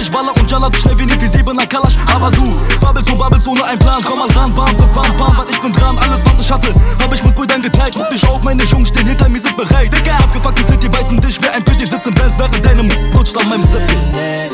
ich 0.00 0.10
baller 0.10 0.32
und 0.38 0.50
jalla, 0.50 0.68
du 0.70 0.78
schnell 0.78 0.98
wie 0.98 1.06
Nifis, 1.06 1.34
eben 1.34 1.58
ein 1.58 1.68
Kalasch, 1.68 1.94
aber 2.12 2.30
du 2.30 2.44
Babels 2.80 3.08
und 3.10 3.18
Babels 3.18 3.46
ohne 3.46 3.64
einen 3.64 3.78
Plan, 3.78 3.98
komm 4.04 4.18
mal 4.20 4.28
ran, 4.30 4.54
bam, 4.54 4.76
bam, 4.76 4.88
bam, 4.88 5.16
bam, 5.16 5.36
weil 5.36 5.50
ich 5.50 5.60
bin 5.60 5.72
dran, 5.72 5.98
alles 5.98 6.24
was 6.24 6.40
ich 6.40 6.50
hatte, 6.50 6.74
hab 7.02 7.12
ich 7.12 7.22
mit 7.22 7.34
Brüdern 7.34 7.62
geteilt. 7.62 7.94
Guck 7.96 8.10
dich 8.10 8.26
auf, 8.26 8.42
meine 8.42 8.64
Jungs 8.64 8.88
stehen 8.88 9.06
hinter 9.06 9.28
mir, 9.28 9.40
sind 9.40 9.56
bereit. 9.56 9.90
Digga, 9.94 10.18
die 10.56 10.62
City 10.62 10.88
beißen 10.88 11.20
dich 11.20 11.42
wie 11.42 11.48
ein 11.48 11.64
Pitti, 11.64 11.86
sitzen 11.86 12.14
Bands, 12.14 12.38
während 12.38 12.64
deinem 12.64 12.88
rutscht 13.14 13.36
an 13.36 13.48
meinem 13.48 13.64
Sippel 13.64 13.96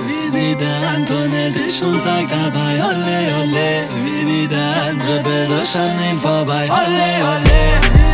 Wie 0.07 0.31
sie 0.31 0.57
der 0.57 0.89
Antonell 0.95 1.53
dich 1.53 1.83
und 1.83 2.03
sagt 2.03 2.31
dabei, 2.31 2.83
olle, 2.83 3.35
olle. 3.41 3.85
Wie 4.05 4.27
wieder 4.27 4.83
ein 4.89 4.99
Dribbel 4.99 5.47
durch 5.49 5.77
an 5.77 5.91
ihm 6.11 6.21
vorbei, 6.21 6.69
olle, 6.71 7.37
olle. 7.37 8.06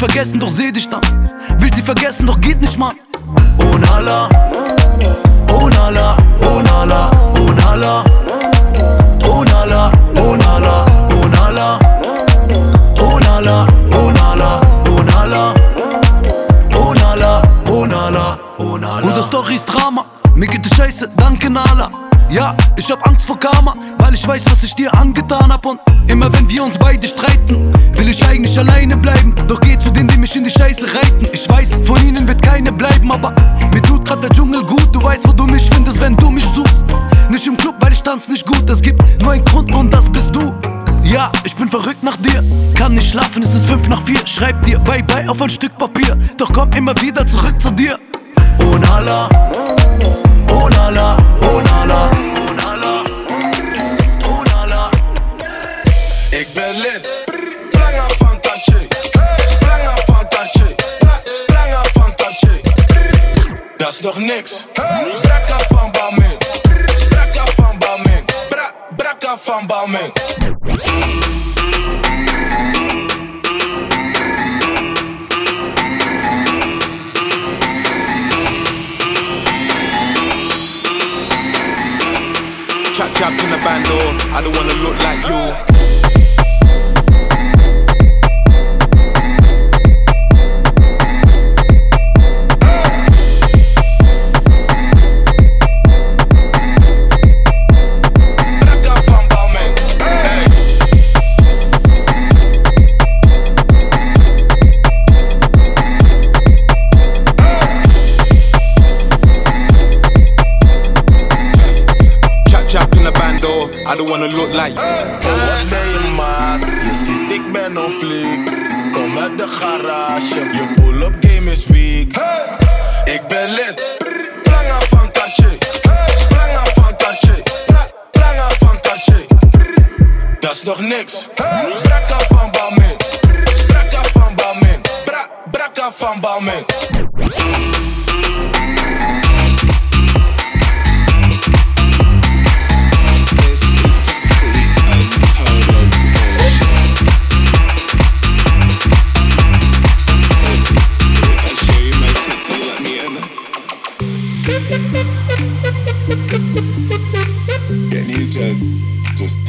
vergessen, 0.00 0.40
doch 0.40 0.48
seh 0.48 0.72
dich 0.72 0.88
dann. 0.88 1.02
Will 1.58 1.72
sie 1.74 1.82
vergessen, 1.82 2.24
doch 2.24 2.40
geht 2.40 2.58
nicht, 2.60 2.78
Mann. 2.78 2.96
ich 31.40 31.48
weiß, 31.48 31.78
von 31.84 32.06
ihnen 32.06 32.28
wird 32.28 32.42
keine 32.42 32.70
bleiben, 32.70 33.10
aber 33.10 33.34
mir 33.72 33.82
tut 33.82 34.04
grad 34.04 34.22
der 34.22 34.30
Dschungel 34.30 34.62
gut. 34.64 34.88
Du 34.92 35.02
weißt, 35.02 35.26
wo 35.26 35.32
du 35.32 35.44
mich 35.46 35.70
findest, 35.70 36.00
wenn 36.00 36.14
du 36.16 36.30
mich 36.30 36.44
suchst. 36.44 36.84
Nicht 37.30 37.46
im 37.46 37.56
Club, 37.56 37.76
weil 37.80 37.92
ich 37.92 38.02
tanz 38.02 38.28
nicht 38.28 38.44
gut. 38.44 38.68
Es 38.68 38.82
gibt 38.82 39.00
nur 39.20 39.32
einen 39.32 39.44
Grund 39.44 39.72
und 39.74 39.90
das 39.90 40.10
bist 40.10 40.34
du. 40.34 40.52
Ja, 41.02 41.32
ich 41.44 41.56
bin 41.56 41.70
verrückt 41.70 42.02
nach 42.02 42.16
dir. 42.18 42.44
Kann 42.74 42.92
nicht 42.92 43.10
schlafen, 43.10 43.42
es 43.42 43.54
ist 43.54 43.66
fünf 43.66 43.88
nach 43.88 44.02
vier. 44.02 44.20
Schreib 44.26 44.64
dir 44.64 44.78
bye 44.80 45.02
bye 45.02 45.28
auf 45.28 45.40
ein 45.40 45.48
Stück 45.48 45.76
Papier. 45.78 46.16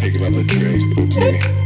Take 0.01 0.15
another 0.15 0.43
drink 0.43 0.95
with 0.97 1.15
me. 1.15 1.60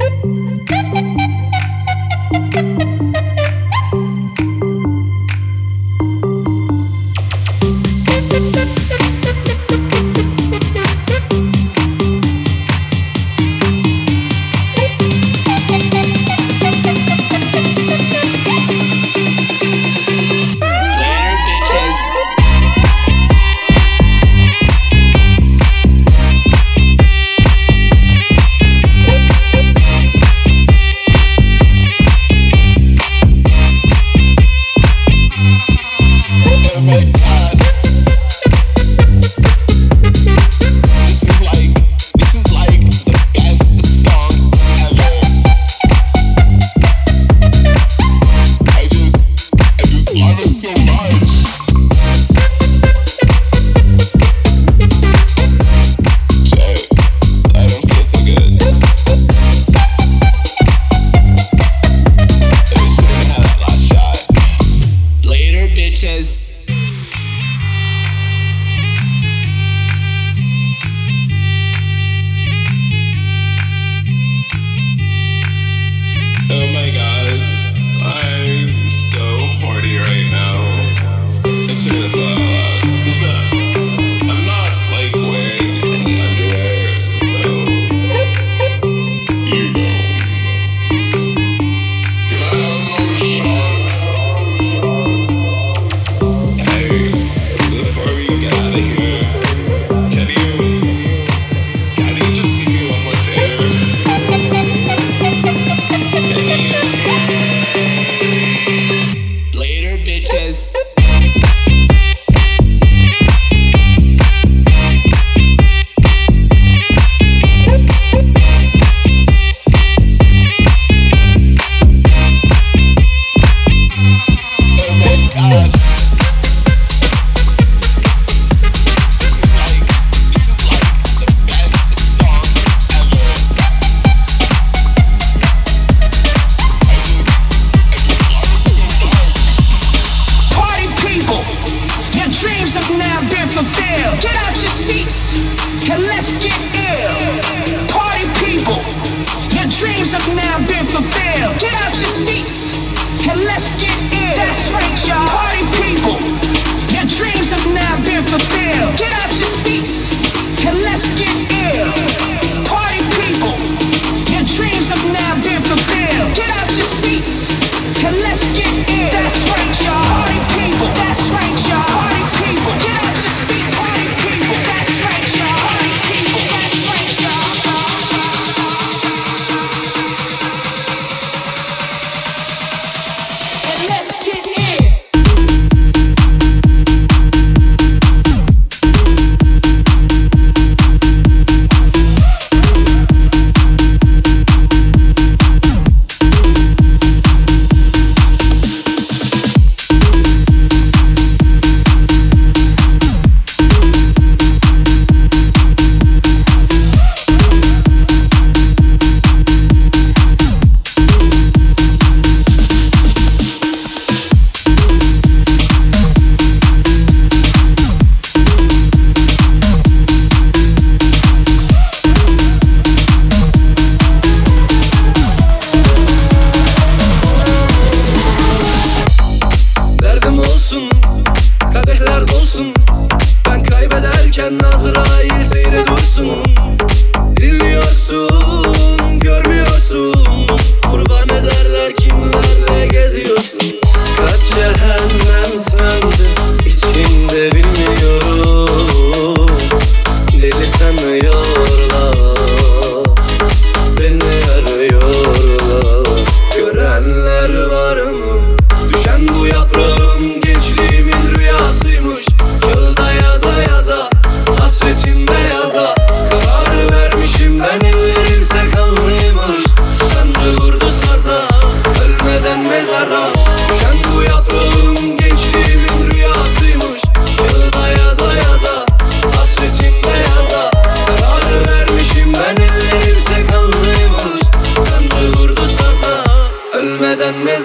get 144.19 144.35
out 144.35 144.55
your 144.61 144.71
seats, 144.71 145.89
and 145.89 146.03
let's 146.03 146.33
get 146.43 146.74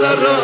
zarar 0.00 0.39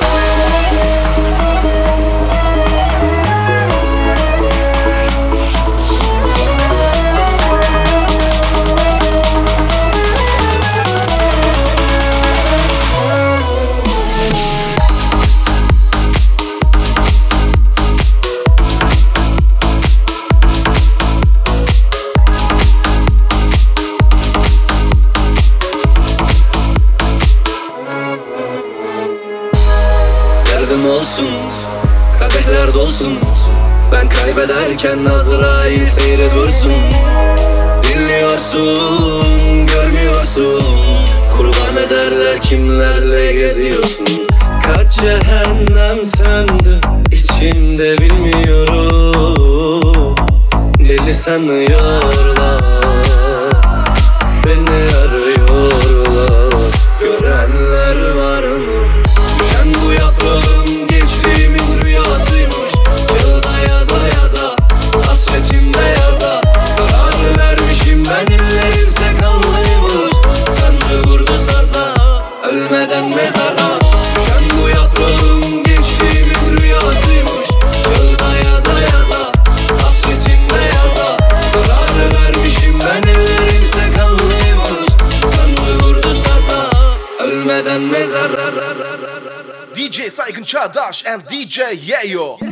Josh 90.97 91.05
and 91.12 91.23
DJ 91.24 91.77
Yayo. 91.77 92.45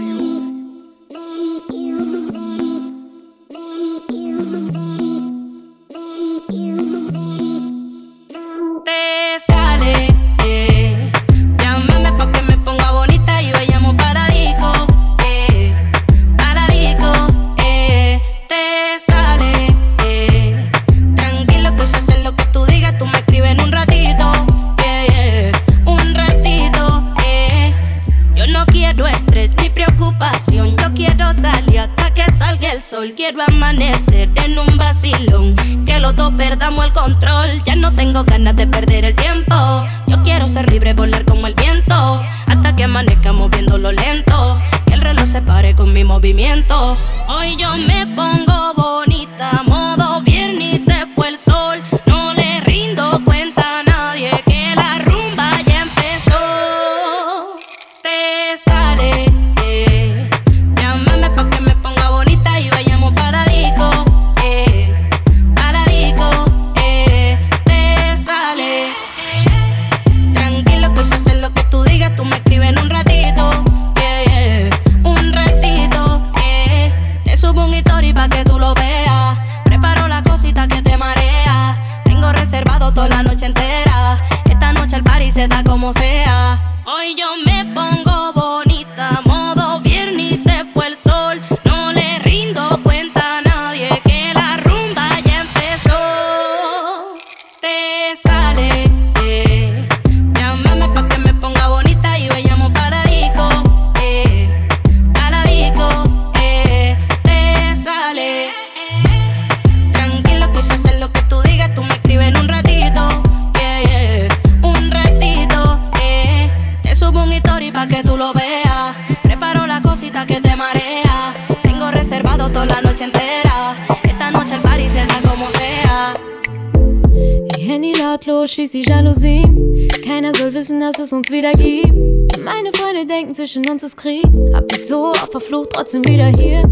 Uns 131.24 131.30
wieder 131.30 131.52
gibt. 131.52 132.38
Meine 132.38 132.70
Freunde 132.72 133.06
denken, 133.06 133.34
zwischen 133.34 133.66
uns 133.70 133.82
ist 133.82 133.96
Krieg. 133.96 134.24
Hab 134.52 134.68
dich 134.68 134.86
so 134.86 135.06
auf 135.06 135.30
der 135.30 135.40
Flucht, 135.40 135.70
trotzdem 135.72 136.04
wieder 136.04 136.26
hier. 136.26 136.68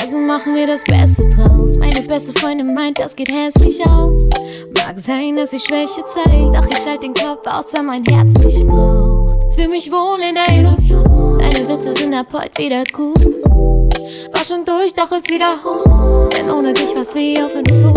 Also 0.00 0.18
machen 0.18 0.54
wir 0.54 0.66
das 0.66 0.84
Beste 0.84 1.28
draus. 1.30 1.76
Meine 1.76 2.02
beste 2.02 2.32
Freundin 2.38 2.74
meint, 2.74 2.98
das 2.98 3.16
geht 3.16 3.32
hässlich 3.32 3.84
aus. 3.84 4.28
Mag 4.74 4.98
sein, 4.98 5.36
dass 5.36 5.52
ich 5.52 5.64
Schwäche 5.64 6.04
zeig, 6.06 6.52
doch 6.52 6.66
ich 6.70 6.86
halt 6.86 7.02
den 7.02 7.14
Kopf 7.14 7.46
aus, 7.46 7.74
wenn 7.74 7.86
mein 7.86 8.04
Herz 8.04 8.34
mich 8.38 8.64
braucht. 8.64 9.54
Fühl 9.54 9.68
mich 9.68 9.90
wohl 9.90 10.20
in 10.20 10.36
der 10.36 10.56
Illusion. 10.56 11.38
Deine 11.38 11.68
Witze 11.68 11.94
sind 11.96 12.14
ab 12.14 12.26
heute 12.32 12.62
wieder 12.62 12.84
gut. 12.92 13.24
War 14.32 14.44
schon 14.44 14.64
durch, 14.64 14.94
doch 14.94 15.10
jetzt 15.10 15.30
wieder 15.30 15.56
hoch. 15.64 16.28
Denn 16.28 16.50
ohne 16.50 16.72
dich 16.72 16.94
war's 16.94 17.14
wie 17.14 17.40
auf 17.40 17.54
Entzug. 17.54 17.96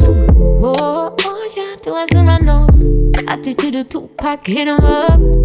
Oh, 0.62 0.74
oh 0.74 1.48
ja, 1.56 1.78
du 1.86 1.92
hast 1.92 2.14
immer 2.14 2.40
noch 2.40 2.68
Attitüde, 3.28 3.88
Tupac, 3.88 4.50
hin 4.50 4.70
und 4.70 4.84
ab. 4.84 5.39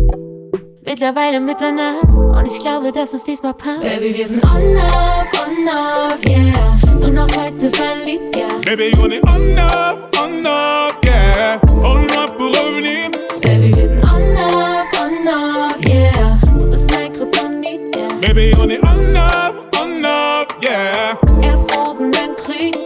Mittlerweile 0.96 1.40
Mitternacht 1.40 2.04
und 2.04 2.46
ich 2.46 2.60
glaube, 2.60 2.92
dass 2.92 3.12
es 3.14 3.24
diesmal 3.24 3.52
passt. 3.54 3.80
Baby, 3.80 4.16
wir 4.16 4.28
sind 4.28 4.44
on 4.44 4.76
off, 4.76 5.26
on 5.44 5.66
off, 5.66 6.20
yeah. 6.24 6.72
Nur 7.00 7.10
noch 7.10 7.36
heute 7.36 7.68
verliebt, 7.68 8.36
yeah. 8.36 8.46
Baby, 8.64 8.96
on 9.02 9.10
est 9.10 9.26
on 9.26 9.58
off, 9.58 9.98
on 10.22 10.46
off, 10.46 10.96
yeah. 11.04 11.60
On 11.82 12.06
loin 12.06 12.28
pour 12.38 12.46
revenir. 12.46 13.10
Baby, 13.42 13.74
wir 13.76 13.88
sind 13.88 14.04
on 14.04 14.36
off, 14.36 14.86
on 15.00 15.26
off, 15.26 15.84
yeah. 15.84 16.30
Du 16.44 16.70
bist 16.70 16.88
mein 16.92 17.12
Kryptonit, 17.12 17.80
yeah. 17.96 18.28
Baby, 18.28 18.54
on 18.56 18.70
est 18.70 18.80
on 18.84 19.16
off, 19.16 19.56
on 19.82 20.04
off, 20.04 20.46
yeah. 20.62 21.18
Erst 21.42 21.76
Rosen, 21.76 22.12
dann 22.12 22.36
Krieg. 22.36 22.76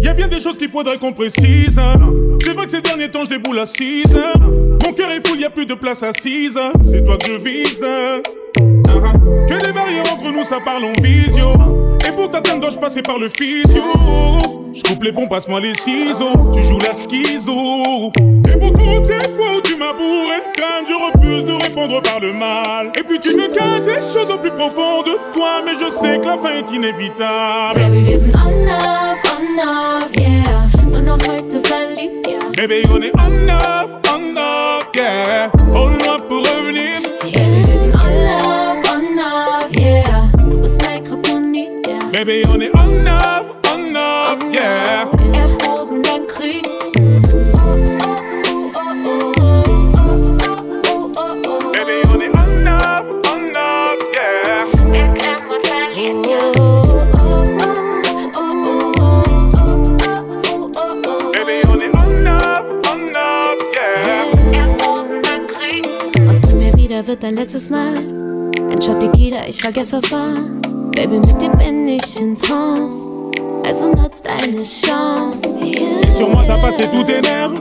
Y 0.00 0.08
a 0.08 0.14
bien 0.14 0.28
des 0.28 0.38
choses 0.38 0.56
qu'il 0.56 0.68
faudrait 0.68 0.98
qu'on 0.98 1.12
précise. 1.12 1.80
C'est 2.44 2.54
vrai 2.54 2.66
que 2.66 2.70
ces 2.70 2.80
derniers 2.80 3.10
temps 3.10 3.24
je 3.24 3.30
déboule 3.30 3.58
assise. 3.58 4.04
Mon 4.38 4.65
cœur 4.96 5.10
est 5.10 5.26
fou, 5.26 5.36
y 5.36 5.44
a 5.44 5.50
plus 5.50 5.66
de 5.66 5.74
place 5.74 6.02
assise. 6.02 6.58
C'est 6.82 7.04
toi 7.04 7.16
que 7.18 7.26
je 7.26 7.38
vise. 7.38 7.84
Ah, 7.84 8.20
ah. 8.88 9.12
Que 9.48 9.66
les 9.66 9.72
barrières 9.72 10.12
entre 10.12 10.32
nous, 10.32 10.44
ça 10.44 10.58
parle 10.64 10.84
en 10.84 11.02
visio. 11.02 11.52
Et 12.08 12.12
pour 12.12 12.30
t'atteindre, 12.30 12.62
dois-je 12.62 12.78
passer 12.78 13.02
par 13.02 13.18
le 13.18 13.28
physio? 13.28 13.82
Je 14.74 14.82
coupe 14.82 15.04
les 15.04 15.12
pompes, 15.12 15.30
passe-moi 15.30 15.60
les 15.60 15.74
ciseaux. 15.74 16.50
Tu 16.52 16.62
joues 16.62 16.78
la 16.78 16.94
schizo. 16.94 18.10
Et 18.48 18.58
pour 18.58 18.72
toutes 18.72 19.06
ces 19.06 19.28
fois 19.36 19.56
où 19.56 19.60
tu 19.62 19.76
m'as 19.76 19.92
bourré 19.92 20.38
le 20.44 20.52
crâne, 20.54 20.84
je 20.88 20.94
refuse 20.94 21.44
de 21.44 21.62
répondre 21.62 22.00
par 22.02 22.20
le 22.20 22.32
mal. 22.32 22.92
Et 22.98 23.02
puis 23.02 23.18
tu 23.18 23.34
me 23.34 23.48
caches 23.48 23.86
les 23.86 23.94
choses 23.94 24.30
au 24.30 24.38
plus 24.38 24.50
profond 24.50 25.02
de 25.02 25.32
toi, 25.32 25.62
mais 25.64 25.72
je 25.74 25.90
sais 25.90 26.18
que 26.18 26.26
la 26.26 26.38
fin 26.38 26.56
est 26.58 26.70
inévitable. 26.74 27.80
Baby, 27.80 28.04
wir 28.06 28.18
sind 28.18 28.34
on 28.34 28.68
off, 28.68 29.18
on 29.38 29.58
off, 29.58 30.10
yeah. 30.18 30.62
Nur 30.90 31.02
noch 31.02 31.26
heute 31.26 31.60
verliebt, 31.66 32.26
yeah. 32.26 32.66
Baby, 32.66 32.86
on 32.92 33.02
est 33.02 33.12
on 33.16 33.48
off, 33.48 34.05
on 34.34 34.86
yeah. 34.94 35.50
Holding 35.70 36.06
up 36.08 36.28
pour 36.28 36.42
revenir. 36.42 37.00
Yeah, 37.26 37.92
on 37.94 38.16
off, 38.28 38.90
on 38.90 39.18
off, 39.18 39.70
yeah. 39.72 40.26
What's. 40.60 40.76
Baby, 42.12 42.44
on 42.44 42.62
it 42.62 42.74
on 42.74 43.06
off. 43.06 43.65
Letztes 67.36 67.70
Mal. 67.70 67.94
Ein 68.70 68.80
Shot 68.80 69.00
Tequila, 69.00 69.46
ich 69.46 69.60
vergess 69.60 69.92
was 69.92 70.10
war. 70.10 70.34
Baby, 70.96 71.18
mit 71.18 71.40
dir 71.40 71.50
bin 71.50 71.86
ich 71.86 72.18
in 72.18 72.34
Trance. 72.34 73.06
Also 73.64 73.92
nutz 73.92 74.22
deine 74.22 74.62
Chance. 74.62 75.42
Et 76.02 76.10
sur 76.10 76.30
moi 76.30 76.44
t'as 76.46 76.58
passé 76.58 76.84
tous 76.90 77.04
tes 77.04 77.20
nerfs 77.20 77.60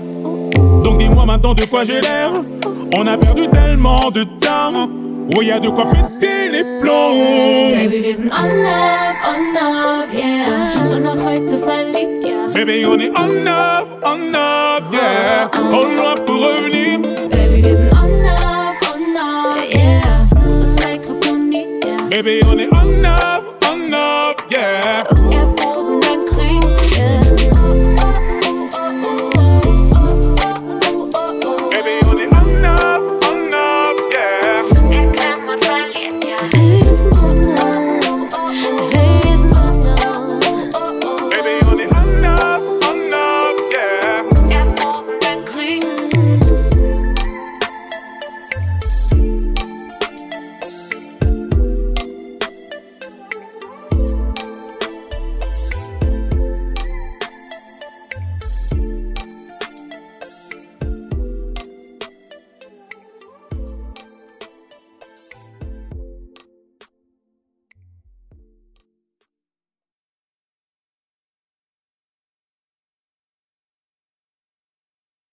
Donc 0.83 0.99
dis-moi 0.99 1.25
maintenant 1.25 1.53
de 1.53 1.65
quoi 1.65 1.83
j'ai 1.83 1.99
l'air 1.99 2.31
On 2.95 3.05
a 3.05 3.17
perdu 3.17 3.47
tellement 3.47 4.11
de 4.11 4.23
temps 4.23 4.89
Oh 5.35 5.41
y 5.41 5.51
a 5.51 5.59
de 5.59 5.69
quoi 5.69 5.85
péter 5.85 6.49
les 6.51 6.79
plombs 6.79 7.75
Baby, 7.75 8.03
wir 8.03 8.15
sind 8.15 8.31
on 8.31 8.47
love, 8.47 9.17
on 9.27 9.53
love, 9.53 10.13
yeah. 10.13 11.11
Auch 11.11 11.25
heute 11.25 11.57
verliebt, 11.57 12.27
ja. 12.27 12.53
Baby 12.53 12.85
on 12.85 12.99
est 12.99 13.09
on 13.09 13.47
up, 13.47 13.87
on 14.03 14.31
yeah 14.93 15.49
Oh 15.53 15.85
loin 15.97 16.15
pour 16.25 16.35
revenir 16.35 17.24
Baby, 22.15 22.41
only 22.43 22.63
enough, 22.63 23.43
enough, 23.73 24.37
yeah. 24.49 25.14